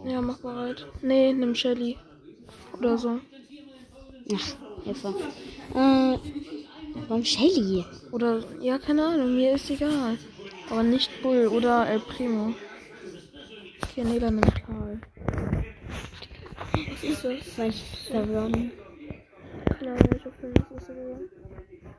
Ja, 0.05 0.21
mach 0.23 0.39
bereit. 0.39 0.87
Nee, 1.03 1.33
nimm 1.33 1.55
Shelly. 1.55 1.97
Oder 2.79 2.97
so. 2.99 3.21
Ach, 4.35 4.57
Hilfe. 4.85 5.15
Äh, 5.75 6.19
warum 7.09 7.25
Shelly? 7.25 7.85
Oder, 8.13 8.45
ja, 8.61 8.79
keine 8.79 9.07
Ahnung, 9.07 9.35
mir 9.35 9.55
ist 9.55 9.71
egal. 9.71 10.19
Aber 10.71 10.83
nicht 10.83 11.23
Bull 11.23 11.49
oder 11.49 11.89
El 11.89 12.01
Primo. 12.01 12.55
Okay, 13.83 14.05
nee, 14.05 14.19
dann 14.19 14.37
nimm 14.37 14.51
Karl. 14.67 15.01
Was 16.91 17.03
ist 17.03 17.25
das? 17.25 17.59
Ahnung, 17.59 17.69
ich 17.69 18.15
hab 18.15 18.27
für 18.27 18.43
mich 18.43 18.73
ist 19.71 20.27
egal. 20.27 20.28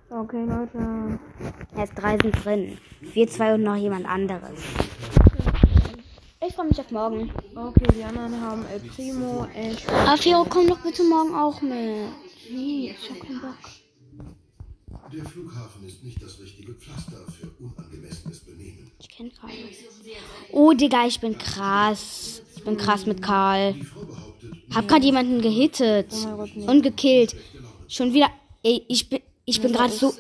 Okay, 0.10 0.46
Leute. 0.46 1.20
Erst 1.76 1.94
drei 1.98 2.18
sind 2.18 2.44
drin. 2.44 2.78
Wir 3.14 3.28
zwei 3.28 3.54
und 3.54 3.64
noch 3.64 3.76
jemand 3.76 4.08
anderes. 4.08 4.60
Ich 6.46 6.56
freue 6.56 6.68
mich 6.68 6.80
auf 6.80 6.90
morgen. 6.92 7.32
Okay, 7.54 7.88
die 7.96 8.04
anderen 8.04 8.40
haben 8.42 8.66
El 8.66 8.80
Primo, 8.80 9.46
Ash. 9.54 9.88
Aber 9.88 10.18
Fero, 10.18 10.46
komm 10.50 10.68
doch 10.68 10.80
bitte 10.80 11.04
morgen 11.04 11.36
auch 11.36 11.62
mit. 11.62 12.10
Nee, 12.52 12.96
ich 12.98 13.10
hab 13.10 13.20
keinen 13.20 13.42
Bock. 13.42 13.56
Der 15.14 15.26
Flughafen 15.26 15.86
ist 15.88 16.04
nicht 16.04 16.22
das 16.22 16.40
richtige 16.40 16.74
Pflaster 16.74 17.18
für 17.32 17.50
unangemessenes 17.64 18.40
Benehmen. 18.40 18.92
Ich 19.00 19.10
kenn 19.10 19.32
Karl. 19.40 19.52
Oh, 20.52 20.74
Digga, 20.74 21.06
ich 21.08 21.20
bin 21.20 21.38
krass. 21.38 22.42
Ich 22.56 22.64
bin 22.64 22.78
krass 22.78 23.06
mit 23.06 23.22
Karl. 23.22 23.76
Hab 24.74 24.88
grad 24.88 25.04
jemanden 25.04 25.42
gehittet 25.42 26.14
und 26.68 26.84
gekillt. 26.84 27.36
Schon 27.90 28.14
wieder. 28.14 28.30
Ey, 28.64 28.86
ich 28.88 29.10
bin, 29.10 29.20
ich 29.46 29.60
bin 29.60 29.74
gerade 29.74 29.92
so. 29.92 30.14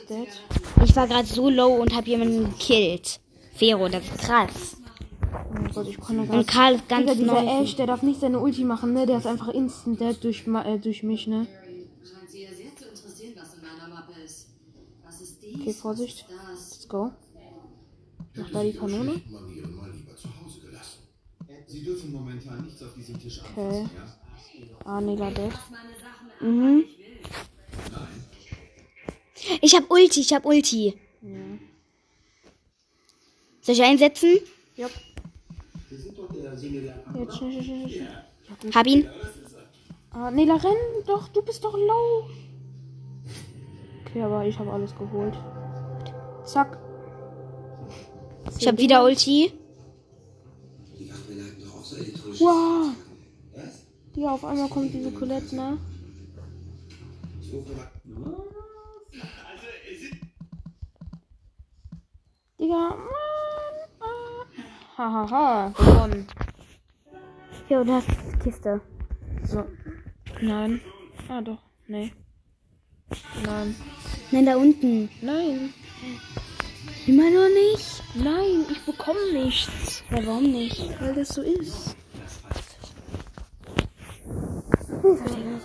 Ich 0.84 0.96
war 0.96 1.08
gerade 1.08 1.28
so 1.28 1.50
low 1.50 1.76
und 1.82 1.96
hab 1.96 2.08
jemanden 2.08 2.46
gekillt. 2.50 3.20
Fero, 3.54 3.88
das 3.88 4.04
ist 4.04 4.18
krass. 4.18 4.78
Oh 5.22 5.74
Gott, 5.74 5.88
ich 5.88 6.00
Und 6.00 6.48
Karl 6.48 6.76
ist 6.76 6.90
ganz 6.90 7.12
Digga, 7.12 7.14
dieser 7.14 7.44
neu. 7.44 7.62
Ash, 7.62 7.76
der 7.76 7.86
darf 7.86 8.02
nicht 8.02 8.20
seine 8.22 8.40
Ulti 8.40 8.64
machen, 8.64 8.94
ne? 8.94 9.06
Der 9.06 9.20
ist 9.20 9.28
einfach 9.28 9.50
instant 9.50 10.02
dead 10.02 10.18
durch, 10.24 10.48
äh, 10.48 10.80
durch 10.80 11.04
mich, 11.04 11.28
ne? 11.28 11.46
Okay, 15.62 15.74
Vorsicht. 15.74 16.26
Let's 16.50 16.88
go. 16.88 17.12
Mach 18.36 18.50
da 18.50 18.64
die 18.64 18.74
Kanone. 18.74 19.22
Sie 21.68 21.84
dürfen 21.84 22.12
momentan 22.12 22.66
nichts 22.66 22.82
auf 22.82 22.96
diesem 22.96 23.20
Tisch 23.20 23.42
Okay. 23.52 23.82
anfassen, 23.82 23.92
ja? 23.94 24.86
Ah, 24.86 25.02
Nela 25.02 25.30
dead. 25.30 25.52
Mhm. 26.42 26.84
Ich 29.62 29.76
hab 29.76 29.90
Ulti, 29.90 30.22
ich 30.22 30.34
hab 30.34 30.46
Ulti. 30.46 30.94
Soll 33.62 33.76
ich 33.76 33.84
einsetzen? 33.84 34.40
Jupp. 34.76 34.92
Jetzt 35.90 37.38
schnell, 37.38 37.52
schnell, 37.52 37.64
schnell, 37.64 37.90
schnell. 37.90 38.74
Hab 38.74 38.88
ihn. 38.88 39.10
Ah, 40.12 40.32
Nela, 40.32 40.56
renn 40.56 41.04
doch. 41.06 41.28
Du 41.30 41.42
bist 41.42 41.64
doch 41.64 41.76
low. 41.76 42.30
Okay, 44.06 44.22
aber 44.22 44.46
ich 44.46 44.58
habe 44.58 44.72
alles 44.72 44.96
geholt. 44.96 45.38
Zack. 46.46 46.80
Ich 48.60 48.68
hab 48.68 48.78
wieder 48.78 49.04
Ulti. 49.04 49.52
Wow. 52.40 52.92
Ja, 54.16 54.32
auf 54.32 54.44
einmal 54.44 54.70
kommt 54.70 54.94
diese 54.94 55.12
Colette, 55.12 55.56
ne? 55.56 55.78
Digga, 62.60 62.89
Mann. 62.89 63.76
Ah. 64.00 64.45
Hahaha, 64.95 65.70
gewonnen. 65.70 66.28
Jo, 67.68 67.84
du 67.84 67.93
hast 67.93 68.08
die 68.08 68.38
Kiste. 68.43 68.82
So. 69.45 69.66
Nein. 70.41 70.82
Ah, 71.28 71.41
doch. 71.41 71.58
Nee. 71.88 72.14
Nein. 73.43 73.76
Nein, 74.32 74.45
da 74.45 74.56
unten. 74.56 75.10
Nein. 75.22 75.74
Immer 77.08 77.32
noch 77.32 77.50
nicht? 77.50 78.04
Nein, 78.14 78.66
ich 78.70 78.86
bekomme 78.86 79.34
nichts. 79.34 80.04
Ja, 80.12 80.24
warum 80.28 80.52
nicht? 80.52 81.02
Weil 81.02 81.16
das 81.16 81.30
so 81.30 81.41
ist. 81.41 81.95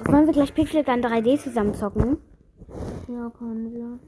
Wollen 0.05 0.27
wir 0.27 0.33
gleich 0.33 0.55
Pixel 0.55 0.83
Gun 0.85 1.01
3D 1.03 1.39
zusammen 1.39 1.75
zocken? 1.75 2.19
Ja, 3.09 3.31
können 3.31 3.73
wir. 3.73 3.99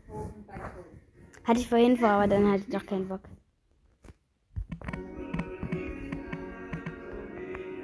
Hatte 1.44 1.60
ich 1.60 1.68
vorhin 1.68 1.96
vor, 1.96 2.08
aber 2.08 2.26
dann 2.26 2.50
hatte 2.50 2.64
ich 2.66 2.74
doch 2.74 2.84
keinen 2.84 3.08
Bock. 3.08 3.20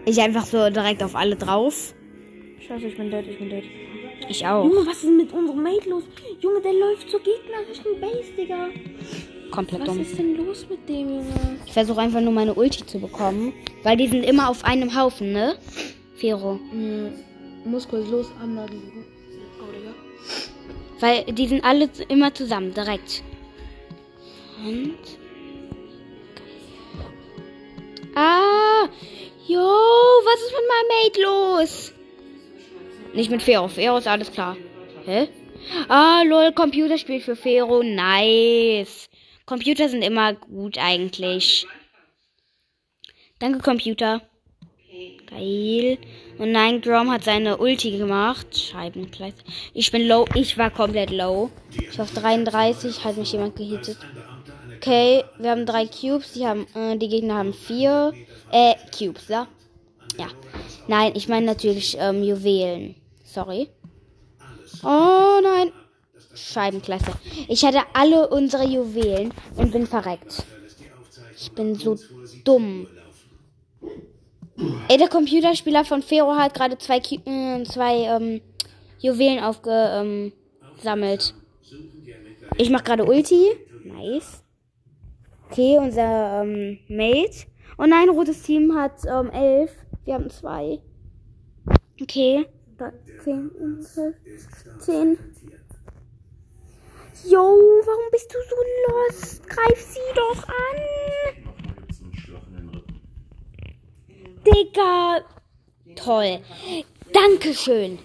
Ich 0.05 0.21
einfach 0.21 0.45
so 0.45 0.69
direkt 0.71 1.03
auf 1.03 1.15
alle 1.15 1.37
drauf. 1.37 1.95
Scheiße, 2.67 2.87
ich 2.87 2.97
bin 2.97 3.11
dead, 3.11 3.27
ich 3.27 3.39
bin 3.39 3.51
dead. 3.51 3.65
Ich 4.29 4.47
auch. 4.47 4.65
Junge, 4.65 4.87
was 4.87 4.97
ist 4.97 5.05
denn 5.05 5.17
mit 5.17 5.33
unserem 5.33 5.63
Mate 5.63 5.89
los? 5.89 6.03
Junge, 6.41 6.61
der 6.61 6.73
läuft 6.73 7.09
zur 7.09 7.21
gegnerischen 7.21 8.01
Base, 8.01 8.33
Digga. 8.37 8.69
Komplett 9.53 9.83
Was 9.83 9.89
dumm. 9.89 10.01
ist 10.01 10.19
denn 10.19 10.37
los 10.37 10.67
mit 10.69 10.89
dem, 10.89 11.09
Junge? 11.09 11.59
Ich 11.67 11.73
versuche 11.73 12.01
einfach 12.01 12.21
nur 12.21 12.33
meine 12.33 12.55
Ulti 12.55 12.85
zu 12.85 12.99
bekommen. 12.99 13.53
Weil 13.83 13.97
die 13.97 14.09
sind 14.09 14.25
immer 14.25 14.49
auf 14.49 14.65
einem 14.65 14.97
Haufen, 14.99 15.33
ne? 15.33 15.57
Fero. 16.17 16.55
Mhm. 16.73 17.13
Anlagen 17.65 18.81
suchen. 18.81 19.05
Oh, 19.61 19.73
Digga. 19.73 19.95
Weil 21.01 21.25
die 21.25 21.49
sind 21.49 21.65
alle 21.65 21.89
immer 22.09 22.35
zusammen, 22.35 22.75
direkt. 22.75 23.23
Und. 24.65 24.99
Ah! 28.15 28.89
Jo, 29.47 29.59
was 29.59 30.41
ist 30.41 30.53
mit 30.53 30.69
meinem 30.69 30.89
Mate 31.05 31.23
los? 31.23 31.93
Nicht 33.15 33.31
mit 33.31 33.43
Fero. 33.43 33.69
Fero 33.69 33.99
ist 33.99 34.07
alles 34.07 34.31
klar. 34.31 34.57
Hä? 35.05 35.29
Ah, 35.89 36.23
lol, 36.23 36.53
Computerspiel 36.53 37.21
für 37.21 37.37
Fero. 37.37 37.83
Nice. 37.83 39.09
Computer 39.47 39.89
sind 39.89 40.03
immer 40.03 40.35
gut 40.35 40.79
eigentlich. 40.79 41.67
Danke, 43.39 43.59
Computer. 43.59 44.23
Geil. 45.29 45.99
Und 46.39 46.53
nein, 46.53 46.81
Grom 46.81 47.11
hat 47.11 47.25
seine 47.25 47.57
Ulti 47.57 47.97
gemacht. 47.97 48.59
Scheibenkleid. 48.59 49.35
Ich 49.73 49.91
bin 49.91 50.07
low. 50.07 50.27
Ich 50.35 50.59
war 50.59 50.71
komplett 50.71 51.11
low. 51.11 51.51
Ich 51.71 52.01
auf 52.01 52.13
33 52.13 53.05
hat 53.05 53.17
mich 53.17 53.33
jemand 53.33 53.57
gehittet. 53.57 53.99
Okay, 54.77 55.25
wir 55.39 55.51
haben 55.51 55.65
drei 55.65 55.87
Cubes. 55.87 56.33
Die, 56.33 56.47
haben, 56.47 56.67
äh, 56.75 56.97
die 56.97 57.09
Gegner 57.09 57.37
haben 57.37 57.55
vier. 57.55 58.13
Äh, 58.51 58.75
Cubes, 58.97 59.29
ja? 59.29 59.47
Ja. 60.19 60.29
Nein, 60.89 61.13
ich 61.15 61.29
meine 61.29 61.47
natürlich 61.47 61.97
ähm, 61.99 62.23
Juwelen. 62.23 62.97
Sorry. 63.25 63.69
Oh 64.83 65.41
nein. 65.43 65.73
Scheibenklasse. 66.35 67.13
Ich 67.49 67.65
hatte 67.65 67.83
alle 67.93 68.29
unsere 68.29 68.65
Juwelen 68.67 69.33
und 69.57 69.73
bin 69.73 69.87
verreckt. 69.87 70.45
Ich 71.37 71.53
bin 71.53 71.75
so 71.75 71.99
dumm. 72.45 72.87
Ey, 74.89 74.99
der 74.99 75.09
Computerspieler 75.09 75.85
von 75.85 76.03
Fero 76.03 76.35
hat 76.37 76.55
gerade 76.55 76.79
zwei, 76.79 77.01
Ki- 77.01 77.21
äh, 77.25 77.63
zwei 77.65 78.05
ähm, 78.05 78.41
Juwelen 78.99 79.43
aufgesammelt. 79.43 81.35
ich 82.59 82.71
mach 82.71 82.85
gerade 82.85 83.05
Ulti. 83.05 83.47
Nice. 83.85 84.43
Okay, 85.51 85.79
unser 85.79 86.43
ähm, 86.43 86.79
Mate. 86.89 87.47
Oh 87.79 87.85
nein, 87.87 88.09
rotes 88.09 88.43
Team 88.43 88.75
hat 88.77 89.05
ähm, 89.07 89.31
elf. 89.31 89.71
Wir 90.05 90.15
haben 90.15 90.31
zwei. 90.31 90.81
Okay. 92.01 92.47
Da, 92.79 92.93
zehn, 93.23 93.51
zehn. 94.79 95.19
Jo, 97.29 97.39
warum 97.39 98.05
bist 98.11 98.33
du 98.35 98.39
so 98.49 98.57
lost? 98.89 99.47
Greif 99.49 99.81
sie 99.81 100.01
doch 100.17 100.49
an. 100.49 101.75
Gibt's 101.77 102.03
einen 102.03 102.15
Schlag 102.15 102.43
in 102.49 102.57
den 102.57 102.69
Rippen. 102.71 103.01
Digga. 104.47 105.21
Toll. 105.97 106.41
Dankeschön. 107.13 107.99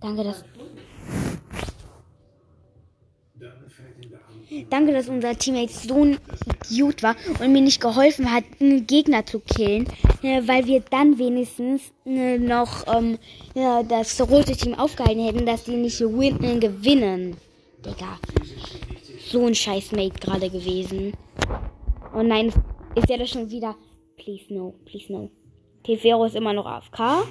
Danke, 0.00 0.24
dass. 0.24 0.44
Danke, 4.70 4.92
dass 4.92 5.08
unser 5.08 5.36
Teammate 5.36 5.72
so 5.72 6.04
ein 6.04 6.18
Idiot 6.70 7.02
war 7.02 7.16
und 7.40 7.52
mir 7.52 7.60
nicht 7.60 7.80
geholfen 7.80 8.32
hat, 8.32 8.44
einen 8.60 8.86
Gegner 8.86 9.26
zu 9.26 9.40
killen, 9.40 9.86
äh, 10.22 10.40
weil 10.46 10.66
wir 10.66 10.80
dann 10.80 11.18
wenigstens 11.18 11.82
äh, 12.06 12.38
noch 12.38 12.86
ähm, 12.86 13.18
das 13.54 14.20
rote 14.20 14.56
Team 14.56 14.74
aufgehalten 14.74 15.24
hätten, 15.24 15.46
dass 15.46 15.64
die 15.64 15.76
nicht 15.76 16.00
win 16.00 16.60
gewinnen. 16.60 17.36
Digga. 17.84 18.18
So 19.30 19.44
ein 19.44 19.54
scheiß 19.54 19.92
Mate 19.92 20.18
gerade 20.18 20.48
gewesen. 20.48 21.12
Oh 22.14 22.22
nein, 22.22 22.50
ist 22.94 23.10
der 23.10 23.18
das 23.18 23.28
schon 23.28 23.50
wieder? 23.50 23.76
Please 24.16 24.44
no, 24.48 24.74
please 24.86 25.12
no. 25.12 25.30
Tefero 25.84 26.24
ist 26.24 26.34
immer 26.34 26.54
noch 26.54 26.64
AFK. 26.64 27.28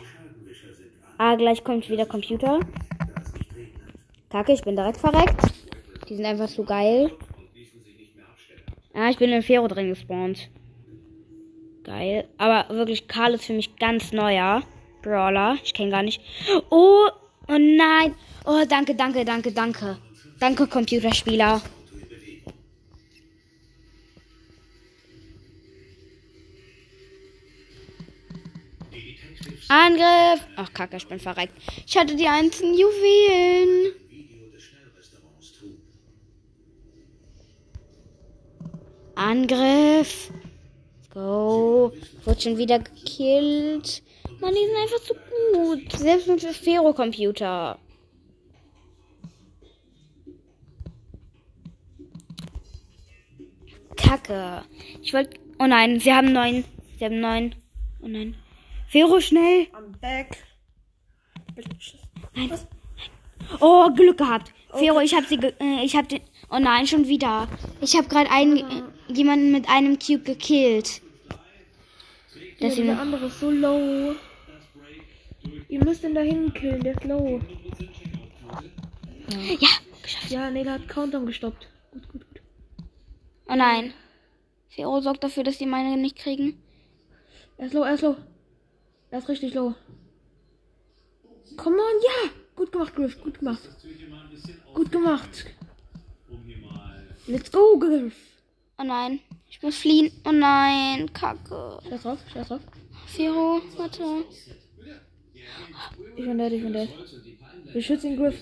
Ah, 1.18 1.36
gleich 1.36 1.64
kommt 1.64 1.90
wieder 1.90 2.06
Computer. 2.06 2.60
Kacke, 4.30 4.54
ich 4.54 4.62
bin 4.62 4.76
direkt 4.76 4.98
verreckt. 4.98 5.42
Die 6.08 6.16
sind 6.16 6.26
einfach 6.26 6.48
so 6.48 6.64
geil. 6.64 7.12
Ah, 8.94 9.10
ich 9.10 9.18
bin 9.18 9.32
in 9.32 9.42
Fero 9.42 9.68
drin 9.68 9.90
gespawnt. 9.90 10.52
Geil. 11.84 12.28
Aber 12.38 12.76
wirklich, 12.76 13.08
Karl 13.08 13.34
ist 13.34 13.46
für 13.46 13.54
mich 13.54 13.76
ganz 13.78 14.12
neuer 14.12 14.62
Brawler. 15.02 15.58
Ich 15.64 15.74
kenne 15.74 15.90
gar 15.90 16.04
nicht. 16.04 16.22
Oh, 16.70 17.08
oh 17.48 17.58
nein. 17.58 18.14
Oh, 18.46 18.64
danke, 18.70 18.94
danke, 18.94 19.26
danke, 19.26 19.52
danke. 19.52 19.98
Danke, 20.40 20.68
Computerspieler. 20.68 21.60
Angriff! 29.70 30.48
Ach, 30.56 30.72
Kacke, 30.74 30.98
ich 30.98 31.08
bin 31.08 31.20
verreckt. 31.20 31.54
Ich 31.86 31.98
hatte 31.98 32.16
die 32.16 32.28
einzelnen 32.28 32.74
Juwelen. 32.78 33.94
Angriff. 39.16 40.32
Go. 41.14 41.92
Wird 42.24 42.44
schon 42.44 42.58
wieder 42.58 42.80
gekillt. 42.80 44.04
Mann, 44.40 44.54
die 44.54 44.66
sind 44.66 44.78
einfach 44.78 45.02
zu 45.02 45.16
gut. 45.54 45.92
Selbst 45.92 46.28
mit 46.28 46.42
Fero-Computer. 46.42 47.80
Kacke. 53.96 54.64
Ich 55.02 55.14
wollte. 55.14 55.40
Oh 55.60 55.66
nein, 55.66 56.00
sie 56.00 56.14
haben 56.14 56.32
neun. 56.32 56.64
Sie 57.00 57.06
haben 57.06 57.20
neun. 57.20 57.56
Oh 58.02 58.08
nein. 58.08 58.36
Fero, 58.88 59.20
schnell. 59.20 59.68
I'm 59.74 59.92
back. 60.00 60.38
Nein. 62.36 62.52
Oh, 63.60 63.90
Glück 63.92 64.18
gehabt. 64.18 64.54
Fero, 64.74 65.02
ich 65.02 65.14
hab 65.14 65.26
sie, 65.26 65.38
ge 65.38 65.54
äh, 65.60 65.84
ich 65.84 65.96
hab 65.96 66.08
den, 66.08 66.22
oh 66.50 66.60
nein, 66.60 66.88
schon 66.88 67.08
wieder. 67.08 67.50
Ich 67.82 67.96
hab 67.98 68.10
gerade 68.10 68.30
einen, 68.32 68.58
äh, 68.58 68.84
jemanden 69.14 69.52
mit 69.52 69.68
einem 69.68 70.00
Cube 70.00 70.24
gekillt. 70.24 71.02
Ja, 72.60 72.70
Deswegen, 72.70 72.88
der 72.88 73.00
andere 73.00 73.26
ist 73.26 73.40
so 73.40 73.52
low. 73.52 74.16
Ihr 75.70 75.84
müsst 75.84 76.04
ihn 76.04 76.16
da 76.16 76.24
killen, 76.24 76.82
der 76.82 76.94
ist 76.94 77.04
low. 77.04 77.42
ja. 79.60 79.70
Ja, 80.30 80.50
nee, 80.50 80.64
der 80.64 80.74
hat 80.74 80.88
Countdown 80.88 81.26
gestoppt. 81.26 81.68
Gut, 81.92 82.08
gut, 82.10 82.28
gut. 82.28 82.42
Oh 83.50 83.56
nein. 83.56 83.94
Fero 84.70 85.02
sorgt 85.02 85.24
dafür, 85.24 85.44
dass 85.44 85.58
die 85.58 85.66
meine 85.66 85.98
nicht 85.98 86.18
kriegen. 86.18 86.62
Er 87.58 87.68
ist 87.68 87.74
low, 87.74 87.84
er 87.84 87.96
ist 87.96 88.02
low. 88.02 88.16
Er 89.10 89.20
ist 89.20 89.30
richtig 89.30 89.54
low. 89.54 89.74
Come 91.56 91.78
on, 91.78 92.02
ja! 92.02 92.32
Gut 92.56 92.72
gemacht, 92.72 92.96
Griff, 92.96 93.22
gut 93.22 93.40
gemacht. 93.40 93.70
Gut 94.74 94.92
gemacht. 94.92 95.46
Let's 97.28 97.52
go, 97.52 97.78
Griff. 97.78 98.16
Oh 98.78 98.84
nein. 98.84 99.20
Ich 99.50 99.62
muss 99.62 99.78
fliehen. 99.78 100.12
Oh 100.26 100.32
nein. 100.32 101.12
Kacke. 101.14 101.80
Scheiß 101.90 102.02
drauf, 102.04 102.20
scheiß 102.32 102.48
drauf. 102.48 102.62
Fero, 103.08 103.62
warte. 103.76 104.26
Ich 106.16 106.26
bin 106.26 106.38
dead, 106.38 106.52
ich 106.54 106.64
bin 106.64 106.74
dead. 106.74 106.90
Wir 107.74 107.82
schützen 107.82 108.12
den 108.12 108.20
Griff. 108.20 108.42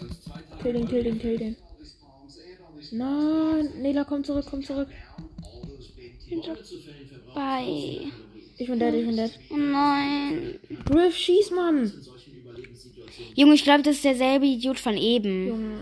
Kill 0.62 0.74
den, 0.74 0.88
kill 0.88 1.04
den, 1.04 1.20
kill 1.20 1.38
den. 1.38 1.56
Nein, 2.92 3.82
Nela, 3.82 4.04
komm 4.04 4.24
zurück, 4.24 4.46
komm 4.50 4.64
zurück. 4.64 4.90
Bye. 7.34 8.12
Ich 8.58 8.68
bin 8.68 8.80
dead, 8.80 8.94
ich 8.94 9.06
bin 9.06 9.18
dead. 9.18 9.32
Oh 9.50 9.58
nein. 9.58 10.60
Griff, 10.86 11.16
schieß, 11.16 11.52
Mann. 11.52 11.92
Junge, 13.36 13.56
ich 13.56 13.64
glaube, 13.64 13.84
das 13.84 13.96
ist 13.96 14.06
derselbe 14.06 14.46
Idiot 14.46 14.80
von 14.80 14.96
eben. 14.96 15.48
Junge, 15.48 15.78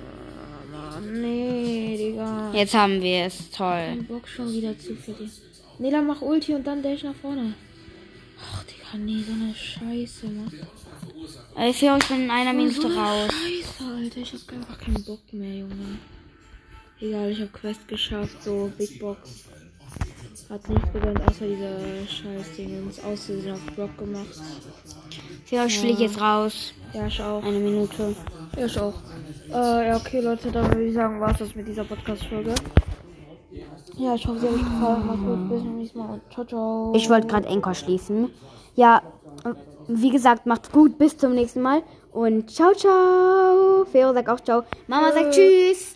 Mann, 0.71 1.21
nee, 1.21 1.95
Digga. 1.97 2.51
Jetzt 2.53 2.73
haben 2.73 3.01
wir 3.01 3.25
es. 3.25 3.51
Toll. 3.51 3.67
Kein 3.67 4.05
Bock 4.05 4.27
schon 4.27 4.51
wieder 4.51 4.77
zu 4.77 4.95
verlieren. 4.95 5.31
Nela, 5.79 6.01
mach 6.01 6.21
Ulti 6.21 6.53
und 6.53 6.65
dann 6.65 6.81
Dash 6.81 7.03
nach 7.03 7.15
vorne. 7.15 7.53
Ach, 8.39 8.63
Digga, 8.63 8.97
nee, 8.97 9.23
so 9.23 9.33
eine 9.33 9.53
Scheiße, 9.53 10.27
Mann. 10.27 10.51
Ey, 11.55 11.73
Fero, 11.73 11.97
ich 11.97 12.07
bin 12.07 12.23
in 12.23 12.31
einer 12.31 12.53
Minute 12.53 12.81
so 12.81 12.87
eine 12.87 12.95
raus. 12.95 13.31
Scheiße, 13.31 13.91
Alter, 13.91 14.21
ich 14.21 14.33
hab 14.33 14.53
einfach 14.53 14.79
keinen 14.79 15.03
Bock 15.03 15.31
mehr, 15.31 15.57
Junge. 15.57 15.99
Egal, 16.99 17.31
ich 17.31 17.41
hab 17.41 17.53
Quest 17.53 17.87
geschafft, 17.87 18.43
so 18.43 18.71
Big 18.77 18.99
Box. 18.99 19.45
Hat 20.53 20.69
nicht 20.69 20.93
gegönnt, 20.93 21.19
außer 21.27 21.47
dieser 21.47 21.79
Scheiß-Ding. 22.07 22.83
Uns 22.83 23.03
auszusehen 23.03 23.55
auf 23.55 23.75
Block 23.75 23.97
gemacht. 23.97 24.39
Fero, 25.45 25.65
ich 25.65 25.79
fliege 25.79 26.03
jetzt 26.03 26.21
raus. 26.21 26.75
Ja, 26.93 27.07
ich 27.07 27.19
auch. 27.19 27.43
Eine 27.43 27.57
Minute. 27.57 28.15
Ja, 28.55 28.65
ich 28.67 28.79
auch. 28.79 28.93
Äh, 29.49 29.87
ja, 29.87 29.97
okay, 29.97 30.19
Leute, 30.19 30.51
dann 30.51 30.67
würde 30.67 30.83
ich 30.83 30.93
sagen, 30.93 31.19
war's 31.19 31.39
das 31.39 31.55
mit 31.55 31.67
dieser 31.67 31.83
Podcast-Folge. 31.85 32.53
Ja, 33.97 34.13
ich 34.13 34.27
hoffe, 34.27 34.41
sie 34.41 34.47
hat 34.47 34.53
euch 34.53 34.63
gefallen. 34.63 35.07
Macht's 35.07 35.23
gut, 35.23 35.49
bis 35.49 35.59
zum 35.63 35.75
nächsten 35.75 35.97
Mal 35.97 36.21
ciao, 36.31 36.45
ciao. 36.45 36.93
Ich 36.95 37.09
wollte 37.09 37.25
gerade 37.25 37.47
Enker 37.47 37.73
schließen. 37.73 38.29
Ja, 38.75 39.01
wie 39.87 40.11
gesagt, 40.11 40.45
macht's 40.45 40.71
gut. 40.71 40.99
Bis 40.99 41.17
zum 41.17 41.33
nächsten 41.33 41.63
Mal. 41.63 41.81
Und 42.11 42.51
ciao, 42.51 42.75
ciao. 42.75 43.85
Fero 43.91 44.13
sagt 44.13 44.29
auch 44.29 44.39
ciao. 44.39 44.65
Mama 44.85 45.11
sagt 45.13 45.33
tschüss. 45.33 45.95